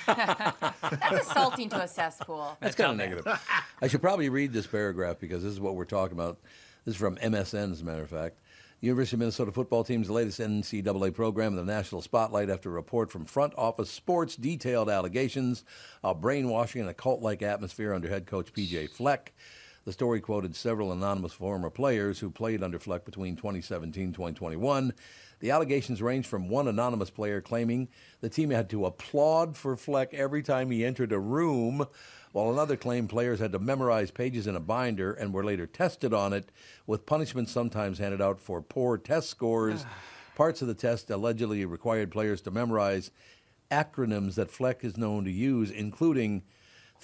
That's 0.06 1.28
assaulting 1.28 1.68
to 1.70 1.82
a 1.82 1.88
cesspool. 1.88 2.56
That's 2.60 2.76
how 2.76 2.84
kind 2.88 3.00
of 3.00 3.08
negative. 3.10 3.40
I 3.80 3.88
should 3.88 4.00
probably 4.00 4.28
read 4.28 4.52
this 4.52 4.66
paragraph 4.66 5.18
because 5.18 5.42
this 5.42 5.52
is 5.52 5.60
what 5.60 5.74
we're 5.74 5.84
talking 5.84 6.16
about. 6.16 6.38
This 6.84 6.94
is 6.94 6.98
from 7.00 7.16
MSN, 7.16 7.72
as 7.72 7.80
a 7.80 7.84
matter 7.84 8.02
of 8.02 8.10
fact. 8.10 8.38
University 8.80 9.14
of 9.16 9.20
Minnesota 9.20 9.52
football 9.52 9.84
team's 9.84 10.10
latest 10.10 10.40
NCAA 10.40 11.14
program 11.14 11.56
in 11.56 11.66
the 11.66 11.72
national 11.72 12.02
spotlight 12.02 12.50
after 12.50 12.68
a 12.68 12.72
report 12.72 13.12
from 13.12 13.24
Front 13.24 13.52
Office 13.56 13.90
Sports 13.90 14.34
detailed 14.34 14.90
allegations 14.90 15.64
of 16.02 16.20
brainwashing 16.20 16.80
and 16.80 16.90
a 16.90 16.94
cult-like 16.94 17.42
atmosphere 17.42 17.94
under 17.94 18.08
head 18.08 18.26
coach 18.26 18.52
PJ 18.52 18.90
Fleck. 18.90 19.32
The 19.84 19.92
story 19.92 20.20
quoted 20.20 20.54
several 20.54 20.92
anonymous 20.92 21.32
former 21.32 21.68
players 21.68 22.20
who 22.20 22.30
played 22.30 22.62
under 22.62 22.78
Fleck 22.78 23.04
between 23.04 23.34
2017 23.34 24.04
and 24.04 24.14
2021. 24.14 24.92
The 25.40 25.50
allegations 25.50 26.00
range 26.00 26.26
from 26.26 26.48
one 26.48 26.68
anonymous 26.68 27.10
player 27.10 27.40
claiming 27.40 27.88
the 28.20 28.28
team 28.28 28.50
had 28.50 28.70
to 28.70 28.86
applaud 28.86 29.56
for 29.56 29.76
Fleck 29.76 30.14
every 30.14 30.40
time 30.40 30.70
he 30.70 30.84
entered 30.84 31.12
a 31.12 31.18
room, 31.18 31.84
while 32.30 32.52
another 32.52 32.76
claimed 32.76 33.08
players 33.08 33.40
had 33.40 33.50
to 33.50 33.58
memorize 33.58 34.12
pages 34.12 34.46
in 34.46 34.54
a 34.54 34.60
binder 34.60 35.12
and 35.12 35.34
were 35.34 35.44
later 35.44 35.66
tested 35.66 36.14
on 36.14 36.32
it, 36.32 36.52
with 36.86 37.04
punishments 37.04 37.50
sometimes 37.50 37.98
handed 37.98 38.22
out 38.22 38.38
for 38.38 38.62
poor 38.62 38.96
test 38.96 39.30
scores. 39.30 39.84
Parts 40.36 40.62
of 40.62 40.68
the 40.68 40.74
test 40.74 41.10
allegedly 41.10 41.64
required 41.64 42.12
players 42.12 42.40
to 42.42 42.52
memorize 42.52 43.10
acronyms 43.70 44.36
that 44.36 44.50
Fleck 44.50 44.84
is 44.84 44.96
known 44.96 45.24
to 45.24 45.30
use, 45.30 45.72
including 45.72 46.42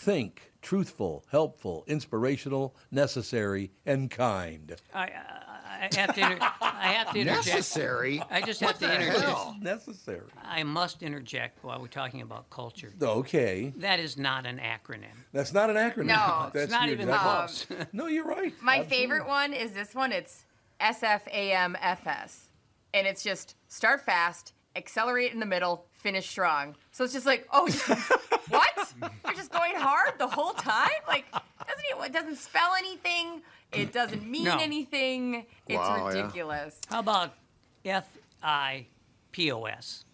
think, 0.08 0.52
truthful, 0.62 1.24
helpful, 1.30 1.84
inspirational, 1.88 2.74
necessary, 2.90 3.72
and 3.84 4.10
kind. 4.10 4.76
I, 4.94 5.00
I, 5.00 5.88
I 5.90 5.96
have 5.96 6.14
to. 6.14 6.20
Inter- 6.20 6.38
I 6.60 6.92
have 6.92 7.12
to 7.12 7.18
interject. 7.20 7.46
Necessary. 7.48 8.22
I 8.30 8.40
just 8.40 8.62
What 8.62 8.78
have 8.78 8.88
to 8.90 8.94
interject. 8.94 9.24
hell? 9.24 9.56
Necessary. 9.60 10.26
I 10.44 10.62
must 10.62 11.02
interject 11.02 11.62
while 11.64 11.80
we're 11.80 11.86
talking 11.88 12.22
about 12.22 12.48
culture. 12.50 12.92
Okay. 13.02 13.72
That 13.76 13.98
is 14.00 14.16
not 14.16 14.46
an 14.46 14.58
acronym. 14.58 15.14
That's 15.32 15.52
not 15.52 15.68
an 15.70 15.76
acronym. 15.76 16.06
No, 16.06 16.50
That's 16.52 16.64
it's 16.64 16.72
not 16.72 16.88
even 16.88 17.08
exactly- 17.08 17.76
close. 17.76 17.86
No, 17.92 18.06
you're 18.06 18.24
right. 18.26 18.52
My 18.62 18.78
Absolutely. 18.80 18.96
favorite 18.96 19.26
one 19.28 19.52
is 19.52 19.72
this 19.72 19.94
one. 19.94 20.12
It's 20.12 20.44
SFAMFS. 20.80 22.44
And 22.94 23.06
it's 23.06 23.22
just 23.22 23.54
start 23.68 24.00
fast, 24.00 24.54
accelerate 24.74 25.32
in 25.32 25.40
the 25.40 25.46
middle, 25.46 25.84
finish 25.98 26.28
strong. 26.28 26.76
So 26.92 27.04
it's 27.04 27.12
just 27.12 27.26
like, 27.26 27.46
oh, 27.52 27.66
just, 27.68 27.86
what? 28.48 28.94
You're 29.24 29.34
just 29.34 29.52
going 29.52 29.74
hard 29.76 30.18
the 30.18 30.26
whole 30.28 30.52
time? 30.52 30.88
Like, 31.06 31.30
doesn't 31.32 31.84
it, 31.90 32.06
it 32.06 32.12
doesn't 32.12 32.36
spell 32.36 32.74
anything. 32.78 33.42
It 33.72 33.92
doesn't 33.92 34.26
mean 34.28 34.44
No. 34.44 34.58
anything. 34.58 35.46
It's 35.66 35.76
Wow, 35.76 36.08
yeah. 36.08 36.22
ridiculous. 36.22 36.80
How 36.88 37.00
about 37.00 37.34
F 37.84 38.08
I 38.42 38.86
P 39.32 39.52
O 39.52 39.64
S? 39.64 40.04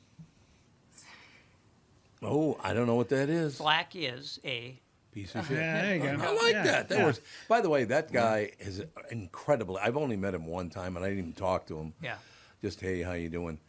Oh, 2.22 2.58
I 2.62 2.72
don't 2.72 2.86
know 2.86 2.94
what 2.94 3.10
that 3.10 3.28
is. 3.28 3.58
Black 3.58 3.94
is 3.94 4.40
a. 4.44 4.80
Piece 5.12 5.34
of 5.36 5.42
uh, 5.42 5.48
shit. 5.48 5.58
Yeah, 5.58 5.82
there 5.82 5.94
you 5.94 6.02
go. 6.02 6.08
I 6.08 6.34
like 6.34 6.52
Yeah, 6.52 6.62
that. 6.64 6.88
That 6.88 6.98
yeah. 6.98 7.06
was. 7.06 7.20
By 7.48 7.60
the 7.60 7.68
way, 7.68 7.84
that 7.84 8.06
mm-hmm. 8.06 8.16
guy 8.16 8.50
is 8.58 8.82
incredible. 9.10 9.78
I've 9.80 9.96
only 9.96 10.16
met 10.16 10.34
him 10.34 10.46
one 10.46 10.70
time, 10.70 10.96
and 10.96 11.04
I 11.04 11.08
didn't 11.08 11.20
even 11.20 11.32
talk 11.34 11.66
to 11.66 11.78
him. 11.78 11.92
Yeah. 12.02 12.16
Just 12.62 12.80
hey, 12.80 13.02
how 13.02 13.12
you 13.12 13.28
doing? 13.28 13.60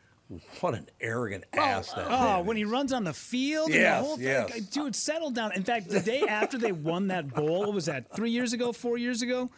What 0.59 0.73
an 0.73 0.87
arrogant 0.99 1.43
ass 1.53 1.91
that. 1.93 2.07
Oh, 2.07 2.09
man 2.37 2.45
when 2.45 2.57
he 2.57 2.65
runs 2.65 2.91
on 2.91 3.03
the 3.03 3.13
field 3.13 3.67
and 3.69 3.75
Yes, 3.75 4.01
the 4.01 4.05
whole 4.07 4.15
thing. 4.17 4.25
yes. 4.25 4.59
Dude, 4.67 4.95
settle 4.95 5.29
down. 5.29 5.51
In 5.53 5.63
fact, 5.63 5.87
the 5.89 5.99
day 5.99 6.21
after 6.21 6.57
they 6.57 6.71
won 6.71 7.07
that 7.07 7.33
bowl, 7.33 7.59
what 7.61 7.73
was 7.73 7.85
that, 7.85 8.11
three 8.15 8.31
years 8.31 8.51
ago, 8.53 8.71
four 8.71 8.97
years 8.97 9.21
ago? 9.21 9.51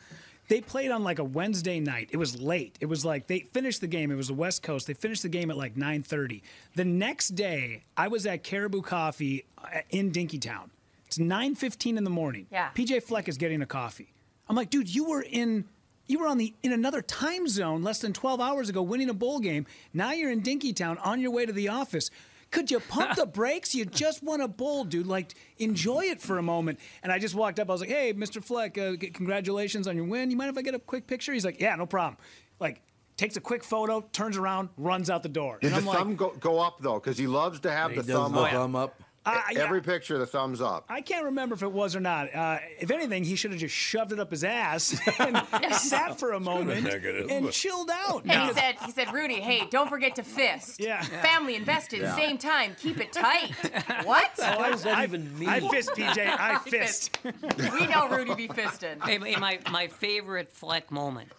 They 0.50 0.62
played 0.62 0.92
on 0.92 1.04
like 1.04 1.20
a 1.20 1.24
Wednesday 1.24 1.80
night. 1.80 2.10
It 2.12 2.18
was 2.18 2.40
late. 2.42 2.78
It 2.82 2.86
was 2.86 3.04
like 3.06 3.28
they 3.28 3.40
finished 3.54 3.82
the 3.82 3.88
game. 3.88 4.12
It 4.12 4.16
was 4.16 4.28
the 4.30 4.34
West 4.34 4.64
Coast. 4.64 4.88
They 4.88 4.94
finished 4.94 5.24
the 5.24 5.30
game 5.30 5.52
at 5.52 5.58
like 5.58 5.76
9:30. 5.76 6.42
The 6.76 6.86
next 6.86 7.30
day, 7.30 7.84
I 7.98 8.08
was 8.08 8.26
at 8.26 8.44
Caribou 8.44 8.82
Coffee 8.82 9.46
uh, 9.62 9.80
in 9.90 10.12
Dinkytown. 10.12 10.70
It's 11.06 11.18
9:15 11.18 11.98
in 11.98 12.04
the 12.06 12.10
morning. 12.10 12.48
Yeah. 12.52 12.70
PJ 12.76 13.04
Fleck 13.04 13.28
is 13.28 13.38
getting 13.38 13.62
a 13.62 13.66
coffee. 13.66 14.14
I'm 14.50 14.56
like, 14.56 14.70
dude, 14.70 14.94
you 14.94 15.06
were 15.06 15.22
in 15.22 15.66
you 16.08 16.20
were 16.20 16.28
on 16.28 16.38
the 16.38 16.54
in 16.64 16.72
another 16.72 17.02
time 17.02 17.48
zone 17.48 17.84
less 17.84 18.00
than 18.00 18.14
12 18.14 18.40
hours 18.42 18.70
ago 18.70 18.82
winning 18.82 19.10
a 19.10 19.14
bowl 19.14 19.40
game. 19.40 19.66
Now 19.94 20.12
you're 20.14 20.32
in 20.32 20.42
Dinkytown 20.42 20.98
on 21.06 21.20
your 21.20 21.32
way 21.32 21.46
to 21.46 21.54
the 21.54 21.70
office. 21.70 22.10
Could 22.50 22.72
you 22.72 22.80
pump 22.80 23.16
the 23.18 23.26
brakes? 23.40 23.76
You 23.76 23.84
just 23.84 24.24
won 24.24 24.40
a 24.40 24.48
bowl, 24.48 24.86
dude. 24.86 25.06
Like, 25.06 25.34
enjoy 25.58 26.06
it 26.06 26.22
for 26.22 26.38
a 26.38 26.42
moment. 26.42 26.80
And 27.04 27.12
I 27.12 27.20
just 27.20 27.36
walked 27.36 27.60
up. 27.60 27.70
I 27.70 27.74
was 27.74 27.82
like, 27.82 27.90
hey, 27.90 28.14
Mr. 28.14 28.42
Fleck, 28.42 28.78
uh, 28.78 28.94
congratulations 29.14 29.86
on 29.86 29.98
your 29.98 30.06
win. 30.06 30.32
You 30.32 30.38
mind 30.38 30.50
if 30.52 30.58
I 30.58 30.62
get 30.62 30.74
a 30.74 30.80
quick 30.80 31.08
picture? 31.08 31.34
He's 31.34 31.44
like, 31.44 31.60
yeah, 31.60 31.76
no 31.76 31.86
problem. 31.86 32.16
Like, 32.62 32.82
takes 33.18 33.36
a 33.36 33.42
quick 33.42 33.66
photo, 33.66 34.00
turns 34.14 34.38
around, 34.38 34.70
runs 34.78 35.10
out 35.10 35.24
the 35.24 35.30
door. 35.30 35.58
Did 35.62 35.74
and 35.74 35.86
the 35.86 35.90
I'm 35.92 35.98
thumb 35.98 36.08
like, 36.12 36.18
go, 36.18 36.30
go 36.40 36.60
up 36.62 36.78
though? 36.80 37.00
Because 37.02 37.18
he 37.18 37.28
loves 37.28 37.60
to 37.62 37.72
have 37.72 37.92
He 37.92 37.98
the 37.98 38.04
does 38.04 38.16
thumb 38.16 38.32
the 38.32 38.40
up. 38.42 38.52
thumb 38.52 38.76
up. 38.78 39.04
Uh, 39.28 39.42
yeah. 39.52 39.60
Every 39.60 39.82
picture, 39.82 40.18
the 40.18 40.26
thumbs 40.26 40.62
up. 40.62 40.86
I 40.90 41.02
can't 41.02 41.26
remember 41.26 41.56
if 41.56 41.64
it 41.64 41.72
was 41.72 41.96
or 41.96 42.00
not. 42.00 42.34
Uh, 42.34 42.60
if 42.80 42.92
anything, 42.92 43.24
he 43.24 43.36
should 43.36 43.52
have 43.52 43.60
just 43.60 43.76
shoved 43.76 44.12
it 44.12 44.20
up 44.20 44.32
his 44.32 44.44
ass 44.44 45.00
and 45.20 45.38
sat 45.74 46.20
for 46.20 46.34
a 46.34 46.40
moment 46.40 46.88
and 46.88 47.52
chilled 47.52 47.90
out. 47.92 48.24
And 48.26 48.42
he 48.50 48.54
said, 48.54 48.76
he 48.86 48.92
said, 48.92 49.14
Rudy, 49.14 49.40
hey, 49.40 49.68
don't 49.70 49.90
forget 49.90 50.16
to 50.16 50.24
fist. 50.24 50.80
Yeah. 50.80 51.02
Family 51.02 51.56
invested, 51.56 52.08
same 52.16 52.38
time, 52.38 52.76
keep 52.80 53.00
it 53.00 53.14
tight. 53.14 53.52
what? 54.04 54.32
What 54.36 54.72
does 54.72 54.84
that 54.84 55.04
even 55.04 55.38
mean? 55.38 55.50
I 55.50 55.60
fist, 55.60 55.92
PJ. 55.92 56.18
I 56.20 56.60
fist. 56.60 57.18
we 57.24 57.88
know 57.88 58.10
Rudy 58.10 58.36
be 58.36 58.48
fisting. 58.48 59.02
Hey, 59.04 59.18
my- 59.18 59.38
my, 59.38 59.60
my 59.72 59.88
favorite 59.88 60.52
Fleck 60.52 60.92
moment. 60.92 61.32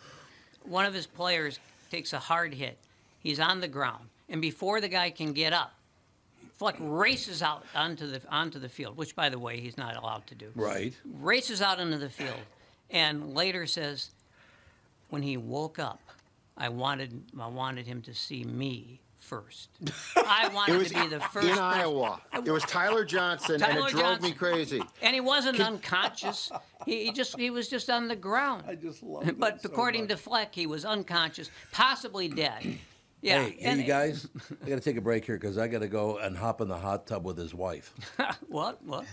One 0.62 0.85
of 0.85 0.94
his 0.94 1.07
players 1.07 1.59
takes 1.90 2.12
a 2.12 2.18
hard 2.18 2.55
hit. 2.55 2.79
He's 3.20 3.40
on 3.40 3.61
the 3.61 3.68
ground, 3.68 4.09
and 4.29 4.40
before 4.40 4.81
the 4.81 4.88
guy 4.88 5.11
can 5.11 5.33
get 5.33 5.53
up, 5.53 5.72
Fleck 6.59 6.77
races 6.81 7.40
out 7.42 7.64
onto 7.75 8.07
the 8.09 8.21
onto 8.29 8.59
the 8.59 8.68
field, 8.68 8.97
which, 8.97 9.14
by 9.14 9.29
the 9.29 9.38
way, 9.38 9.61
he's 9.61 9.79
not 9.79 9.97
allowed 9.97 10.27
to 10.27 10.35
do. 10.35 10.51
Right. 10.57 10.92
Races 11.21 11.62
out 11.62 11.79
into 11.79 11.99
the 11.99 12.11
field, 12.11 12.40
and 12.90 13.35
later 13.35 13.64
says, 13.66 14.11
when 15.11 15.23
he 15.23 15.37
woke 15.37 15.79
up, 15.79 16.01
I 16.57 16.68
wanted 16.68 17.23
I 17.40 17.47
wanted 17.47 17.87
him 17.87 18.03
to 18.03 18.12
see 18.14 18.42
me 18.42 18.99
first. 19.21 19.68
I 20.16 20.47
It 20.51 20.53
wanted 20.55 20.79
was 20.79 20.88
to 20.90 20.94
be 21.03 21.07
the 21.09 21.21
first 21.21 21.47
in 21.47 21.51
person- 21.55 21.62
Iowa. 21.62 22.21
It 22.44 22.51
was 22.51 22.64
Tyler 22.64 23.05
Johnson, 23.05 23.62
and 23.62 23.79
it 23.79 23.88
drove 23.90 24.21
me 24.21 24.33
crazy. 24.33 24.83
And 25.01 25.14
he 25.14 25.21
wasn't 25.21 25.61
unconscious. 25.61 26.51
He, 26.87 27.07
he 27.07 27.12
just 27.12 27.37
he 27.38 27.51
was 27.51 27.68
just 27.68 27.90
on 27.90 28.09
the 28.09 28.16
ground. 28.16 28.62
I 28.66 28.75
just 28.75 29.03
love 29.03 29.27
that 29.27 29.38
But 29.38 29.61
so 29.61 29.68
according 29.68 30.03
much. 30.03 30.11
to 30.11 30.16
Fleck, 30.16 30.55
he 30.55 30.66
was 30.66 30.85
unconscious, 30.87 31.51
possibly 31.71 32.29
dead. 32.29 32.79
Yeah. 33.21 33.45
Hey, 33.45 33.57
hey, 33.59 33.77
you 33.77 33.85
guys, 33.85 34.29
I 34.65 34.69
got 34.69 34.77
to 34.77 34.81
take 34.81 34.97
a 34.97 35.01
break 35.01 35.25
here 35.25 35.37
because 35.37 35.59
I 35.59 35.67
got 35.67 35.81
to 35.81 35.89
go 35.89 36.19
and 36.19 36.37
hop 36.37 36.61
in 36.61 36.69
the 36.69 36.77
hot 36.79 37.07
tub 37.07 37.25
with 37.25 37.37
his 37.37 37.55
wife. 37.55 37.93
What? 38.49 38.83
What? 38.85 39.07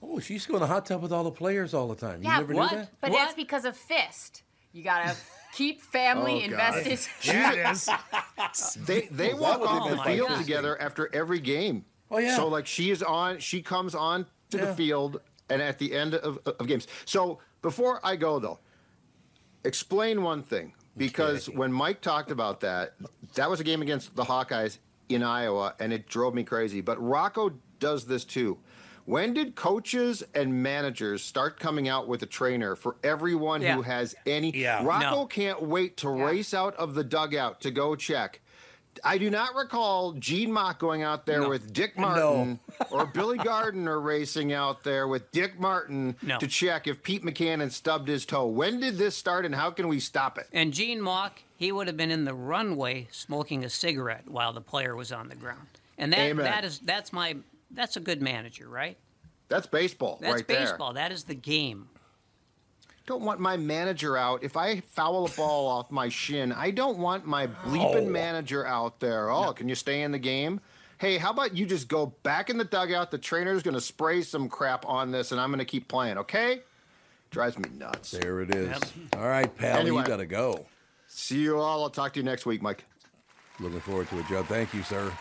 Oh, 0.00 0.20
she 0.20 0.34
used 0.34 0.46
to 0.46 0.50
go 0.52 0.56
in 0.58 0.60
the 0.60 0.68
hot 0.68 0.86
tub 0.86 1.02
with 1.02 1.12
all 1.12 1.24
the 1.24 1.30
players 1.32 1.74
all 1.74 1.88
the 1.88 1.96
time. 1.96 2.22
You 2.22 2.28
Yeah, 2.30 2.38
never 2.38 2.54
what? 2.54 2.70
knew 2.70 2.78
that? 2.78 2.90
But 3.00 3.10
What? 3.10 3.18
that's 3.18 3.34
because 3.34 3.64
of 3.64 3.76
fist. 3.76 4.44
You 4.72 4.84
gotta 4.84 5.16
keep 5.54 5.80
family 5.82 6.44
Oh, 6.46 6.48
God. 6.50 6.76
invested. 6.86 7.08
Yeah, 7.24 7.52
it 7.52 7.72
is. 7.72 8.76
They 8.86 9.08
they 9.10 9.34
walk 9.34 9.60
would 9.60 9.68
off 9.68 9.90
the 9.90 9.98
field 10.04 10.28
God. 10.28 10.38
together 10.38 10.80
after 10.80 11.12
every 11.12 11.40
game. 11.40 11.84
Oh, 12.12 12.18
yeah. 12.18 12.36
So 12.36 12.46
like 12.46 12.66
she 12.66 12.90
is 12.92 13.02
on, 13.02 13.38
she 13.40 13.60
comes 13.60 13.94
on 13.96 14.26
to 14.50 14.58
Yeah. 14.58 14.66
the 14.66 14.74
field, 14.74 15.20
and 15.50 15.60
at 15.60 15.78
the 15.78 15.92
end 15.94 16.14
of, 16.14 16.38
of 16.46 16.66
games. 16.68 16.86
So 17.04 17.40
before 17.60 17.98
I 18.04 18.14
go 18.16 18.38
though, 18.38 18.60
explain 19.64 20.22
one 20.22 20.42
thing 20.42 20.74
because 20.96 21.48
Okay. 21.48 21.58
when 21.58 21.72
Mike 21.72 22.00
talked 22.00 22.30
about 22.30 22.60
that, 22.60 22.94
that 23.34 23.50
was 23.50 23.60
a 23.60 23.64
game 23.64 23.82
against 23.82 24.14
the 24.16 24.24
Hawkeyes 24.24 24.78
in 25.08 25.22
Iowa, 25.22 25.74
and 25.78 25.92
it 25.92 26.08
drove 26.08 26.34
me 26.34 26.44
crazy. 26.44 26.80
But 26.80 27.02
Rocco 27.02 27.54
does 27.78 28.06
this 28.06 28.24
too. 28.24 28.58
When 29.04 29.34
did 29.34 29.56
coaches 29.56 30.22
and 30.32 30.62
managers 30.62 31.22
start 31.24 31.58
coming 31.58 31.88
out 31.88 32.06
with 32.06 32.22
a 32.22 32.26
trainer 32.26 32.76
for 32.76 32.96
everyone 33.02 33.60
who 33.60 33.82
has 33.82 34.14
any? 34.26 34.56
Yeah. 34.56 34.84
Rocco 34.84 35.10
No. 35.22 35.26
can't 35.26 35.60
wait 35.62 35.96
to 35.98 36.08
race 36.08 36.54
out 36.54 36.76
of 36.76 36.94
the 36.94 37.02
dugout 37.02 37.60
to 37.62 37.72
go 37.72 37.96
check. 37.96 38.40
I 39.04 39.18
do 39.18 39.30
not 39.30 39.54
recall 39.54 40.12
Gene 40.12 40.52
Mauch 40.52 40.78
going 40.78 41.02
out 41.02 41.26
there 41.26 41.40
No. 41.40 41.48
with 41.48 41.72
Dick 41.72 41.98
Martin 41.98 42.60
or 42.90 43.06
Billy 43.06 43.38
Gardner 43.38 44.00
racing 44.00 44.52
out 44.52 44.84
there 44.84 45.08
with 45.08 45.30
Dick 45.32 45.58
Martin 45.58 46.16
No. 46.22 46.38
to 46.38 46.46
check 46.46 46.86
if 46.86 47.02
Pete 47.02 47.24
McCann 47.24 47.60
had 47.60 47.72
stubbed 47.72 48.08
his 48.08 48.26
toe. 48.26 48.46
When 48.46 48.80
did 48.80 48.98
this 48.98 49.16
start 49.16 49.44
and 49.46 49.54
how 49.54 49.70
can 49.70 49.88
we 49.88 49.98
stop 50.00 50.38
it? 50.38 50.46
And 50.52 50.72
Gene 50.72 51.00
Mauch, 51.00 51.32
he 51.56 51.72
would 51.72 51.86
have 51.86 51.96
been 51.96 52.10
in 52.10 52.24
the 52.24 52.34
runway 52.34 53.08
smoking 53.10 53.64
a 53.64 53.68
cigarette 53.70 54.28
while 54.28 54.52
the 54.52 54.60
player 54.60 54.94
was 54.94 55.12
on 55.12 55.28
the 55.28 55.36
ground. 55.36 55.66
And 55.98 56.12
that 56.12 56.18
Amen. 56.20 56.44
that 56.44 56.64
is 56.64 56.78
that's 56.80 57.12
my 57.12 57.36
that's 57.70 57.96
a 57.96 58.00
good 58.00 58.20
manager, 58.20 58.68
right? 58.68 58.96
That's 59.48 59.66
baseball 59.66 60.18
That's 60.20 60.32
right 60.34 60.46
there. 60.48 60.58
That's 60.60 60.70
baseball. 60.72 60.92
That 60.94 61.12
is 61.12 61.24
the 61.24 61.34
game. 61.34 61.88
Don't 63.06 63.22
want 63.22 63.40
my 63.40 63.56
manager 63.56 64.16
out. 64.16 64.42
If 64.42 64.56
I 64.56 64.80
foul 64.80 65.26
a 65.26 65.30
ball 65.30 65.66
off 65.68 65.90
my 65.90 66.08
shin, 66.08 66.52
I 66.52 66.70
don't 66.70 66.98
want 66.98 67.26
my 67.26 67.46
bleeping 67.46 68.06
oh. 68.06 68.10
manager 68.10 68.66
out 68.66 69.00
there. 69.00 69.30
Oh, 69.30 69.52
can 69.52 69.68
you 69.68 69.74
stay 69.74 70.02
in 70.02 70.12
the 70.12 70.18
game? 70.18 70.60
Hey, 70.98 71.18
how 71.18 71.30
about 71.30 71.56
you 71.56 71.66
just 71.66 71.88
go 71.88 72.14
back 72.22 72.48
in 72.48 72.58
the 72.58 72.64
dugout? 72.64 73.10
The 73.10 73.18
trainer's 73.18 73.64
going 73.64 73.74
to 73.74 73.80
spray 73.80 74.22
some 74.22 74.48
crap 74.48 74.86
on 74.86 75.10
this, 75.10 75.32
and 75.32 75.40
I'm 75.40 75.48
going 75.48 75.58
to 75.58 75.64
keep 75.64 75.88
playing, 75.88 76.18
okay? 76.18 76.60
Drives 77.30 77.58
me 77.58 77.68
nuts. 77.76 78.12
There 78.12 78.40
it 78.40 78.54
is. 78.54 78.68
Yep. 78.68 79.16
All 79.16 79.26
right, 79.26 79.52
pal, 79.56 79.78
Anyway. 79.78 80.02
you 80.02 80.06
got 80.06 80.18
to 80.18 80.26
go. 80.26 80.66
See 81.08 81.40
you 81.40 81.58
all. 81.58 81.82
I'll 81.82 81.90
talk 81.90 82.12
to 82.12 82.20
you 82.20 82.24
next 82.24 82.46
week, 82.46 82.62
Mike. 82.62 82.84
Looking 83.58 83.80
forward 83.80 84.08
to 84.10 84.18
it, 84.20 84.26
Joe. 84.28 84.44
Thank 84.44 84.72
you, 84.74 84.82
sir. 84.82 85.12